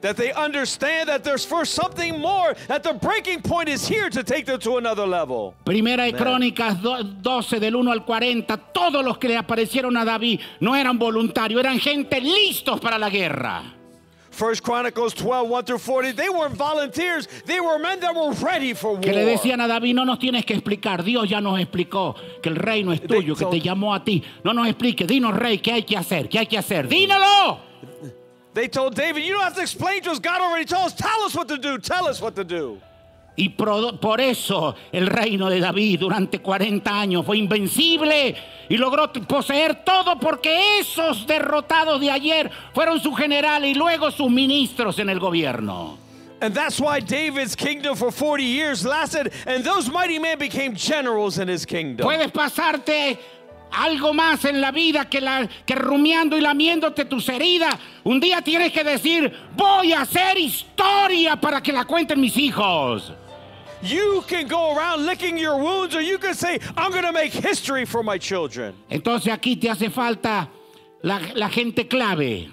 That 0.00 0.16
they 0.16 0.32
understand 0.32 1.08
that 1.10 1.22
there's 1.22 1.46
first 1.46 1.74
something 1.74 2.18
more, 2.18 2.54
that 2.66 2.82
the 2.82 2.94
breaking 2.94 3.42
point 3.42 3.68
is 3.68 3.86
here 3.86 4.10
to 4.10 4.24
take 4.24 4.46
them 4.46 4.58
to 4.58 4.78
another 4.78 5.06
level. 5.06 5.54
Primera 5.64 6.04
de 6.06 6.12
Crónicas 6.14 6.82
do- 6.82 7.04
12 7.04 7.60
del 7.60 7.76
1 7.76 7.92
al 7.92 8.04
40, 8.04 8.56
todos 8.72 9.04
los 9.04 9.18
que 9.18 9.28
le 9.28 9.36
aparecieron 9.36 9.96
a 9.96 10.04
David 10.04 10.40
no 10.58 10.74
eran 10.74 10.98
voluntarios, 10.98 11.60
eran 11.60 11.78
gente 11.78 12.20
listos 12.20 12.80
para 12.80 12.98
la 12.98 13.10
guerra. 13.10 13.62
First 14.32 14.62
Chronicles 14.64 15.14
12, 15.14 15.48
1 15.48 15.64
through 15.64 15.78
40, 15.78 16.12
they 16.12 16.28
weren't 16.28 16.56
volunteers, 16.56 17.28
they 17.44 17.60
were 17.60 17.78
men 17.78 18.00
that 18.00 18.14
were 18.14 18.32
ready 18.44 18.74
for 18.74 18.92
war. 18.92 19.00
Que 19.00 19.12
le 19.12 19.24
decían 19.24 19.60
a 19.60 19.68
David, 19.68 19.94
no 19.94 20.04
nos 20.04 20.18
tienes 20.18 20.44
que 20.44 20.54
explicar, 20.54 21.04
Dios 21.04 21.28
ya 21.28 21.40
nos 21.40 21.60
explicó 21.60 22.14
que 22.42 22.48
el 22.48 22.56
reino 22.56 22.92
es 22.92 23.00
tuyo, 23.02 23.36
que 23.36 23.46
te 23.46 23.60
llamó 23.60 23.94
a 23.94 24.02
ti. 24.02 24.24
No 24.42 24.52
nos 24.54 24.66
explique, 24.66 25.06
dinos 25.06 25.36
rey, 25.36 25.58
¿qué 25.58 25.72
hay 25.72 25.82
que 25.82 25.96
hacer? 25.96 26.28
¿Qué 26.28 26.38
hay 26.38 26.46
que 26.46 26.58
hacer? 26.58 26.88
¡Dínoslo! 26.88 27.60
They 28.54 28.68
told 28.68 28.94
David, 28.94 29.24
You 29.24 29.34
don't 29.34 29.44
have 29.44 29.54
to 29.54 29.62
explain 29.62 30.02
to 30.02 30.10
us. 30.10 30.18
God 30.18 30.40
already 30.40 30.66
told 30.66 30.86
us. 30.86 30.94
Tell 30.94 31.22
us 31.24 31.34
what 31.34 31.48
to 31.48 31.56
do. 31.56 31.78
Tell 31.78 32.06
us 32.06 32.20
what 32.20 32.34
to 32.36 32.44
do. 32.44 32.80
Y 33.34 33.48
por 33.50 34.20
eso 34.20 34.74
el 34.92 35.06
reino 35.06 35.48
de 35.48 35.58
David 35.58 36.00
durante 36.00 36.40
40 36.40 37.00
años 37.00 37.24
fue 37.24 37.38
invencible 37.38 38.36
y 38.68 38.76
logró 38.76 39.10
poseer 39.12 39.84
todo 39.84 40.18
porque 40.18 40.78
esos 40.78 41.26
derrotados 41.26 41.98
de 42.00 42.10
ayer 42.10 42.50
fueron 42.74 43.00
su 43.00 43.14
general 43.14 43.64
y 43.64 43.74
luego 43.74 44.10
sus 44.10 44.30
ministros 44.30 44.98
en 44.98 45.08
el 45.08 45.18
gobierno. 45.18 45.98
And 46.42 46.54
that's 46.54 46.80
why 46.80 46.98
David's 46.98 47.54
kingdom 47.54 47.94
for 47.94 48.10
40 48.10 48.42
years 48.42 48.84
lasted, 48.84 49.32
and 49.46 49.62
those 49.62 49.88
mighty 49.88 50.18
men 50.18 50.40
became 50.40 50.74
generals 50.74 51.38
in 51.38 51.48
his 51.48 51.64
kingdom. 51.64 52.04
Puedes 52.04 52.32
pasarte 52.32 53.16
algo 53.70 54.12
más 54.12 54.44
en 54.44 54.60
la 54.60 54.72
vida 54.72 55.08
que, 55.08 55.20
la, 55.20 55.48
que 55.64 55.76
rumiando 55.76 56.36
y 56.36 56.40
lamiéndote 56.40 57.04
tus 57.04 57.28
heridas. 57.28 57.76
Un 58.02 58.18
día 58.18 58.42
tienes 58.42 58.72
que 58.72 58.82
decir, 58.82 59.32
voy 59.54 59.92
a 59.92 60.00
hacer 60.00 60.36
historia 60.36 61.36
para 61.36 61.62
que 61.62 61.72
la 61.72 61.84
cuenten 61.84 62.20
mis 62.20 62.36
hijos. 62.36 63.12
You 63.82 64.22
can 64.28 64.46
go 64.46 64.76
around 64.76 65.04
licking 65.06 65.36
your 65.36 65.58
wounds, 65.58 65.94
or 65.96 66.00
you 66.00 66.18
can 66.18 66.34
say, 66.34 66.58
I'm 66.76 66.92
going 66.92 67.04
to 67.04 67.12
make 67.12 67.32
history 67.32 67.84
for 67.84 68.02
my 68.02 68.16
children. 68.18 68.74
Entonces 68.90 69.32
aquí 69.32 69.60
te 69.60 69.68
hace 69.68 69.90
falta 69.92 70.48
la, 71.02 71.18
la 71.34 71.48
gente 71.48 71.84
clave. 71.88 72.48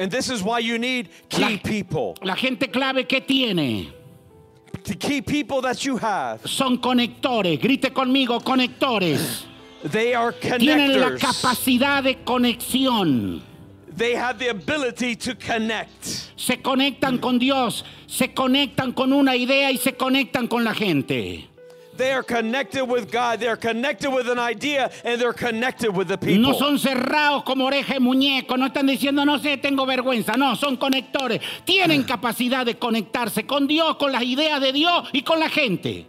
And 0.00 0.10
this 0.10 0.30
is 0.30 0.42
why 0.42 0.60
you 0.60 0.78
need 0.78 1.08
key 1.28 1.42
La- 1.42 1.58
people. 1.62 2.16
La 2.22 2.34
gente 2.34 2.68
clave 2.68 3.06
que 3.08 3.20
tiene 3.20 3.92
The 4.84 4.94
key 4.94 5.20
people 5.20 5.60
that 5.62 5.84
you 5.84 5.96
have, 5.98 6.46
son 6.46 6.78
conectores. 6.78 7.58
Grite 7.60 7.92
conmigo, 7.92 8.40
conectores. 8.42 9.44
they 9.82 10.14
are 10.14 10.32
Tienen 10.32 10.98
la 11.00 11.10
connectors. 11.10 11.20
capacidad 11.20 12.02
de 12.02 12.14
conexión. 12.24 13.42
They 13.98 14.14
have 14.14 14.38
the 14.38 14.48
ability 14.50 15.16
to 15.16 15.34
connect. 15.34 16.04
Se 16.36 16.56
conectan 16.62 17.20
con 17.20 17.38
Dios, 17.38 17.84
se 18.06 18.28
conectan 18.28 18.92
con 18.94 19.12
una 19.12 19.34
idea 19.34 19.72
y 19.72 19.76
se 19.76 19.92
conectan 19.96 20.48
con 20.48 20.62
la 20.62 20.72
gente. 20.72 21.48
They 21.96 22.12
are 22.12 22.22
connected 22.22 22.84
with 22.84 23.10
God. 23.10 23.40
They're 23.40 23.56
connected 23.56 24.08
with 24.12 24.28
an 24.28 24.38
idea, 24.38 24.88
and 25.04 25.20
they're 25.20 25.32
connected 25.32 25.90
with 25.90 26.06
the 26.06 26.16
people. 26.16 26.40
No 26.40 26.52
son 26.56 26.78
cerrados 26.78 27.42
como 27.44 27.66
oreja 27.66 27.94
de 27.94 27.98
muñeco, 28.00 28.56
no 28.56 28.66
están 28.68 28.86
diciendo, 28.86 29.24
no 29.26 29.36
sé, 29.40 29.56
tengo 29.60 29.84
vergüenza. 29.84 30.36
No, 30.36 30.54
son 30.54 30.76
conectores. 30.76 31.40
Tienen 31.64 32.04
capacidad 32.04 32.64
de 32.64 32.76
conectarse 32.78 33.46
con 33.48 33.66
Dios, 33.66 33.96
con 33.96 34.12
las 34.12 34.22
ideas 34.22 34.60
de 34.60 34.72
Dios 34.72 35.08
y 35.12 35.22
con 35.22 35.40
la 35.40 35.48
gente. 35.48 36.06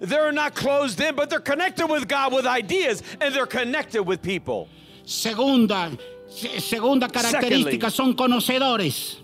They're 0.00 0.30
not 0.30 0.54
closed 0.54 1.00
in, 1.00 1.16
but 1.16 1.28
they're 1.28 1.40
connected 1.42 1.86
with 1.90 2.06
God 2.06 2.32
with 2.32 2.46
ideas, 2.46 3.02
and 3.20 3.34
they're 3.34 3.48
connected 3.48 4.02
with 4.06 4.22
people. 4.22 4.68
Segunda, 5.04 5.90
se- 5.90 5.98
segunda 6.28 7.08
característica, 7.08 7.90
son 7.90 8.14
conocedores. 8.14 9.18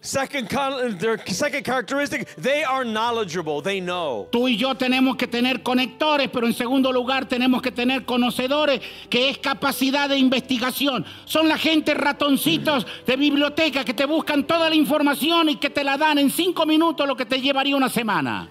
Second, 0.00 0.48
con- 0.48 0.98
their 0.98 1.18
second 1.26 1.64
characteristic, 1.64 2.28
they 2.36 2.62
are 2.62 2.84
knowledgeable. 2.84 3.60
They 3.60 3.80
know. 3.80 4.28
Tú 4.30 4.46
y 4.46 4.56
yo 4.56 4.76
tenemos 4.76 5.16
que 5.16 5.26
tener 5.26 5.64
conectores, 5.64 6.28
pero 6.32 6.46
en 6.46 6.52
segundo 6.54 6.92
lugar 6.92 7.26
tenemos 7.26 7.60
que 7.60 7.72
tener 7.72 8.04
conocedores, 8.04 8.80
que 9.10 9.28
es 9.30 9.38
capacidad 9.38 10.08
de 10.08 10.16
investigación. 10.16 11.04
Son 11.24 11.48
la 11.48 11.58
gente 11.58 11.92
ratoncitos 11.92 12.86
de 13.04 13.16
biblioteca 13.16 13.84
que 13.84 13.94
te 13.94 14.06
buscan 14.06 14.46
toda 14.46 14.68
la 14.70 14.76
información 14.76 15.48
y 15.48 15.56
que 15.56 15.70
te 15.70 15.82
la 15.82 15.96
dan 15.98 16.18
en 16.18 16.30
cinco 16.30 16.66
minutos 16.66 17.04
lo 17.04 17.16
que 17.16 17.26
te 17.26 17.40
llevaría 17.40 17.74
una 17.74 17.88
semana. 17.88 18.48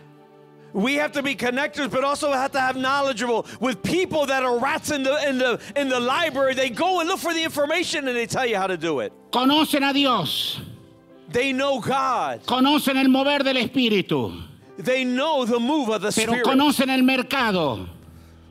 We 0.76 0.96
have 0.96 1.14
to 1.14 1.24
be 1.24 1.36
connectors, 1.36 1.90
but 1.90 2.04
also 2.04 2.34
have 2.34 2.52
to 2.52 2.60
have 2.60 2.76
knowledgeable 2.76 3.46
with 3.62 3.82
people 3.82 4.26
that 4.26 4.44
are 4.44 4.60
rats 4.60 4.92
in 4.92 5.04
the 5.04 5.16
in 5.30 5.38
the 5.38 5.58
in 5.78 5.88
the 5.88 6.02
library. 6.02 6.54
They 6.54 6.70
go 6.70 7.00
and 7.00 7.08
look 7.08 7.20
for 7.22 7.34
the 7.34 7.42
information 7.44 8.10
and 8.10 8.16
they 8.18 8.26
tell 8.26 8.46
you 8.46 8.58
how 8.58 8.68
to 8.68 8.76
do 8.76 9.00
it. 9.00 9.14
Conocen 9.32 9.90
a 9.90 9.94
Dios, 9.94 10.60
They 11.30 11.54
know 11.54 11.80
God. 11.80 12.42
conocen 12.46 12.98
el 12.98 13.08
mover 13.08 13.40
del 13.42 13.56
Espíritu, 13.56 14.44
They 14.78 15.06
know 15.06 15.46
the 15.46 15.60
move 15.62 15.88
of 15.90 16.02
the 16.02 16.12
pero 16.12 16.34
Spirit. 16.34 16.46
conocen 16.46 16.90
el 16.90 17.04
mercado, 17.04 17.88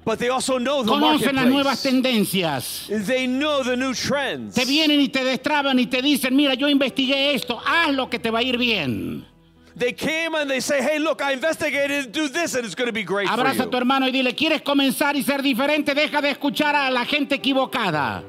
but 0.06 0.18
they 0.18 0.30
also 0.30 0.56
know 0.56 0.82
the 0.82 0.92
conocen 0.92 1.34
las 1.34 1.44
nuevas 1.46 1.82
tendencias. 1.84 2.86
They 3.06 3.26
know 3.26 3.62
the 3.62 3.76
new 3.76 3.92
trends. 3.92 4.54
Te 4.54 4.64
vienen 4.64 4.98
y 4.98 5.08
te 5.08 5.22
destraban 5.22 5.78
y 5.78 5.84
te 5.90 6.00
dicen, 6.00 6.34
mira, 6.34 6.54
yo 6.54 6.68
investigué 6.68 7.34
esto, 7.34 7.60
haz 7.62 7.94
lo 7.94 8.06
que 8.08 8.18
te 8.18 8.30
va 8.30 8.38
a 8.38 8.42
ir 8.42 8.56
bien. 8.56 9.26
They 9.76 9.92
came 9.92 10.34
and 10.36 10.48
they 10.48 10.60
say, 10.60 10.80
"Hey, 10.80 10.98
look, 11.00 11.20
I 11.20 11.32
investigated. 11.32 12.12
Do 12.12 12.28
this, 12.28 12.54
and 12.54 12.64
it's 12.64 12.76
going 12.76 12.86
to 12.86 12.92
be 12.92 13.02
great 13.02 13.28
for 13.28 13.34
Abraza 13.38 13.62
a 13.62 13.64
you." 13.64 13.70
tu 13.70 13.76
hermano 13.76 14.06
y 14.06 14.12
dile, 14.12 14.32
¿quieres 14.34 14.62
comenzar 14.62 15.16
y 15.16 15.22
ser 15.22 15.42
diferente? 15.42 15.94
Deja 15.94 16.20
de 16.20 16.30
escuchar 16.30 16.76
a 16.76 16.90
la 16.90 17.04
gente 17.04 17.34
equivocada. 17.34 18.22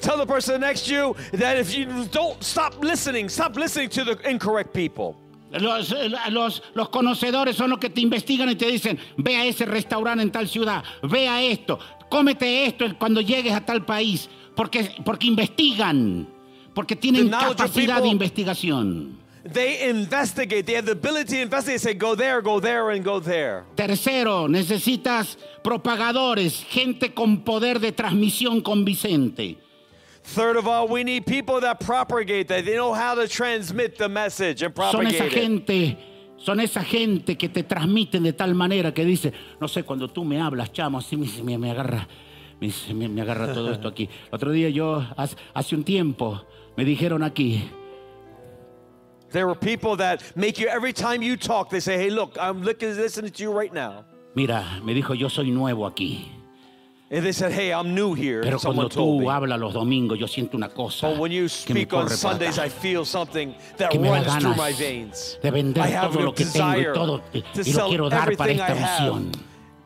Tell 0.00 0.18
the 0.18 0.26
person 0.26 0.60
next 0.60 0.86
to 0.86 0.92
you 0.92 1.16
that 1.38 1.56
if 1.58 1.72
you 1.76 1.86
don't 2.10 2.42
stop 2.42 2.82
listening, 2.82 3.28
stop 3.28 3.56
listening 3.56 3.88
to 3.90 4.04
the 4.04 4.18
incorrect 4.28 4.72
people. 4.74 5.16
Los, 5.52 5.94
los- 6.30 6.62
los 6.74 6.88
conocedores 6.90 7.54
son 7.56 7.70
los 7.70 7.78
que 7.78 7.88
te 7.88 8.00
investigan 8.02 8.50
y 8.50 8.54
te 8.56 8.66
dicen, 8.66 8.98
ve 9.16 9.36
a 9.36 9.44
ese 9.46 9.64
restaurante 9.64 10.22
en 10.22 10.30
tal 10.30 10.46
ciudad, 10.48 10.82
ve 11.04 11.26
a 11.28 11.40
esto, 11.40 11.78
cómete 12.10 12.66
esto 12.66 12.84
cuando 12.98 13.20
llegues 13.22 13.54
a 13.54 13.64
tal 13.64 13.84
país, 13.86 14.28
porque, 14.54 14.90
porque 15.04 15.26
investigan, 15.28 16.28
porque 16.74 16.96
tienen 16.96 17.30
capacidad 17.30 17.94
de 17.96 18.02
people- 18.02 18.10
investigación. 18.10 19.18
They 19.44 19.88
investigate. 19.88 20.66
They 20.66 20.74
have 20.74 20.84
the 20.86 20.92
ability 20.92 21.36
to 21.36 21.40
investigate. 21.42 21.80
Say, 21.80 21.94
go 21.94 22.14
there, 22.14 22.42
go 22.42 22.60
there, 22.60 22.90
and 22.90 23.04
go 23.04 23.20
there. 23.20 23.64
Tercero, 23.76 24.48
necesitas 24.48 25.38
propagadores, 25.62 26.64
gente 26.68 27.14
con 27.14 27.44
poder 27.44 27.78
de 27.80 27.92
transmisión 27.92 28.60
convincente. 28.62 29.56
Third 30.34 30.56
of 30.58 30.66
all, 30.66 30.88
we 30.88 31.04
need 31.04 31.24
people 31.24 31.60
that 31.60 31.80
propagate 31.80 32.48
that. 32.48 32.64
They 32.66 32.74
know 32.74 32.92
how 32.92 33.14
to 33.14 33.26
transmit 33.26 33.96
the 33.96 34.08
message 34.08 34.62
and 34.62 34.74
Son 34.76 35.06
esa 35.06 35.24
propagate 35.24 35.26
it. 35.26 35.32
gente, 35.32 35.96
son 36.36 36.60
esa 36.60 36.82
gente 36.84 37.36
que 37.38 37.48
te 37.48 37.62
transmiten 37.62 38.24
de 38.24 38.32
tal 38.34 38.54
manera 38.54 38.92
que 38.92 39.04
dice, 39.06 39.32
no 39.60 39.66
sé, 39.68 39.84
cuando 39.84 40.08
tú 40.08 40.24
me 40.24 40.38
hablas, 40.40 40.70
chamo, 40.72 40.98
así 40.98 41.16
me, 41.16 41.56
me- 41.56 41.70
agarra, 41.70 42.06
me- 42.60 43.08
me 43.08 43.22
agarra 43.22 43.54
todo 43.54 43.72
esto 43.72 43.88
aquí. 43.88 44.08
Otro 44.30 44.52
día 44.52 44.68
yo, 44.68 45.02
hace, 45.16 45.36
hace 45.54 45.74
un 45.74 45.84
tiempo, 45.84 46.44
me 46.76 46.84
dijeron 46.84 47.22
aquí, 47.22 47.64
There 49.30 49.48
are 49.48 49.54
people 49.54 49.96
that 49.96 50.22
make 50.36 50.58
you 50.58 50.68
every 50.68 50.92
time 50.92 51.22
you 51.22 51.36
talk, 51.36 51.68
they 51.70 51.80
say, 51.80 51.98
"Hey, 51.98 52.10
look, 52.10 52.36
I'm 52.40 52.62
looking, 52.62 52.96
listening 52.96 53.30
to 53.32 53.42
you 53.42 53.52
right 53.52 53.72
now." 53.72 54.04
mira, 54.34 54.64
me 54.84 54.94
dijo, 54.94 55.14
yo 55.18 55.28
soy 55.28 55.50
nuevo 55.50 55.86
aquí, 55.86 56.28
And 57.10 57.24
they 57.24 57.32
said, 57.32 57.52
"Hey, 57.52 57.72
I'm 57.72 57.94
new 57.94 58.12
here." 58.14 58.42
pero 58.42 58.58
Someone 58.58 58.88
cuando 58.90 59.22
tú 59.22 59.30
hablas 59.30 59.58
los 59.58 59.72
domingos, 59.72 60.18
yo 60.18 60.26
siento 60.26 60.56
una 60.56 60.68
cosa 60.68 61.08
But 61.08 61.18
when 61.18 61.32
you 61.32 61.48
speak 61.48 61.92
on 61.94 62.08
Sundays. 62.10 62.58
I 62.58 62.68
feel 62.68 63.04
something 63.06 63.54
that 63.78 63.90
que 63.90 63.98
me 63.98 64.08
da 64.08 64.22
runs 64.22 64.42
through 64.42 64.56
my 64.56 64.72
veins. 64.74 65.38
de 65.42 65.50
vender 65.50 65.82
I 65.82 65.88
have 65.88 66.12
todo 66.12 66.24
lo 66.26 66.32
que 66.34 66.44
tengo 66.44 66.78
y 66.78 66.92
todo 66.92 67.22
y 67.32 67.72
lo 67.72 67.88
quiero 67.88 68.10
dar 68.10 68.36
para 68.36 68.52
esta 68.52 68.66
have, 68.66 68.78
visión. 68.78 69.32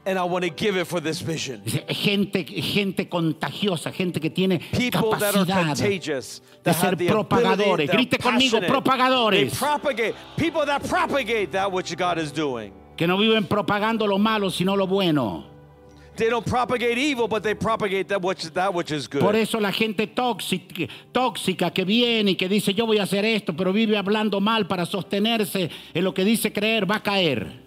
And 0.05 0.19
I 0.19 0.25
want 0.25 0.45
to 0.45 0.51
give 0.51 0.77
it 0.77 0.87
for 0.87 1.01
this 1.01 1.21
vision. 1.21 1.63
Gente, 1.89 2.45
gente 2.45 3.09
contagiosa, 3.09 3.93
gente 3.93 4.21
que 4.21 4.31
tiene 4.31 4.59
People 4.73 5.13
that 5.13 5.35
are 5.35 5.45
capacidad 5.45 5.67
contagious, 5.67 6.41
de 6.63 6.73
that 6.73 6.81
ser 6.81 6.97
propagadores. 6.97 7.91
Grite 7.91 8.19
conmigo, 8.19 8.61
propagadores. 8.67 9.57
propagate 9.57 10.15
people 10.37 10.67
that 10.67 10.83
propagate 10.89 11.53
that 11.53 11.71
which 11.71 11.97
God 11.97 12.19
is 12.19 12.33
doing. 12.33 12.73
Que 12.97 13.07
no 13.07 13.17
viven 13.17 13.47
propagando 13.47 14.07
lo 14.07 14.19
malo, 14.19 14.51
sino 14.51 14.75
lo 14.75 14.87
bueno. 14.87 15.47
They 16.15 16.29
don't 16.29 16.45
propagate 16.45 16.99
evil, 16.99 17.27
but 17.27 17.43
they 17.43 17.55
propagate 17.55 18.09
that 18.09 18.21
which 18.21 18.53
that 18.53 18.75
which 18.75 18.91
is 18.91 19.09
good. 19.09 19.23
Por 19.23 19.35
eso 19.35 19.59
la 19.59 19.73
gente 19.73 20.07
tóxica, 20.09 20.87
tóxica 21.11 21.73
que 21.73 21.85
viene 21.85 22.33
y 22.33 22.35
que 22.35 22.49
dice 22.49 22.75
yo 22.75 22.85
voy 22.87 22.99
a 22.99 23.05
hacer 23.05 23.25
esto, 23.25 23.55
pero 23.55 23.73
vive 23.73 23.97
hablando 23.97 24.41
mal 24.41 24.67
para 24.67 24.85
sostenerse 24.85 25.71
en 25.95 26.05
lo 26.05 26.13
que 26.13 26.25
dice 26.25 26.53
creer, 26.53 26.91
va 26.91 26.97
a 26.97 27.03
caer. 27.03 27.62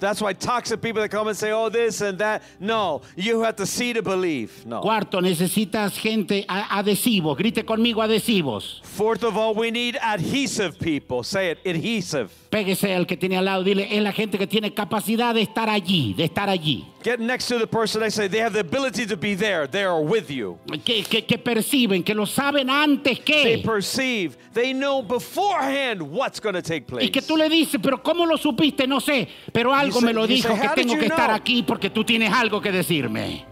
That's 0.00 0.20
why 0.20 0.32
toxic 0.32 0.80
people 0.80 1.02
that 1.02 1.08
come 1.10 1.28
and 1.28 1.36
say, 1.36 1.50
"Oh, 1.50 1.68
this 1.68 2.00
and 2.00 2.18
that." 2.18 2.42
No, 2.60 3.02
you 3.16 3.40
have 3.42 3.56
to 3.56 3.66
see 3.66 3.92
to 3.92 4.02
believe. 4.02 4.64
No. 4.64 4.80
Cuarto, 4.80 5.20
necesitas 5.20 5.98
gente 6.00 6.44
a- 6.48 6.78
adhesivos. 6.82 7.36
Grite 7.36 7.64
conmigo 7.64 8.02
adhesivos. 8.02 8.80
Fourth 8.84 9.24
of 9.24 9.36
all, 9.36 9.54
we 9.54 9.70
need 9.70 9.96
adhesive 10.00 10.78
people. 10.78 11.22
Say 11.22 11.50
it, 11.50 11.58
adhesive. 11.66 12.30
Pégese 12.50 12.94
al 12.94 13.06
que 13.06 13.16
tiene 13.18 13.36
al 13.36 13.44
lado, 13.44 13.62
dile, 13.62 13.86
es 13.94 14.02
la 14.02 14.10
gente 14.12 14.38
que 14.38 14.46
tiene 14.46 14.72
capacidad 14.72 15.34
de 15.34 15.42
estar 15.42 15.68
allí, 15.68 16.14
de 16.14 16.24
estar 16.24 16.48
allí. 16.48 16.86
Get 17.04 17.20
next 17.20 17.46
to 17.48 17.58
the 17.58 17.66
person. 17.66 18.02
I 18.02 18.08
say 18.10 18.26
they 18.26 18.40
have 18.40 18.54
the 18.54 18.60
ability 18.60 19.04
to 19.06 19.16
be 19.18 19.34
there. 19.36 19.66
They 19.68 19.82
are 19.84 20.00
with 20.00 20.30
you. 20.30 20.58
Que, 20.82 21.02
que- 21.02 21.26
que 21.26 21.36
perciben, 21.38 22.02
que 22.02 22.14
lo 22.14 22.24
saben 22.24 22.70
antes 22.70 23.18
They 23.22 23.56
que. 23.58 23.62
perceive. 23.62 24.36
They 24.54 24.72
know 24.72 25.02
beforehand 25.02 26.00
what's 26.00 26.40
going 26.40 26.54
to 26.54 26.62
take 26.62 26.86
place. 26.86 27.04
Y 27.04 27.10
que 27.10 27.20
tú 27.20 27.36
le 27.36 27.50
dices, 27.50 27.78
pero 27.82 28.02
¿cómo 28.02 28.24
lo 28.26 28.38
supiste? 28.38 28.86
No 28.86 28.98
sé, 29.00 29.28
pero 29.52 29.74
algo 29.74 30.00
You 30.00 30.06
me 30.06 30.12
say- 30.12 30.14
lo 30.14 30.26
dijo 30.26 30.48
say, 30.48 30.58
que 30.60 30.66
"How 30.68 30.74
did 30.74 30.82
tengo 30.86 30.98
que 30.98 31.06
estar 31.06 31.26
know?" 31.26 31.36
aquí 31.36 31.62
porque 31.62 31.90
tú 31.90 32.02
tienes 32.02 32.32
algo 32.32 32.60
que 32.62 32.72
decirme. 32.72 33.44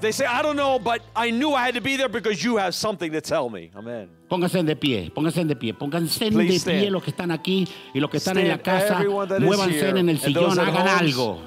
They 0.00 0.12
say, 0.12 0.26
I 0.26 0.42
don't 0.42 0.56
know, 0.56 0.78
but 0.78 1.02
I 1.16 1.30
knew 1.30 1.54
I 1.54 1.64
had 1.66 1.74
to 1.74 1.80
be 1.80 1.96
there 1.96 2.08
because 2.08 2.42
you 2.44 2.56
have 2.56 2.72
something 2.74 3.10
to 3.12 3.20
tell 3.20 3.50
me. 3.50 3.70
Amen. 3.76 4.08
Pónganse 4.30 4.62
de 4.64 4.76
pie, 4.76 5.10
pónganse 5.12 5.44
de 5.44 5.56
pie, 5.56 5.72
pónganse 5.74 6.30
de 6.30 6.60
pie 6.60 6.90
los 6.90 7.02
que 7.02 7.10
están 7.10 7.32
aquí 7.32 7.66
y 7.92 7.98
los 7.98 8.08
que 8.10 8.18
están 8.18 8.38
en 8.38 8.48
la 8.48 8.58
casa, 8.58 9.02
muévanse 9.40 9.88
en 9.88 10.08
el 10.08 10.18
sillón, 10.18 10.56
hagan 10.58 10.76
homes. 10.86 11.00
algo. 11.00 11.40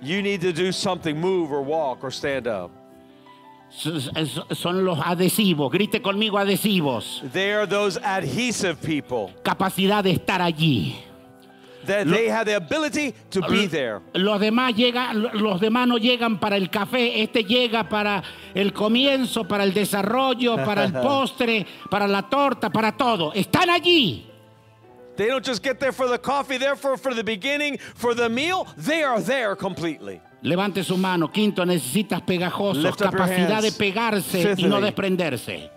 You 0.00 0.22
need 0.22 0.40
to 0.40 0.52
do 0.52 0.72
something, 0.72 1.14
move 1.20 1.52
or 1.52 1.62
walk 1.62 2.02
or 2.02 2.10
stand 2.10 2.46
up. 2.46 2.70
Son- 3.70 4.00
Son 4.54 4.84
los 4.84 4.98
adhesivos, 4.98 5.70
grite 5.70 6.00
conmigo 6.02 6.38
adhesivos. 6.38 7.22
They 7.32 7.52
are 7.52 7.66
those 7.66 7.98
adhesive 8.02 8.76
people 8.82 9.32
Capacidad 9.42 10.02
de 10.04 10.12
estar 10.12 10.40
allí. 10.42 10.96
That 11.86 12.06
they 12.06 12.28
have 12.28 12.46
the 12.46 12.56
ability 12.56 13.14
to 13.30 13.40
be 13.42 13.66
there. 13.66 14.00
Los 14.14 14.40
demás 14.40 14.74
llegan, 14.74 15.22
los 15.34 15.60
demás 15.60 15.86
no 15.88 15.98
llegan 15.98 16.38
para 16.40 16.56
el 16.56 16.68
café, 16.68 17.22
este 17.22 17.44
llega 17.44 17.88
para 17.88 18.22
el 18.54 18.72
comienzo, 18.72 19.44
para 19.44 19.64
el 19.64 19.72
desarrollo, 19.72 20.56
para 20.64 20.84
el 20.84 20.92
postre, 21.02 21.66
para 21.90 22.06
la 22.06 22.22
torta, 22.22 22.70
para 22.70 22.92
todo. 22.92 23.32
Están 23.34 23.70
allí. 23.70 24.26
They 25.16 25.26
don't 25.28 25.44
just 25.44 25.62
get 25.62 25.78
there 25.78 25.92
for 25.92 26.08
the 26.08 26.18
coffee, 26.18 26.56
therefore 26.56 26.96
for 26.96 27.12
the 27.14 27.22
beginning, 27.22 27.76
for 27.94 28.14
the 28.14 28.28
meal. 28.30 28.66
They 28.78 29.02
are 29.02 29.20
there 29.20 29.54
completely. 29.54 30.20
Levante 30.42 30.82
su 30.82 30.96
mano. 30.96 31.28
Quinto, 31.28 31.64
necesitas 31.64 32.22
pegajosos, 32.22 32.82
Lift 32.82 32.98
capacidad 32.98 33.60
de 33.62 33.72
pegarse 33.72 34.40
y 34.40 34.42
Fifthly. 34.42 34.68
no 34.68 34.80
desprenderse. 34.80 35.70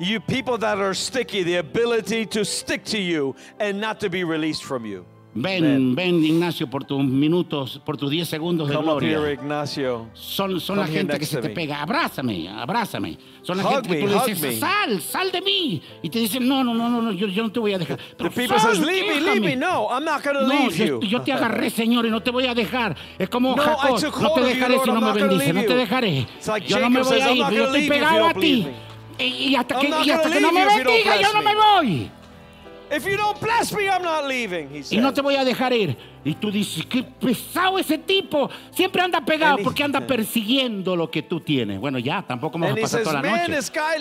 You 0.00 0.20
people 0.20 0.56
that 0.58 0.78
are 0.78 0.94
sticky, 0.94 1.44
the 1.44 1.56
ability 1.56 2.26
to 2.26 2.44
stick 2.44 2.82
to 2.86 2.98
you 2.98 3.36
and 3.60 3.78
not 3.80 4.00
to 4.00 4.08
be 4.08 4.24
released 4.24 4.64
from 4.64 4.84
you. 4.86 5.04
Ven, 5.34 5.94
ven 5.94 6.22
Ignacio 6.22 6.68
por 6.68 6.84
tus 6.84 7.02
minutos, 7.02 7.80
por 7.86 7.96
tus 7.96 8.10
10 8.10 8.28
segundos 8.28 8.68
de 8.68 8.74
Come 8.74 8.92
up 8.92 9.02
here, 9.02 9.14
gloria. 9.14 9.32
Ignacio. 9.32 10.08
Son, 10.12 10.60
son 10.60 10.76
la 10.76 10.84
Come 10.84 10.98
gente 10.98 11.18
que 11.18 11.24
se 11.24 11.40
te 11.40 11.48
pega. 11.48 11.80
Abrázame, 11.80 12.50
abrázame. 12.50 13.16
Son 13.40 13.56
la 13.56 13.64
Hug 13.64 13.70
gente 13.76 13.88
que 13.88 13.94
me, 13.94 14.00
tú 14.00 14.06
le 14.08 14.14
dices, 14.26 14.40
me. 14.42 14.60
sal, 14.60 15.00
sal 15.00 15.32
de 15.32 15.40
mí. 15.40 15.80
Y 16.02 16.10
te 16.10 16.18
dicen, 16.18 16.46
no, 16.46 16.62
no, 16.62 16.74
no, 16.74 16.88
no, 16.90 17.12
yo, 17.12 17.26
yo 17.28 17.42
no 17.44 17.50
te 17.50 17.60
voy 17.60 17.72
a 17.72 17.78
dejar. 17.78 17.96
The 17.96 18.04
Pero 18.18 18.30
people 18.30 18.58
sal, 18.58 18.74
says, 18.76 18.86
leave 18.86 19.06
me, 19.06 19.14
leave 19.20 19.24
déjame". 19.40 19.40
me. 19.40 19.56
No, 19.56 19.88
I'm 19.90 20.04
not 20.04 20.22
going 20.22 20.36
to 20.36 20.42
No, 20.42 20.48
leave 20.68 20.76
yo, 20.76 21.00
you. 21.00 21.08
yo 21.08 21.22
te 21.22 21.32
agarré, 21.32 21.70
Señor, 21.70 22.04
y 22.04 22.10
no 22.10 22.20
te 22.22 22.30
voy 22.30 22.46
a 22.46 22.54
dejar. 22.54 22.94
Es 23.18 23.30
como 23.30 23.56
No, 23.56 23.62
Jacob, 23.62 24.00
no 24.20 24.32
te 24.34 24.40
you, 24.42 24.46
dejaré 24.48 24.74
Lord, 24.74 24.84
si 24.84 24.90
no 24.92 25.00
me 25.00 25.12
bendices, 25.12 25.54
no 25.54 25.60
te 25.62 25.68
you. 25.68 25.74
dejaré. 25.76 26.26
Like 26.46 26.66
Yo 26.68 26.78
no 26.78 26.90
me 26.90 27.00
voy 27.02 27.08
says, 27.08 27.22
a 27.22 27.30
"I'm 27.30 27.36
ir, 27.38 27.58
yo 27.58 27.64
estoy 27.64 27.80
you 27.80 27.86
you 27.86 27.90
pegado 27.90 28.26
a 28.26 28.34
ti. 28.34 28.66
me." 28.66 28.92
Y, 29.24 29.24
y 29.48 29.56
hasta 29.56 29.78
que, 29.78 29.88
y 29.88 30.10
hasta 30.10 30.30
que 30.30 30.40
no 30.40 30.52
me 30.52 30.60
you 30.60 30.68
you 30.68 30.76
bendiga, 30.84 31.20
yo 31.22 31.32
no 31.32 31.42
me. 31.42 31.54
voy. 31.54 32.10
If 32.94 33.06
you 33.06 33.16
don't 33.16 33.40
bless 33.40 33.72
me, 33.72 33.88
I'm 33.88 34.02
not 34.02 34.26
leaving, 34.28 34.68
he 34.68 34.82
Y 34.94 35.00
no 35.00 35.14
te 35.14 35.22
voy 35.22 35.34
a 35.36 35.44
dejar 35.46 35.72
ir. 35.72 35.96
Y 36.24 36.34
tú 36.34 36.50
dices, 36.52 36.84
qué 36.84 37.02
pesado 37.02 37.78
ese 37.78 37.96
tipo. 37.96 38.50
Siempre 38.70 39.00
anda 39.00 39.20
pegado 39.24 39.52
And 39.52 39.60
he- 39.60 39.64
porque 39.64 39.82
anda 39.82 40.06
persiguiendo 40.06 40.94
lo 40.94 41.10
que 41.10 41.22
tú 41.22 41.40
tienes. 41.40 41.80
Bueno, 41.80 41.98
ya, 41.98 42.20
tampoco 42.20 42.56
And 42.56 42.64
a 42.66 42.74
pasar 42.74 42.88
says, 43.00 43.04
toda 43.04 43.14
la 43.14 43.22
man, 43.22 43.40
noche. 43.50 43.56
this 43.56 43.70
guy 43.70 43.96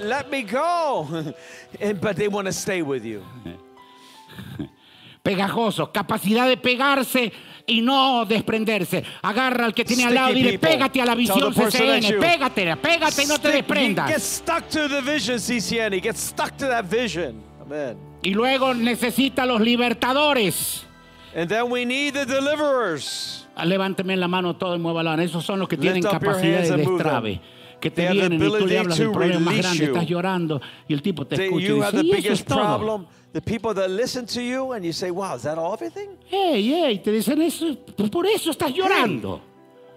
let 0.00 0.30
me 0.30 0.42
go. 0.44 1.08
and, 1.80 2.00
but 2.00 2.14
they 2.16 2.28
want 2.28 2.46
to 2.46 2.52
stay 2.52 2.82
with 2.82 3.02
you. 3.04 3.20
Pegajoso, 5.24 5.90
capacidad 5.92 6.46
de 6.48 6.56
pegarse 6.56 7.32
y 7.66 7.80
no 7.80 8.24
desprenderse. 8.26 9.02
Agarra 9.22 9.64
al 9.64 9.74
que 9.74 9.84
tiene 9.84 10.04
al 10.04 10.14
lado 10.14 10.28
y 10.30 10.34
Sticky 10.34 10.46
dile, 10.46 10.58
pégate 10.60 11.02
a 11.02 11.04
la 11.04 11.14
visión 11.16 11.52
CCN, 11.52 12.00
you. 12.12 12.20
pégate, 12.20 12.76
pégate 12.76 13.22
y 13.24 13.26
no 13.26 13.38
te 13.40 13.48
Stick- 13.48 13.52
Get 13.52 13.66
desprendas. 13.66 14.22
stuck 14.22 14.68
to 14.68 14.88
the 14.88 15.00
vision, 15.02 15.38
CCN. 15.40 16.00
Get 16.00 16.16
stuck 16.16 16.56
to 16.58 16.68
that 16.68 16.84
vision. 16.84 17.42
Amen. 17.60 17.96
Y 18.22 18.30
luego 18.34 18.74
necesita 18.74 19.46
los 19.46 19.60
libertadores. 19.60 20.84
And 21.34 21.48
then 21.48 21.70
we 21.70 21.84
need 21.84 22.14
the 22.14 22.24
deliverers. 22.24 23.46
Ah, 23.54 23.64
Levánteme 23.64 24.16
la 24.16 24.28
mano 24.28 24.56
todo 24.56 24.74
y 24.74 24.78
muévala. 24.78 25.22
Esos 25.22 25.44
son 25.44 25.58
los 25.60 25.68
que 25.68 25.76
tienen 25.76 26.02
Lift 26.02 26.12
capacidad 26.12 26.62
de 26.62 26.76
destrave. 26.76 27.40
Que 27.80 27.90
te 27.90 28.06
They 28.06 28.12
vienen 28.12 28.42
y 28.42 28.48
tú 28.48 28.66
le 28.66 28.78
hablas 28.78 28.98
del 28.98 29.10
problema 29.12 29.38
más 29.40 29.56
grande, 29.58 29.78
you. 29.86 29.92
estás 29.92 30.06
llorando 30.06 30.60
y 30.88 30.94
el 30.94 31.02
tipo 31.02 31.26
te 31.26 31.44
escucha 31.44 31.90
y 31.92 32.02
dice, 32.02 32.18
eso 32.18 32.32
es 32.32 32.44
todo. 32.44 32.58
problem. 32.78 33.06
The 33.34 33.42
people 33.42 33.74
that 33.74 33.90
listen 33.90 34.24
to 34.26 34.40
you 34.40 34.72
and 34.72 34.82
you 34.82 34.92
say, 34.94 35.10
wow, 35.10 35.36
is 35.36 35.42
that 35.42 35.58
all 35.58 35.74
everything? 35.74 36.08
Ey, 36.30 36.72
ey, 36.72 36.98
te 37.00 37.12
dicen 37.12 37.42
eso, 37.42 37.66
por 38.10 38.26
eso 38.26 38.50
estás 38.50 38.72
llorando. 38.72 39.42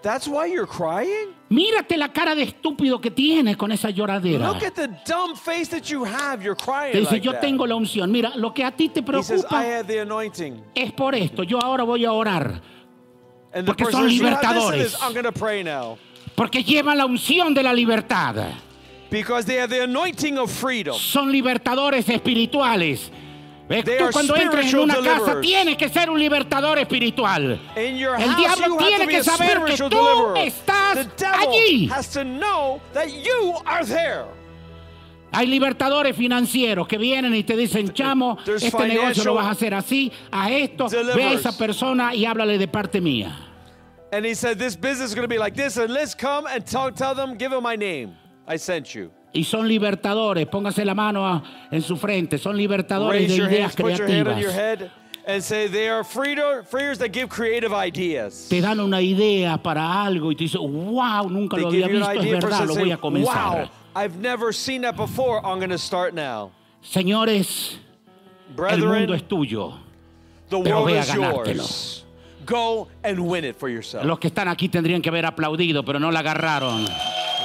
That's 0.02 0.28
why 0.28 0.48
you're 0.52 0.68
crying? 0.68 1.30
Mírate 1.50 1.98
la 1.98 2.10
cara 2.14 2.36
de 2.36 2.44
estúpido 2.44 3.02
que 3.02 3.10
tienes 3.10 3.58
con 3.58 3.72
esa 3.72 3.90
lloradera. 3.90 4.48
Look 4.48 4.64
at 4.64 4.74
the 4.76 4.88
dumb 5.06 5.36
face 5.36 5.68
that 5.72 5.84
you 5.90 6.06
have. 6.06 6.44
You're 6.44 6.56
crying 6.56 6.92
Te 6.94 7.00
dice, 7.00 7.14
like 7.14 7.26
yo 7.26 7.32
that. 7.32 7.42
tengo 7.42 7.66
la 7.66 7.76
unción. 7.76 8.12
Mira, 8.12 8.34
lo 8.36 8.54
que 8.54 8.64
a 8.64 8.72
ti 8.72 8.88
te 8.90 9.02
says, 9.02 9.44
I 9.44 9.48
preocupa 9.48 9.84
the 9.88 10.00
anointing. 10.02 10.64
es 10.76 10.92
por 10.92 11.16
esto. 11.16 11.42
Yo 11.44 11.58
ahora 11.60 11.84
voy 11.84 12.06
a 12.06 12.12
orar. 12.12 12.62
And 13.52 13.66
Porque 13.66 13.86
son 13.86 14.04
says, 14.04 14.12
libertadores. 14.14 14.84
this. 14.92 15.02
I'm 15.02 15.14
going 15.14 15.26
to 15.26 15.32
pray 15.32 15.64
now. 15.64 15.98
Porque 16.36 16.64
llevan 16.64 16.98
la 17.00 17.06
unción 17.08 17.56
de 17.56 17.64
la 17.64 17.74
libertad. 17.74 18.36
Because 19.10 19.46
they 19.48 19.58
have 19.58 19.72
the 19.72 19.82
anointing 19.84 20.38
of 20.38 20.52
freedom. 20.52 20.96
Son 20.96 21.32
libertadores 21.32 22.08
espirituales. 22.08 23.10
Tú 23.70 24.12
cuando 24.12 24.36
entres 24.36 24.74
en 24.74 24.80
una 24.80 24.96
casa 24.96 25.40
tienes 25.40 25.78
que 25.78 25.90
ser 25.90 26.10
un 26.10 26.20
libertador 26.20 26.80
espiritual. 26.80 27.62
El 27.76 27.98
diablo 27.98 28.78
tiene 28.78 29.08
que 29.08 29.24
saber 29.24 29.64
que 29.66 29.78
tú 29.78 30.36
estás 30.36 31.08
allí. 31.38 31.90
Hay 35.32 35.46
libertadores 35.46 36.16
financieros 36.16 36.88
que 36.88 36.98
vienen 36.98 37.36
y 37.36 37.44
te 37.44 37.56
dicen, 37.56 37.94
chamo, 37.94 38.40
este 38.44 38.88
negocio 38.88 39.24
lo 39.26 39.36
vas 39.36 39.46
a 39.46 39.52
hacer 39.52 39.76
así, 39.76 40.12
a 40.32 40.52
esto, 40.52 40.88
ve 40.90 41.24
a 41.24 41.34
esa 41.34 41.56
persona 41.56 42.16
y 42.16 42.26
háblale 42.26 42.58
de 42.58 42.68
parte 42.68 43.00
mía. 43.00 43.46
And 44.12 44.26
he 44.26 44.34
said, 44.34 44.58
This 44.58 44.76
business 44.76 45.12
is 45.12 45.16
going 45.16 45.28
to 45.28 45.28
be 45.28 45.38
like 45.38 45.56
this. 45.56 45.78
And 45.78 45.94
let's 45.94 46.16
come 46.16 46.48
and 46.48 46.66
tell, 46.66 46.92
tell 46.92 47.14
them, 47.14 47.38
give 47.38 47.52
them 47.52 47.62
my 47.62 47.76
name. 47.76 48.16
I 48.48 48.58
sent 48.58 48.96
you. 48.96 49.12
Y 49.32 49.44
son 49.44 49.68
libertadores, 49.68 50.48
póngase 50.48 50.84
la 50.84 50.96
mano 50.96 51.28
a- 51.28 51.44
en 51.72 51.82
su 51.82 51.98
frente, 51.98 52.38
son 52.40 52.58
libertadores 52.58 53.22
Raise 53.28 53.42
de 53.44 53.48
ideas 53.50 53.76
hands, 53.80 54.00
creativas. 54.00 54.90
and 55.28 55.44
say, 55.44 55.68
They 55.68 55.88
are 55.88 56.04
freers 56.04 56.98
that 56.98 57.12
give 57.14 57.30
creative 57.30 57.72
ideas. 57.72 58.48
Te 58.50 58.60
dan 58.60 58.80
una 58.80 59.00
idea 59.02 59.58
para 59.62 60.04
algo 60.04 60.32
y 60.32 60.36
te 60.36 60.46
dicen, 60.46 60.62
wow, 60.62 61.30
nunca 61.30 61.56
They 61.58 61.62
lo 61.64 61.70
había 61.70 61.88
visto, 61.88 62.12
es 62.12 62.32
verdad, 62.32 62.66
lo 62.68 62.76
voy 62.76 62.92
a 62.92 62.98
comenzar. 62.98 63.70
Wow, 63.70 63.70
I've 63.96 64.18
never 64.18 64.52
seen 64.52 64.82
that 64.82 64.96
before. 64.96 65.40
I'm 65.44 65.60
going 65.60 65.70
to 65.70 65.78
start 65.78 66.16
now. 66.16 66.50
Señores, 66.82 67.78
el 68.50 68.56
Brethren, 68.56 68.90
mundo 68.90 69.14
es 69.14 69.28
tuyo. 69.28 69.74
the 70.50 70.60
pero 70.64 70.78
world 70.82 70.88
ve 70.94 70.98
a 70.98 71.02
is 71.02 71.08
ganártelo. 71.10 71.56
yours. 71.58 72.06
Go 72.48 72.88
and 73.04 73.20
win 73.20 73.46
it 73.46 73.56
for 73.60 73.70
yourself. 73.70 74.04
Los 74.04 74.18
que 74.18 74.30
están 74.30 74.48
aquí 74.48 74.70
tendrían 74.70 75.04
que 75.04 75.10
haber 75.10 75.28
aplaudido, 75.28 75.84
pero 75.86 76.00
no 76.00 76.10
la 76.10 76.22
agarraron. 76.22 76.88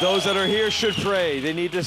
Those 0.04 0.24
that 0.24 0.36
are 0.36 0.46
here 0.46 0.70
should 0.70 0.94
pray. 0.96 1.40
They 1.40 1.54
need 1.54 1.72
to 1.72 1.82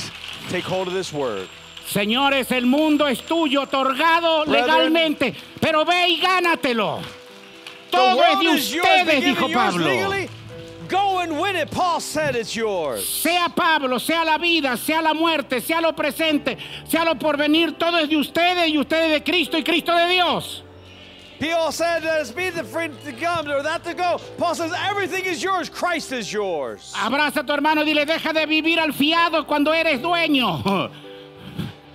take 0.49 0.63
hold 0.63 0.87
of 0.87 0.95
this 0.95 1.13
word. 1.13 1.47
Señores, 1.85 2.51
el 2.51 2.65
mundo 2.65 3.05
es 3.05 3.21
tuyo, 3.21 3.61
otorgado 3.61 4.43
Brethren, 4.43 4.65
legalmente, 4.65 5.35
pero 5.61 5.85
ve 5.85 6.07
y 6.09 6.19
gánatelo. 6.19 6.99
Todo 7.91 8.23
es 8.23 8.39
de 8.39 8.49
ustedes, 8.49 9.23
dijo 9.23 9.53
Pablo. 9.53 9.85
Go 10.89 11.19
and 11.19 11.39
win 11.39 11.57
it. 11.57 11.69
Paul 11.69 11.99
said 11.99 12.35
it's 12.35 12.55
yours. 12.55 13.07
Sea 13.07 13.49
Pablo, 13.55 13.99
sea 13.99 14.25
la 14.25 14.39
vida, 14.39 14.75
sea 14.77 14.99
la 14.99 15.13
muerte, 15.13 15.61
sea 15.61 15.79
lo 15.79 15.93
presente, 15.93 16.57
sea 16.87 17.05
lo 17.05 17.13
porvenir, 17.19 17.77
todo 17.77 17.99
es 17.99 18.09
de 18.09 18.17
ustedes 18.17 18.67
y 18.67 18.79
ustedes 18.79 19.11
de 19.11 19.23
Cristo 19.23 19.59
y 19.59 19.63
Cristo 19.63 19.95
de 19.95 20.07
Dios. 20.07 20.63
Paul 21.39 21.71
said 21.71 22.01
that 22.03 22.21
it's 22.21 22.35
me 22.35 22.49
the 22.49 22.63
friend 22.63 22.93
to 23.05 23.11
come 23.13 23.47
or 23.47 23.61
that 23.61 23.83
to 23.83 23.93
go. 23.93 24.19
Paul 24.37 24.55
says 24.55 24.71
everything 24.89 25.25
is 25.25 25.41
yours. 25.43 25.69
Christ 25.69 26.11
is 26.11 26.31
yours. 26.33 26.93
Abraza 26.95 27.41
a 27.41 27.43
tu 27.43 27.53
hermano 27.53 27.81
y 27.81 27.85
dile, 27.93 28.05
deja 28.05 28.33
de 28.33 28.45
vivir 28.47 28.79
al 28.79 28.91
fiado 28.93 29.45
cuando 29.45 29.71
eres 29.71 29.99
dueño. 30.01 30.91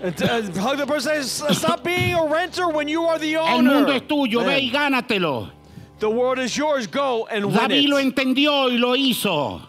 Uh, 0.05 0.11
hug 0.59 0.78
the 0.78 0.84
person 0.84 1.22
stop 1.22 1.84
being 1.84 2.12
a 2.14 2.26
renter 2.26 2.68
when 2.68 2.88
you 2.88 3.05
are 3.05 3.20
the 3.20 3.34
El 3.36 3.62
mundo 3.62 3.76
owner. 3.84 3.93
es 3.95 4.03
tuyo, 4.03 4.45
ve 4.45 4.59
y 4.59 4.70
Man, 4.72 4.93
gánatelo. 5.05 5.49
The 6.01 6.11
world 6.11 6.40
is 6.40 6.57
yours. 6.57 6.88
Go 6.88 7.28
and 7.30 7.47
win 7.47 7.55
David 7.68 7.88
lo 7.88 7.99
it. 7.99 8.07
entendió 8.12 8.68
y 8.68 8.78
lo 8.78 8.95
hizo. 8.97 9.62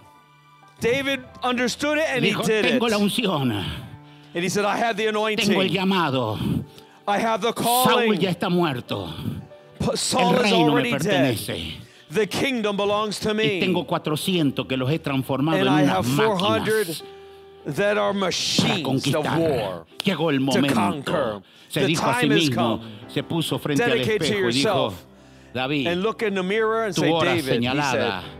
David 0.79 1.19
understood 1.43 1.99
it 1.99 2.05
and 2.09 2.25
he 2.25 2.31
Dijo, 2.31 2.43
did 2.47 2.65
it. 2.65 2.69
tengo 2.71 2.87
la 2.87 2.97
unción, 2.97 3.51
And 4.33 4.43
he 4.43 4.49
said, 4.49 4.65
I 4.65 4.75
have 4.75 4.97
the 4.97 5.03
tengo 5.05 5.19
el 5.19 5.27
anointing. 5.27 5.69
llamado. 5.69 6.65
I 7.07 7.19
have 7.19 7.41
the 7.41 7.53
Saúl 7.53 7.83
calling. 7.83 8.19
ya 8.19 8.31
está 8.31 8.49
muerto. 8.49 9.13
El 10.19 10.35
reino 10.37 10.73
me 10.75 10.89
pertenece. 10.91 11.75
The 12.09 12.27
kingdom 12.27 12.77
belongs 12.77 13.19
to 13.21 13.31
Y 13.31 13.33
me. 13.33 13.59
tengo 13.59 13.85
400 13.87 14.67
que 14.67 14.77
los 14.77 14.89
he 14.91 14.99
transformado 14.99 15.57
And 15.57 15.67
en 15.67 15.73
I 15.73 15.83
unas 15.83 15.97
have 16.07 16.15
400 16.15 16.39
máquinas 16.39 17.03
that 17.75 17.97
are 17.97 18.13
machines 18.13 19.07
of 19.15 19.25
war. 19.25 19.85
Llegó 20.03 20.29
el 20.29 20.39
momento. 20.39 21.41
Se 21.69 21.79
The 21.81 21.87
dijo 21.87 22.05
a 22.07 22.19
sí 22.19 22.29
mismo, 22.29 22.81
se 23.07 23.23
puso 23.23 23.57
frente 23.59 23.83
al 23.83 23.91
Dedicate 23.91 24.19
to 24.19 24.25
espejo 24.25 24.49
y 24.49 24.53
dijo. 24.53 24.93
David, 25.53 25.87
And 25.87 26.01
look 26.03 26.21
in 26.23 26.33
the 26.35 26.43
mirror 26.43 26.85
and 26.85 26.95
tu 26.95 27.01
say, 27.01 27.11
hora 27.11 27.29
David, 27.29 27.43
señalada 27.45 27.91
said, 27.91 28.31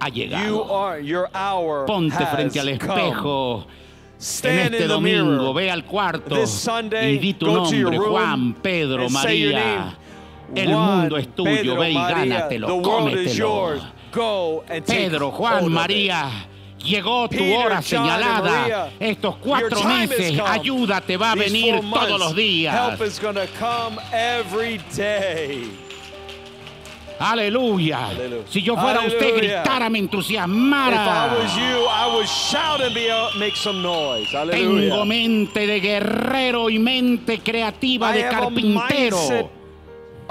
ha 0.00 0.06
you 0.08 0.12
llegado. 0.14 0.70
are, 0.72 1.00
your 1.00 1.28
hour 1.34 1.86
Ponte 1.86 2.24
frente 2.26 2.58
al 2.60 2.68
espejo 2.68 3.66
en 4.44 4.58
este 4.72 4.86
domingo, 4.86 5.24
mirror. 5.24 5.54
ve 5.54 5.70
al 5.70 5.84
cuarto 5.84 6.34
This 6.36 6.50
Sunday, 6.50 7.14
y 7.16 7.18
di 7.18 7.32
tu 7.34 7.46
nombre, 7.46 7.82
room 7.98 8.10
Juan, 8.12 8.54
Pedro, 8.62 9.02
and 9.06 9.10
say 9.10 9.38
your 9.40 9.52
María. 9.54 9.98
El 10.54 10.68
mundo 10.68 11.16
es 11.16 11.34
tuyo, 11.34 11.50
Pedro, 11.50 11.76
ve 11.76 11.90
y 11.90 11.94
gánatelo, 11.94 12.82
cómetelo. 12.82 13.80
Pedro, 14.86 15.30
Juan. 15.30 15.72
María, 15.72 16.28
llegó 16.78 17.28
tu 17.28 17.54
hora 17.54 17.80
señalada. 17.80 18.90
Estos 19.00 19.36
cuatro 19.36 19.82
meses, 19.84 20.38
ayuda 20.44 21.00
te 21.00 21.16
va 21.16 21.32
a 21.32 21.34
venir 21.34 21.80
todos 21.92 22.18
los 22.18 22.34
días. 22.34 22.74
Help 22.74 23.06
is 23.06 23.18
going 23.18 23.34
to 23.34 23.46
come 23.58 23.98
every 24.12 24.78
day. 24.94 25.70
Aleluya. 27.18 28.08
Aleluya. 28.08 28.44
Si 28.48 28.62
yo 28.62 28.76
fuera 28.76 29.00
usted, 29.00 29.34
Aleluya. 29.34 29.62
gritara, 29.62 29.88
me 29.88 30.00
entusiasmara. 30.00 31.30
I 31.30 31.38
was 31.38 31.56
you, 31.56 31.86
I 31.86 32.14
would 32.14 32.26
shout 32.26 32.80
and 32.80 32.92
be 32.92 33.08
make 33.38 33.56
some 33.56 33.80
noise. 33.80 34.28
Tengo 34.50 35.04
mente 35.04 35.66
de 35.66 35.80
guerrero 35.80 36.68
y 36.68 36.80
mente 36.80 37.38
creativa 37.38 38.10
I 38.10 38.18
de 38.18 38.28
carpintero. 38.28 39.61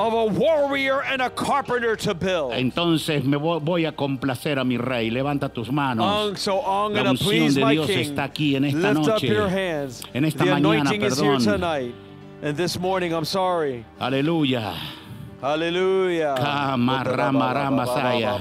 Of 0.07 0.13
a 0.13 0.25
warrior 0.33 1.01
and 1.03 1.21
a 1.21 1.29
carpenter 1.29 1.95
to 1.95 2.13
build. 2.13 2.53
Entonces 2.53 3.23
me 3.23 3.37
voy, 3.37 3.59
voy 3.59 3.85
a 3.85 3.91
complacer 3.91 4.57
a 4.59 4.63
mi 4.63 4.77
rey. 4.77 5.09
Levanta 5.11 5.49
tus 5.53 5.71
manos. 5.71 6.05
Um, 6.31 6.35
so 6.35 6.59
I'm 6.59 6.93
La 6.93 7.03
going 7.03 7.17
to 7.17 7.23
unción 7.23 7.29
please 7.29 7.55
de 7.55 7.61
my 7.61 7.73
Dios 7.73 7.87
king. 7.87 7.99
está 7.99 8.23
aquí 8.25 8.55
en 8.55 8.65
esta 8.65 8.93
Lift 8.93 9.07
up 9.07 9.13
noche. 9.13 9.27
your 9.27 9.47
hands. 9.49 10.03
En 10.13 10.25
esta 10.25 10.43
the 10.45 10.51
mañana, 10.51 10.57
anointing 10.91 11.01
is 11.03 11.19
here 11.19 11.31
perdón. 11.37 11.43
tonight. 11.43 11.95
And 12.43 12.57
this 12.57 12.79
morning, 12.79 13.13
I'm 13.13 13.25
sorry. 13.25 13.85
Aleluya. 13.99 14.73
Hallelujah. 15.41 16.35
Kama 16.37 17.03
rama 17.03 17.53
rama 17.53 17.85
saya. 17.87 18.39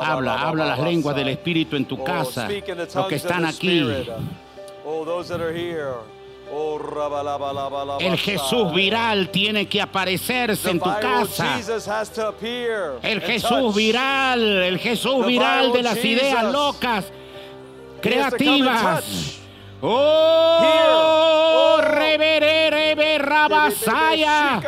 Habla, 0.00 0.40
habla 0.42 0.64
las 0.66 0.78
lenguas 0.80 1.16
del 1.16 1.28
Espíritu 1.28 1.76
en 1.76 1.84
tu 1.86 1.94
Oh, 2.00 2.04
casa. 2.04 2.48
Los 2.48 3.06
que 3.08 3.14
están 3.16 3.44
aquí. 3.44 3.82
Oh. 3.82 4.18
Oh. 6.52 7.98
El 8.00 8.18
Jesús 8.18 8.72
viral 8.74 9.28
tiene 9.30 9.66
que 9.68 9.80
aparecerse 9.80 10.70
en 10.70 10.80
tu 10.80 10.90
casa. 11.00 11.58
El 13.02 13.20
Jesús 13.20 13.74
viral, 13.74 14.42
el 14.42 14.78
Jesús 14.78 15.26
viral 15.26 15.72
de 15.72 15.82
las 15.82 16.04
ideas 16.04 16.52
locas, 16.52 17.04
creativas. 18.00 19.39
Oh. 19.82 20.60
Oh. 20.62 21.80
reverere, 21.82 22.70
reberrabasaya. 22.70 24.60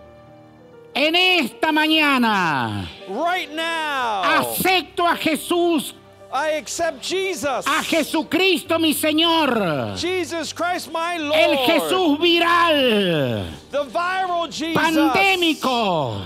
en 0.95 1.15
esta 1.15 1.71
mañana 1.71 2.87
right 3.09 3.49
now, 3.51 4.23
acepto 4.23 5.07
a 5.07 5.15
Jesús, 5.15 5.93
I 6.31 6.57
accept 6.57 7.01
Jesus. 7.03 7.65
a 7.67 7.83
Jesucristo 7.83 8.79
mi 8.79 8.93
Señor. 8.93 9.95
Jesus 9.97 10.53
Christ, 10.53 10.91
my 10.91 11.17
Lord. 11.17 11.35
El 11.35 11.57
Jesús 11.65 12.19
viral, 12.19 13.45
The 13.71 13.83
viral 13.85 14.51
Jesus. 14.51 14.75
pandémico, 14.81 16.21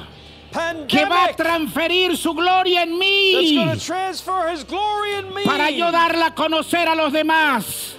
Pandemic. 0.52 0.88
que 0.88 1.06
va 1.06 1.26
a 1.26 1.34
transferir 1.36 2.16
su 2.18 2.34
gloria 2.34 2.84
en 2.84 2.98
mí 2.98 3.56
going 3.56 3.78
to 3.78 3.86
transfer 3.86 4.50
His 4.50 4.64
glory 4.66 5.16
in 5.20 5.34
me. 5.34 5.44
para 5.44 5.70
yo 5.72 5.92
darla 5.92 6.28
a 6.28 6.36
conocer 6.36 6.88
a 6.88 6.96
los 6.96 7.12
demás. 7.12 7.96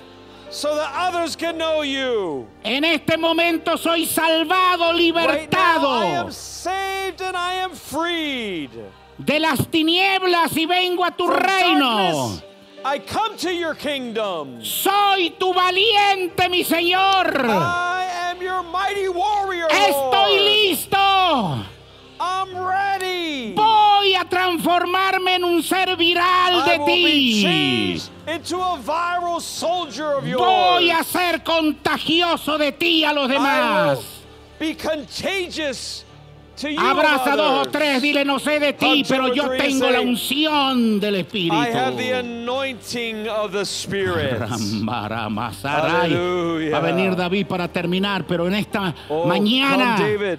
So 0.51 0.75
that 0.77 0.91
others 0.95 1.37
can 1.37 1.59
know 1.59 1.83
you. 1.83 2.47
En 2.65 2.85
este 2.85 3.19
momento 3.19 3.77
soy 3.77 4.07
salvado, 4.07 4.93
Right 4.93 5.13
now, 5.13 5.21
I 5.21 5.27
libertado 5.27 6.03
am 6.27 6.31
saved 6.33 7.21
and 7.21 7.37
I 7.37 7.55
am 7.63 7.73
freed. 7.73 8.71
de 9.19 9.39
las 9.41 9.59
tinieblas 9.69 10.57
y 10.57 10.65
vengo 10.67 11.05
a 11.05 11.11
tu 11.11 11.27
From 11.27 11.39
reino. 11.43 11.97
darkness, 11.99 12.43
I 12.85 12.99
come 13.01 13.37
to 13.39 13.53
your 13.53 13.75
kingdom. 13.75 14.65
Soy 14.65 15.35
tu 15.39 15.53
valiente, 15.53 16.49
mi 16.49 16.65
Señor. 16.65 17.45
I 17.45 18.31
am 18.31 18.41
your 18.41 18.63
mighty 18.63 19.09
warrior. 19.09 19.67
Estoy 19.69 20.71
listo. 20.71 21.65
I'm 22.21 22.57
ready. 22.57 23.53
Voy 23.55 24.15
a 24.15 24.25
transformarme 24.25 25.35
en 25.35 25.45
un 25.45 25.63
ser 25.63 25.95
viral 25.97 26.63
I 26.65 26.79
de 26.79 26.85
ti. 26.87 28.03
Changed 28.29 28.53
into 28.53 28.57
a 28.57 28.79
viral 28.79 29.41
soldier 29.41 30.13
of 30.13 30.27
yours. 30.27 30.41
Voy 30.41 30.91
a 30.91 31.03
ser 31.05 31.43
contagioso 31.43 32.59
de 32.59 32.73
ti 32.73 33.05
a 33.05 33.13
los 33.13 33.29
demás. 33.29 33.99
be 34.59 34.75
contagious 34.75 36.05
to 36.57 36.71
you. 36.71 36.79
Abraza 36.81 37.37
dos 37.37 37.67
o 37.67 37.71
tres, 37.71 38.03
dile 38.03 38.25
no 38.25 38.39
sé 38.39 38.59
de 38.59 38.73
ti, 38.73 39.03
Hug 39.03 39.07
pero 39.09 39.33
yo 39.35 39.49
tengo 39.57 39.87
say, 39.87 39.93
la 39.93 40.01
unción 40.01 41.01
del 41.01 41.15
Espíritu. 41.25 41.55
I 41.55 41.69
have 41.69 41.97
the 41.97 42.13
anointing 42.13 43.29
of 43.29 43.53
the 43.53 43.65
Spirit. 43.65 44.39
Rambaramasaray. 44.41 46.13
Aleluya. 46.13 46.71
Va 46.73 46.79
a 46.79 46.93
venir 46.93 47.15
David 47.17 47.47
para 47.47 47.69
terminar, 47.69 48.27
pero 48.27 48.47
en 48.47 48.55
esta 48.55 48.95
Oh, 49.09 49.25
mañana, 49.27 49.97
come, 49.97 50.17
David. 50.19 50.39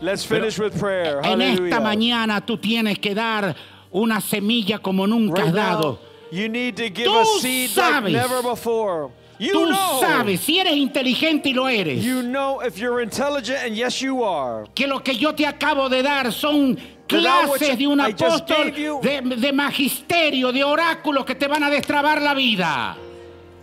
Let's 0.00 0.24
finish 0.24 0.58
with 0.60 0.78
prayer. 0.78 1.20
en 1.24 1.40
esta 1.42 1.80
mañana 1.80 2.40
tú 2.44 2.56
tienes 2.58 2.98
que 3.00 3.14
dar 3.14 3.56
una 3.90 4.20
semilla 4.20 4.78
como 4.78 5.06
nunca 5.06 5.42
Right 5.42 5.48
has 5.48 5.54
now, 5.54 5.80
dado. 5.80 5.98
You 6.30 6.48
need 6.48 6.76
to 6.76 6.88
give 6.90 7.06
Tú 7.06 7.18
a 7.20 7.24
seed 7.40 7.70
sabes. 7.70 8.04
like 8.04 8.12
never 8.12 8.42
before. 8.42 9.10
You 9.38 9.52
Tú 9.52 9.66
know. 9.68 10.00
sabes, 10.00 10.40
si 10.40 10.58
eres 10.58 10.74
inteligente 10.74 11.50
y 11.50 11.52
lo 11.54 11.68
eres, 11.68 12.02
You 12.04 12.22
know 12.22 12.60
if 12.60 12.76
you're 12.76 13.00
intelligent, 13.00 13.58
and 13.64 13.76
yes, 13.76 14.00
you 14.02 14.24
are. 14.24 14.66
que 14.74 14.86
lo 14.88 14.98
que 15.00 15.14
yo 15.14 15.32
te 15.32 15.44
acabo 15.46 15.88
de 15.88 16.02
dar 16.02 16.32
son 16.32 16.76
clases 17.06 17.78
de 17.78 17.86
un 17.86 18.00
apóstol, 18.00 18.72
de, 18.74 19.20
de 19.36 19.52
magisterio, 19.52 20.50
de 20.52 20.64
oráculos 20.64 21.24
que 21.24 21.36
te 21.36 21.46
van 21.46 21.62
a 21.62 21.70
destrabar 21.70 22.20
la 22.20 22.34
vida. 22.34 22.96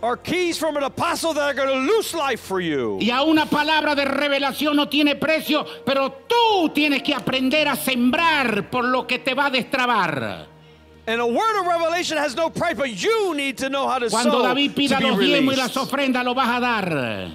Are 0.02 0.16
keys 0.16 0.58
from 0.58 0.76
an 0.76 0.82
apostle 0.84 1.32
that 1.34 1.42
are 1.42 1.54
going 1.54 1.68
to 1.68 1.92
loose 1.94 2.14
life 2.14 2.40
for 2.40 2.60
you. 2.60 2.98
Y 3.00 3.10
a 3.10 3.22
una 3.22 3.44
palabra 3.46 3.94
de 3.94 4.04
revelación 4.04 4.76
no 4.76 4.88
tiene 4.88 5.14
precio, 5.16 5.64
pero 5.84 6.10
tú 6.26 6.70
tienes 6.70 7.02
que 7.02 7.14
aprender 7.14 7.66
a 7.68 7.76
sembrar 7.76 8.70
por 8.70 8.84
lo 8.84 9.06
que 9.06 9.18
te 9.18 9.34
va 9.34 9.46
a 9.46 9.50
destrabar. 9.50 10.46
And 11.06 11.20
a 11.20 11.26
word 11.26 11.60
of 11.60 11.66
revelation 11.66 12.16
has 12.16 12.34
no 12.34 12.50
price, 12.50 12.76
but 12.76 12.90
you 12.90 13.34
need 13.34 13.58
to 13.58 13.68
know 13.68 13.86
how 13.86 13.98
to 13.98 14.10
Cuando 14.10 14.32
sow 14.32 14.42
David 14.42 14.74
pida 14.74 15.00
los 15.00 15.16
diezmos 15.18 15.54
y 15.54 15.56
las 15.56 15.76
ofrendas, 15.76 16.24
lo 16.24 16.34
vas 16.34 16.58
a 16.58 16.60
dar. 16.60 17.30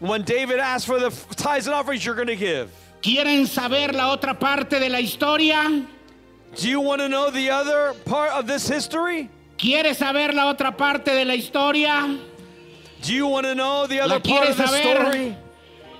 When 0.00 0.22
David 0.22 0.60
asked 0.60 0.86
for 0.86 1.00
the 1.00 1.10
tithes 1.34 1.66
and 1.66 1.74
offerings, 1.74 2.06
you're 2.06 2.14
going 2.14 2.28
to 2.28 2.36
give. 2.36 2.70
¿Quieren 3.02 3.46
saber 3.46 3.92
la 3.92 4.16
otra 4.16 4.38
parte 4.38 4.78
de 4.78 4.88
la 4.88 4.98
historia? 4.98 5.84
Do 6.54 6.68
you 6.68 6.80
want 6.80 7.00
to 7.00 7.08
know 7.08 7.30
the 7.30 7.50
other 7.50 7.94
part 8.04 8.30
of 8.32 8.46
this 8.46 8.68
history? 8.68 9.28
¿Quieres 9.56 9.96
saber 9.96 10.32
la 10.32 10.52
otra 10.52 10.76
parte 10.76 11.06
de 11.06 11.24
la 11.24 11.34
historia? 11.34 12.18
Do 13.02 13.12
you 13.12 13.26
want 13.26 13.46
to 13.46 13.54
know 13.54 13.86
the 13.86 13.96
¿La 13.98 14.04
other 14.04 14.20
part 14.20 14.48
of 14.48 14.56
the 14.56 14.66
saber? 14.66 15.10
story? 15.10 15.36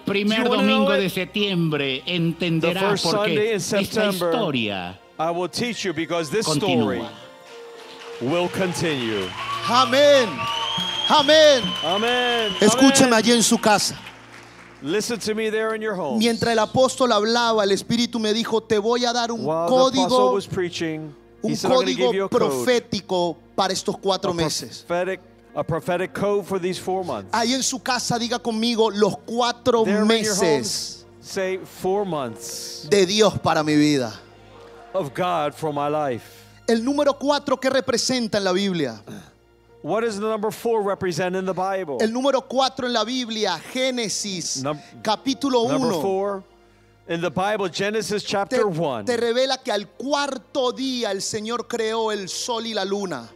Primer 0.06 0.44
domingo 0.44 0.92
de 0.92 1.10
septiembre 1.10 2.02
first 2.06 3.04
por 3.04 3.26
qué 3.26 3.54
esta 3.54 3.80
historia 3.80 4.98
I 5.18 5.30
will 5.30 5.48
teach 5.48 5.84
you 5.84 5.92
because 5.92 6.30
this 6.30 6.46
story 6.46 7.00
continúa. 7.00 7.10
will 8.20 8.48
continue. 8.48 9.28
Amén. 9.66 10.28
Amén. 11.08 11.62
Amen. 11.84 12.52
Escúcheme 12.60 13.08
Amen. 13.08 13.12
allí 13.14 13.32
en 13.32 13.42
su 13.42 13.58
casa. 13.58 13.96
Listen 14.80 15.18
to 15.18 15.34
me 15.34 15.50
there 15.50 15.74
in 15.74 15.82
your 15.82 15.94
home. 15.94 16.18
Mientras 16.20 16.52
el 16.52 16.58
apóstol 16.60 17.10
hablaba, 17.12 17.64
el 17.64 17.72
Espíritu 17.72 18.20
me 18.20 18.32
dijo, 18.32 18.62
te 18.62 18.78
voy 18.78 19.04
a 19.04 19.12
dar 19.12 19.32
un 19.32 19.40
While 19.40 19.66
the 19.68 19.74
apostle 19.74 19.90
código, 19.90 20.34
was 20.34 20.46
preaching, 20.46 21.12
un 21.42 21.56
said, 21.56 21.70
I'm 21.70 21.74
going 21.78 21.86
to 21.86 21.92
código 21.94 22.06
give 22.12 22.14
you 22.14 22.24
a 22.26 22.28
code. 22.28 22.38
profético 22.40 23.36
para 23.56 23.72
estos 23.72 23.96
cuatro 23.98 24.30
a 24.30 24.34
meses. 24.34 24.84
prophetic, 24.86 25.20
a 25.56 25.64
prophetic 25.64 26.12
code 26.14 26.46
for 26.46 26.60
these 26.60 26.78
four 26.78 27.04
months. 27.04 27.30
Ahí 27.32 27.54
en 27.54 27.62
su 27.64 27.80
casa 27.80 28.20
diga 28.20 28.38
conmigo 28.38 28.88
los 28.94 29.16
cuatro 29.26 29.82
There 29.84 30.04
meses 30.04 30.38
homes, 30.40 31.04
say 31.20 31.58
four 31.58 32.04
months 32.06 32.86
de 32.88 33.04
Dios 33.04 33.36
para 33.40 33.64
mi 33.64 33.74
vida. 33.74 34.12
Of 34.98 35.14
God 35.14 35.54
for 35.54 35.72
my 35.72 35.88
life. 35.88 36.44
El 36.68 36.84
número 36.84 37.18
cuatro 37.18 37.56
que 37.58 37.70
representa 37.70 38.36
en 38.38 38.44
la 38.44 38.52
Biblia. 38.52 39.00
What 39.80 40.00
does 40.02 40.16
the 40.18 40.26
number 40.28 40.50
four 40.50 40.82
represent 40.82 41.36
in 41.36 41.46
the 41.46 41.54
Bible? 41.54 41.98
El 42.00 42.10
número 42.12 42.42
cuatro 42.46 42.86
en 42.86 42.92
la 42.92 43.04
Biblia, 43.04 43.58
Génesis, 43.72 44.62
Num- 44.62 44.78
capítulo 45.02 45.68
Number 45.68 45.92
1. 45.92 46.02
four 46.02 46.42
in 47.08 47.20
the 47.22 47.30
Bible, 47.30 47.68
Genesis 47.70 48.22
Te, 48.22 48.28
chapter 48.28 48.66
one. 48.66 49.04
te 49.06 49.16
revela 49.16 49.56
que 49.62 49.70
al 49.72 49.86
cuarto 49.86 50.72
día 50.72 51.10
el 51.12 51.22
Señor 51.22 51.66
creó 51.68 52.12
el 52.12 52.28
sol 52.28 52.66
y 52.66 52.74
la 52.74 52.84
luna. 52.84 53.28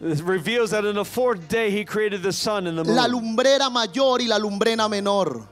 It 0.00 0.20
reveals 0.20 0.70
that 0.70 0.84
in 0.84 0.94
the 0.96 1.04
fourth 1.04 1.48
day 1.48 1.70
he 1.70 1.84
created 1.84 2.22
the 2.22 2.32
sun 2.32 2.66
and 2.66 2.76
the 2.76 2.84
moon. 2.84 2.94
La 2.94 3.08
lumbrera 3.08 3.70
mayor 3.70 4.20
y 4.20 4.26
la 4.26 4.38
lumbrera 4.38 4.88
menor. 4.88 5.48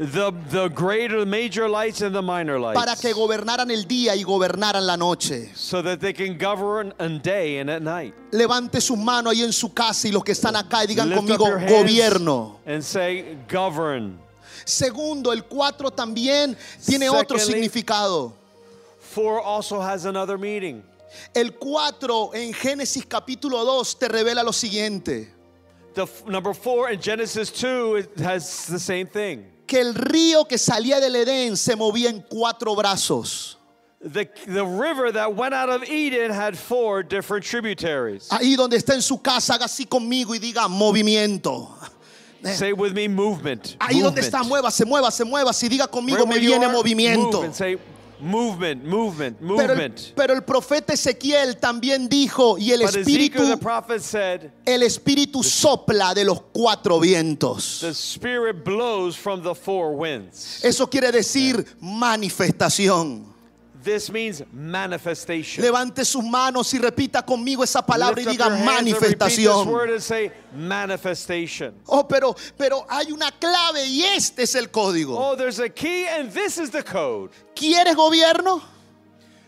The, 0.00 0.32
the 0.48 0.68
greater, 0.68 1.26
major 1.26 1.68
lights 1.68 2.00
and 2.00 2.14
the 2.14 2.22
minor 2.22 2.58
lights. 2.58 2.80
Para 2.80 2.96
que 2.96 3.12
gobernaran 3.12 3.70
el 3.70 3.84
día 3.84 4.16
y 4.16 4.22
gobernaran 4.22 4.86
la 4.86 4.96
noche. 4.96 5.50
so 5.54 5.82
that 5.82 6.00
they 6.00 6.14
can 6.14 6.38
govern 6.38 6.94
in 6.98 7.18
day 7.20 7.58
and 7.58 7.68
at 7.68 7.82
night. 7.82 8.14
Levante 8.32 8.80
sus 8.80 8.96
manos 8.96 9.34
ahí 9.34 9.42
en 9.44 9.52
su 9.52 9.68
casa 9.74 10.08
y 10.08 10.10
los 10.10 10.24
que 10.24 10.32
están 10.32 10.56
acá 10.56 10.84
y 10.84 10.86
digan 10.86 11.08
Lift 11.10 11.20
conmigo 11.20 11.44
up 11.44 11.50
your 11.50 11.58
hands 11.58 11.72
gobierno. 11.72 12.56
And 12.64 12.82
say, 12.82 13.36
govern. 13.46 14.18
Segundo, 14.64 15.32
el 15.32 15.44
cuatro 15.44 15.90
también 15.90 16.56
tiene 16.86 17.10
otro 17.10 17.38
Secondly, 17.38 17.68
significado. 17.68 18.32
Four 19.00 19.42
also 19.42 19.80
has 19.80 20.06
another 20.06 20.38
meaning. 20.38 20.82
El 21.34 21.52
cuatro 21.58 22.30
en 22.32 22.54
Génesis 22.54 23.04
capítulo 23.04 23.64
2 23.64 23.98
te 23.98 24.08
revela 24.08 24.42
lo 24.42 24.52
siguiente. 24.52 25.28
The 25.92 26.04
f- 26.04 26.24
number 26.26 26.54
four 26.54 26.90
in 26.90 27.00
Genesis 27.00 27.50
2 27.50 27.96
it 27.96 28.20
has 28.20 28.66
the 28.66 28.78
same 28.78 29.06
thing. 29.06 29.44
Que 29.70 29.80
el 29.80 29.94
río 29.94 30.46
que 30.46 30.58
salía 30.58 30.98
del 30.98 31.14
Edén 31.14 31.56
se 31.56 31.76
movía 31.76 32.10
en 32.10 32.24
cuatro 32.28 32.74
brazos. 32.74 33.56
The, 34.02 34.28
the 34.46 34.64
river 34.64 35.12
that 35.12 35.36
went 35.36 35.54
out 35.54 35.68
of 35.68 35.84
Eden 35.84 36.32
had 36.32 36.58
four 36.58 37.04
different 37.04 37.44
tributaries. 37.44 38.28
Ahí 38.32 38.56
donde 38.56 38.76
está 38.76 38.94
en 38.94 39.00
su 39.02 39.18
casa, 39.18 39.54
haga 39.54 39.66
así 39.66 39.86
conmigo 39.86 40.34
y 40.34 40.40
diga 40.40 40.66
movimiento. 40.66 41.68
Say 42.42 42.72
with 42.72 42.94
me, 42.94 43.06
movement. 43.06 43.76
Ahí 43.78 44.00
donde 44.00 44.22
está, 44.22 44.42
muévase, 44.42 44.84
muévase, 44.84 45.24
muévase 45.24 45.66
y 45.66 45.68
diga 45.68 45.86
conmigo, 45.86 46.26
me 46.26 46.40
viene 46.40 46.64
are, 46.64 46.72
movimiento. 46.72 47.44
Move 48.22 48.62
and 48.62 48.82
say, 48.82 48.88
movement, 48.88 49.40
movement, 49.40 49.40
Pero 49.40 49.60
el, 49.62 49.68
movement. 49.68 50.12
pero 50.14 50.34
el 50.34 50.42
profeta 50.42 50.92
Ezequiel 50.92 51.56
también 51.58 52.08
dijo, 52.08 52.56
y 52.58 52.72
el 52.72 52.80
But 52.82 52.96
espíritu, 52.96 53.38
Ezekiel 53.38 53.50
the 53.50 53.56
prophet 53.56 54.00
said, 54.02 54.50
el 54.66 54.82
espíritu 54.82 55.42
sopla 55.42 56.14
de 56.14 56.24
los 56.24 56.40
cuatro 56.52 56.98
vientos. 57.00 57.80
the 57.80 57.94
spirit 57.94 58.64
blows 58.64 59.16
from 59.16 59.42
the 59.42 59.54
four 59.54 59.92
winds. 59.94 60.64
Eso 60.64 60.88
quiere 60.88 61.10
decir 61.12 61.64
manifestación. 61.80 63.26
This 63.82 64.10
means 64.10 64.42
manifestation. 64.52 65.64
Levante 65.64 66.04
sus 66.04 66.22
manos 66.22 66.72
y 66.74 66.78
repita 66.78 67.22
conmigo 67.24 67.64
esa 67.64 67.80
palabra 67.84 68.20
y 68.20 68.26
diga 68.26 68.50
manifestación. 68.50 70.00
say 70.00 70.30
manifestation. 70.54 71.74
Oh, 71.86 72.06
pero, 72.06 72.36
pero 72.58 72.84
hay 72.88 73.10
una 73.10 73.30
clave 73.30 73.86
y 73.86 74.02
este 74.02 74.42
es 74.42 74.54
el 74.54 74.70
código. 74.70 75.16
Oh, 75.16 75.34
there's 75.34 75.60
a 75.60 75.68
key 75.68 76.06
and 76.06 76.30
this 76.30 76.58
is 76.58 76.70
the 76.70 76.82
code. 76.82 77.30
¿Quieres 77.54 77.96
gobierno? 77.96 78.60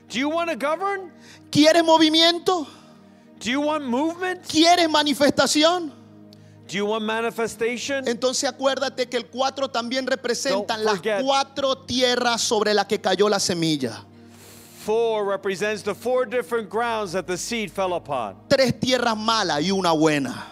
Do 0.09 0.19
you 0.19 0.31
want 0.31 0.51
to 0.51 0.57
govern? 0.57 1.13
¿Quieres 1.51 1.85
movimiento? 1.85 2.67
Do 3.39 3.51
you 3.51 3.61
want 3.61 3.85
movement? 3.85 4.47
¿Quieres 4.47 4.89
manifestación? 4.89 5.93
Do 6.69 6.79
you 6.79 6.87
want 6.87 7.05
manifestation? 7.05 8.09
Entonces 8.09 8.49
acuérdate 8.49 9.09
que 9.11 9.19
el 9.19 9.27
cuatro 9.27 9.69
también 9.69 10.07
representan 10.07 10.85
las 10.85 11.03
cuatro 11.23 11.77
tierras 11.85 12.41
sobre 12.41 12.73
las 12.73 12.87
que 12.87 12.99
cayó 12.99 13.29
la 13.29 13.39
semilla. 13.39 14.07
Four 14.85 15.25
represents 15.27 15.83
the 15.83 15.95
four 15.95 16.27
different 16.27 16.69
grounds 16.69 17.13
that 17.13 17.27
the 17.27 17.37
seed 17.37 17.71
fell 17.71 17.95
upon. 17.95 18.35
Tres 18.49 18.73
tierras 18.81 19.17
malas 19.17 19.63
y 19.63 19.71
una 19.71 19.93
buena. 19.95 20.47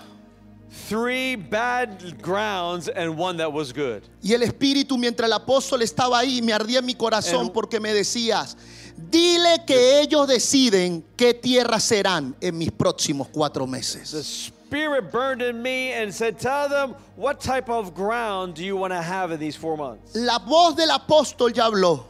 Three 0.88 1.34
bad 1.36 2.20
grounds 2.22 2.88
and 2.88 3.16
one 3.18 3.36
that 3.38 3.52
was 3.52 3.72
good. 3.72 4.02
Y 4.22 4.32
el 4.34 4.42
Espíritu, 4.42 4.96
mientras 4.96 5.26
el 5.28 5.32
apóstol 5.36 5.82
estaba 5.82 6.18
ahí, 6.20 6.40
me 6.42 6.52
ardía 6.52 6.80
mi 6.80 6.94
corazón 6.94 7.46
El- 7.46 7.52
porque 7.52 7.80
me 7.80 7.92
decías, 7.92 8.56
dile 8.96 9.64
que 9.66 10.00
ellos 10.00 10.28
deciden 10.28 11.04
qué 11.16 11.34
tierras 11.34 11.82
serán 11.84 12.36
en 12.40 12.56
mis 12.56 12.70
próximos 12.70 13.28
cuatro 13.32 13.64
The 13.64 13.70
meses. 13.70 14.52
Spirit 14.70 15.10
burned 15.10 15.42
in 15.42 15.60
me 15.60 15.92
and 15.92 16.12
said, 16.14 16.38
Tell 16.38 16.68
them 16.68 16.94
what 17.16 17.40
type 17.40 17.68
of 17.68 17.92
ground 17.92 18.54
do 18.54 18.62
you 18.64 18.76
want 18.76 18.92
to 18.92 19.02
have 19.02 19.32
in 19.32 19.40
these 19.40 19.56
four 19.56 19.76
months? 19.76 20.14
La 20.14 20.38
voz 20.38 20.76
del 20.76 20.90
apóstol 20.90 21.52
ya 21.52 21.64
habló. 21.66 22.04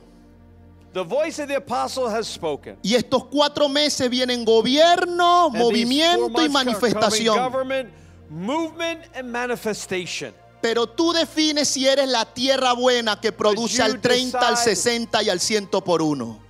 The 0.93 1.05
voice 1.05 1.39
of 1.39 1.49
the 1.49 1.57
apostle 1.57 2.09
has 2.09 2.27
spoken. 2.27 2.77
Y 2.83 2.95
estos 2.95 3.25
cuatro 3.27 3.69
meses 3.69 4.11
vienen 4.11 4.45
gobierno, 4.45 5.47
And 5.47 5.57
movimiento 5.57 6.43
y 6.43 6.49
manifestación. 6.49 7.37
Government, 7.37 7.91
movement, 8.29 9.05
and 9.15 9.31
manifestation. 9.31 10.35
Pero 10.61 10.87
tú 10.87 11.13
defines 11.13 11.69
si 11.69 11.87
eres 11.87 12.09
la 12.09 12.25
tierra 12.25 12.73
buena 12.75 13.21
que 13.21 13.33
produce 13.33 13.81
al 13.81 14.01
30, 14.01 14.39
al 14.39 14.57
decide. 14.57 14.77
60 14.77 15.23
y 15.23 15.29
al 15.31 15.41
100 15.41 15.81
por 15.81 16.03
uno. 16.03 16.41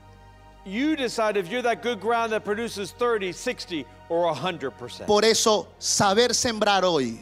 You 0.64 0.96
decide 0.96 1.36
if 1.36 1.48
you're 1.48 1.62
that 1.62 1.82
good 1.82 2.00
ground 2.00 2.32
that 2.32 2.44
produces 2.44 2.92
30, 2.92 3.32
60, 3.32 3.86
or 4.08 4.32
100%. 4.34 5.06
Por 5.06 5.24
eso, 5.24 5.68
saber 5.78 6.34
sembrar 6.34 6.84
hoy 6.84 7.20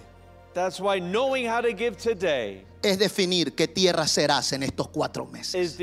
That's 0.55 0.81
why 0.81 0.99
knowing 0.99 1.47
how 1.47 1.61
to 1.61 1.73
give 1.73 1.97
today 1.97 2.65
es 2.83 2.99
definir 2.99 3.55
qué 3.55 3.69
tierra 3.69 4.07
serás 4.07 4.53
en 4.53 4.63
estos 4.63 4.89
cuatro 4.89 5.27
meses. 5.27 5.77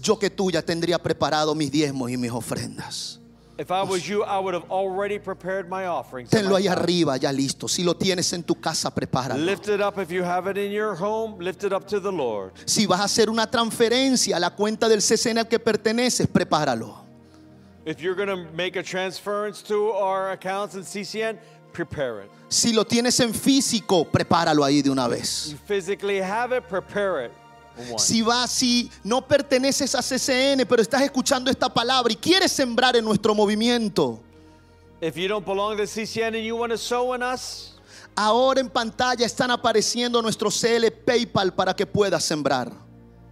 Yo 0.00 0.18
que 0.18 0.30
tú 0.30 0.50
ya 0.50 0.62
tendría 0.62 0.98
preparado 0.98 1.54
mis 1.54 1.70
diezmos 1.70 2.10
y 2.10 2.16
mis 2.16 2.30
ofrendas. 2.30 3.20
If 3.60 3.72
I 3.72 3.82
was 3.82 4.06
you, 4.06 4.22
I 4.22 4.38
would 4.38 4.54
have 4.54 4.70
already 4.70 5.18
prepared 5.18 5.68
my 5.68 5.86
offerings. 5.86 6.30
Tenlo 6.30 6.54
ahí 6.54 6.68
arriba, 6.68 7.16
ya 7.16 7.32
listo. 7.32 7.66
Si 7.66 7.82
lo 7.82 7.94
tienes 7.94 8.32
en 8.32 8.44
tu 8.44 8.54
casa, 8.54 8.88
prepáralo. 8.94 9.44
Lift 9.44 9.68
it 9.68 9.80
up 9.80 9.98
if 9.98 10.12
you 10.12 10.22
have 10.22 10.48
it 10.48 10.56
in 10.56 10.70
your 10.70 10.94
home. 10.94 11.40
Lift 11.40 11.64
it 11.64 11.72
up 11.72 11.84
to 11.88 11.98
the 11.98 12.12
Lord. 12.12 12.52
Si 12.66 12.86
vas 12.86 13.00
a 13.00 13.04
hacer 13.04 13.28
una 13.28 13.50
transferencia 13.50 14.36
a 14.36 14.38
la 14.38 14.50
cuenta 14.50 14.88
del 14.88 15.00
CCN 15.00 15.38
al 15.38 15.48
que 15.48 15.58
perteneces, 15.58 16.28
prepáralo. 16.28 17.04
If 17.84 18.00
you're 18.00 18.14
going 18.14 18.28
to 18.28 18.48
make 18.54 18.76
a 18.76 18.82
transference 18.82 19.60
to 19.62 19.90
our 19.90 20.30
accounts 20.30 20.76
in 20.76 20.82
CCN, 20.82 21.38
prepare 21.84 22.24
it. 22.24 22.30
Si 22.48 22.72
lo 22.72 22.84
tienes 22.84 23.20
en 23.20 23.32
físico, 23.32 24.04
prepáralo 24.04 24.64
ahí 24.64 24.82
de 24.82 24.90
una 24.90 25.06
vez. 25.06 25.50
You 25.50 25.58
physically 25.66 26.20
have 26.20 26.52
it, 26.56 26.64
prepare 26.68 27.26
it. 27.26 27.32
Si 27.98 28.22
vas, 28.22 28.50
si 28.50 28.90
no 29.04 29.20
perteneces 29.20 29.94
a 29.94 30.02
CCN, 30.02 30.66
pero 30.68 30.82
estás 30.82 31.00
escuchando 31.02 31.48
esta 31.48 31.68
palabra 31.72 32.12
y 32.12 32.16
quieres 32.16 32.50
sembrar 32.50 32.96
en 32.96 33.04
nuestro 33.04 33.34
movimiento, 33.34 34.18
If 35.00 35.16
you 35.16 35.28
don't 35.28 35.46
belong 35.46 35.76
to 35.76 35.84
CCN 35.84 36.34
and 36.34 36.44
you 36.44 36.56
want 36.56 36.72
to 36.72 36.78
sow 36.78 37.14
in 37.14 37.22
us, 37.22 37.74
ahora 38.16 38.58
en 38.58 38.68
pantalla 38.68 39.24
están 39.24 39.52
apareciendo 39.52 40.20
nuestros 40.20 40.60
CL 40.60 40.90
PayPal 41.06 41.54
para 41.54 41.72
que 41.72 41.86
puedas 41.86 42.24
sembrar. 42.24 42.72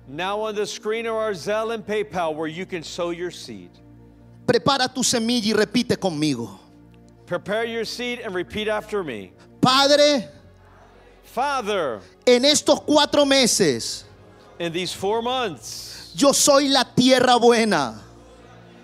now 0.07 0.38
on 0.42 0.55
the 0.55 0.64
screen 0.64 1.07
are 1.09 1.16
our 1.16 1.32
Zelle 1.34 1.74
and 1.74 1.84
PayPal 1.84 2.36
where 2.36 2.47
you 2.47 2.64
can 2.66 2.84
sow 2.84 3.11
your 3.11 3.32
seed. 3.32 3.70
Prepara 4.47 4.86
tu 4.94 5.03
semilla 5.03 5.49
y 5.49 5.53
repite 5.53 5.97
conmigo. 5.99 6.61
Prepare 7.27 7.64
your 7.64 7.85
seed 7.85 8.20
and 8.20 8.35
repeat 8.35 8.68
after 8.68 9.03
me. 9.03 9.33
Padre, 9.61 10.29
Father, 11.24 12.01
en 12.27 12.45
estos 12.45 12.81
cuatro 12.87 13.24
meses, 13.27 14.05
in 14.59 14.72
these 14.72 14.93
four 14.93 15.20
months, 15.22 16.12
yo 16.14 16.33
soy 16.33 16.68
la 16.68 16.85
tierra 16.85 17.39
buena 17.39 18.01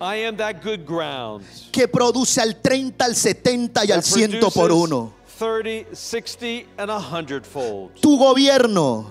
I 0.01 0.17
am 0.25 0.35
that 0.37 0.61
good 0.61 0.85
ground. 0.85 1.45
que 1.71 1.87
produce 1.87 2.37
al 2.39 2.53
30, 2.61 3.05
al 3.05 3.15
70 3.15 3.85
y 3.85 3.91
al 3.91 4.01
that 4.01 4.05
100 4.05 4.51
por 4.53 4.71
uno. 4.71 5.13
30, 5.39 5.95
60, 5.95 6.65
and 6.77 6.91
a 6.91 6.99
hundredfold. 6.99 7.95
Tu 8.01 8.17
gobierno, 8.17 9.07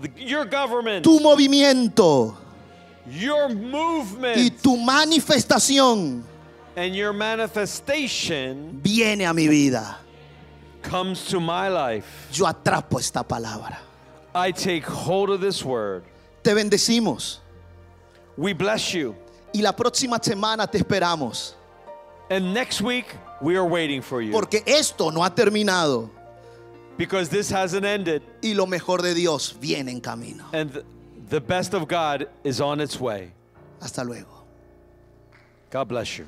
The- 0.00 0.10
Your 0.22 0.44
government, 0.44 1.02
tu 1.04 1.18
movimiento 1.18 2.36
your 3.10 3.48
y 3.48 3.54
movement, 3.54 4.62
tu 4.62 4.76
manifestación 4.76 6.22
and 6.78 6.94
your 6.94 7.12
manifestation 7.12 8.80
viene 8.82 9.22
a 9.22 9.32
mi 9.34 9.48
vida. 9.48 9.96
comes 10.82 11.26
to 11.26 11.40
my 11.40 11.68
life. 11.68 12.28
Yo 12.32 12.46
atrapo 12.46 12.98
esta 12.98 13.24
palabra. 13.24 13.76
I 14.34 14.52
take 14.52 14.84
hold 14.84 15.30
of 15.30 15.40
this 15.40 15.64
word. 15.64 16.04
Te 16.42 16.52
bendecimos 16.52 17.38
We 18.36 18.52
bless 18.52 18.94
you. 18.94 19.14
y 19.52 19.60
la 19.60 19.72
próxima 19.72 20.18
semana 20.22 20.70
te 20.70 20.78
esperamos 20.78 21.54
And 22.30 22.52
next 22.54 22.80
week, 22.82 23.06
we 23.40 23.56
are 23.56 23.64
waiting 23.66 24.02
for 24.02 24.20
you. 24.22 24.32
porque 24.32 24.62
esto 24.66 25.10
no 25.10 25.20
ha 25.22 25.30
terminado 25.30 26.10
Because 26.96 27.28
this 27.28 27.50
hasn't 27.50 27.84
ended. 27.84 28.22
y 28.42 28.54
lo 28.54 28.66
mejor 28.66 29.02
de 29.02 29.14
Dios 29.14 29.52
viene 29.60 29.88
en 29.90 30.00
camino. 30.00 30.44
And 30.52 30.72
th- 30.72 30.84
the 31.30 31.40
best 31.40 31.74
of 31.74 31.88
God 31.88 32.28
is 32.44 32.60
on 32.60 32.80
its 32.80 33.00
way. 33.00 33.32
Hasta 33.80 34.04
luego. 34.04 34.44
God 35.70 35.88
bless 35.88 36.18
you. 36.18 36.26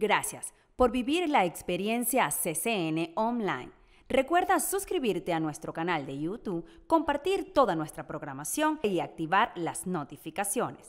Gracias 0.00 0.54
por 0.76 0.92
vivir 0.92 1.28
la 1.28 1.44
experiencia 1.44 2.26
CCN 2.30 3.12
Online. 3.16 3.70
Recuerda 4.08 4.58
suscribirte 4.58 5.34
a 5.34 5.40
nuestro 5.40 5.74
canal 5.74 6.06
de 6.06 6.18
YouTube, 6.18 6.64
compartir 6.86 7.52
toda 7.52 7.76
nuestra 7.76 8.06
programación 8.06 8.80
y 8.82 9.00
activar 9.00 9.52
las 9.56 9.86
notificaciones. 9.86 10.88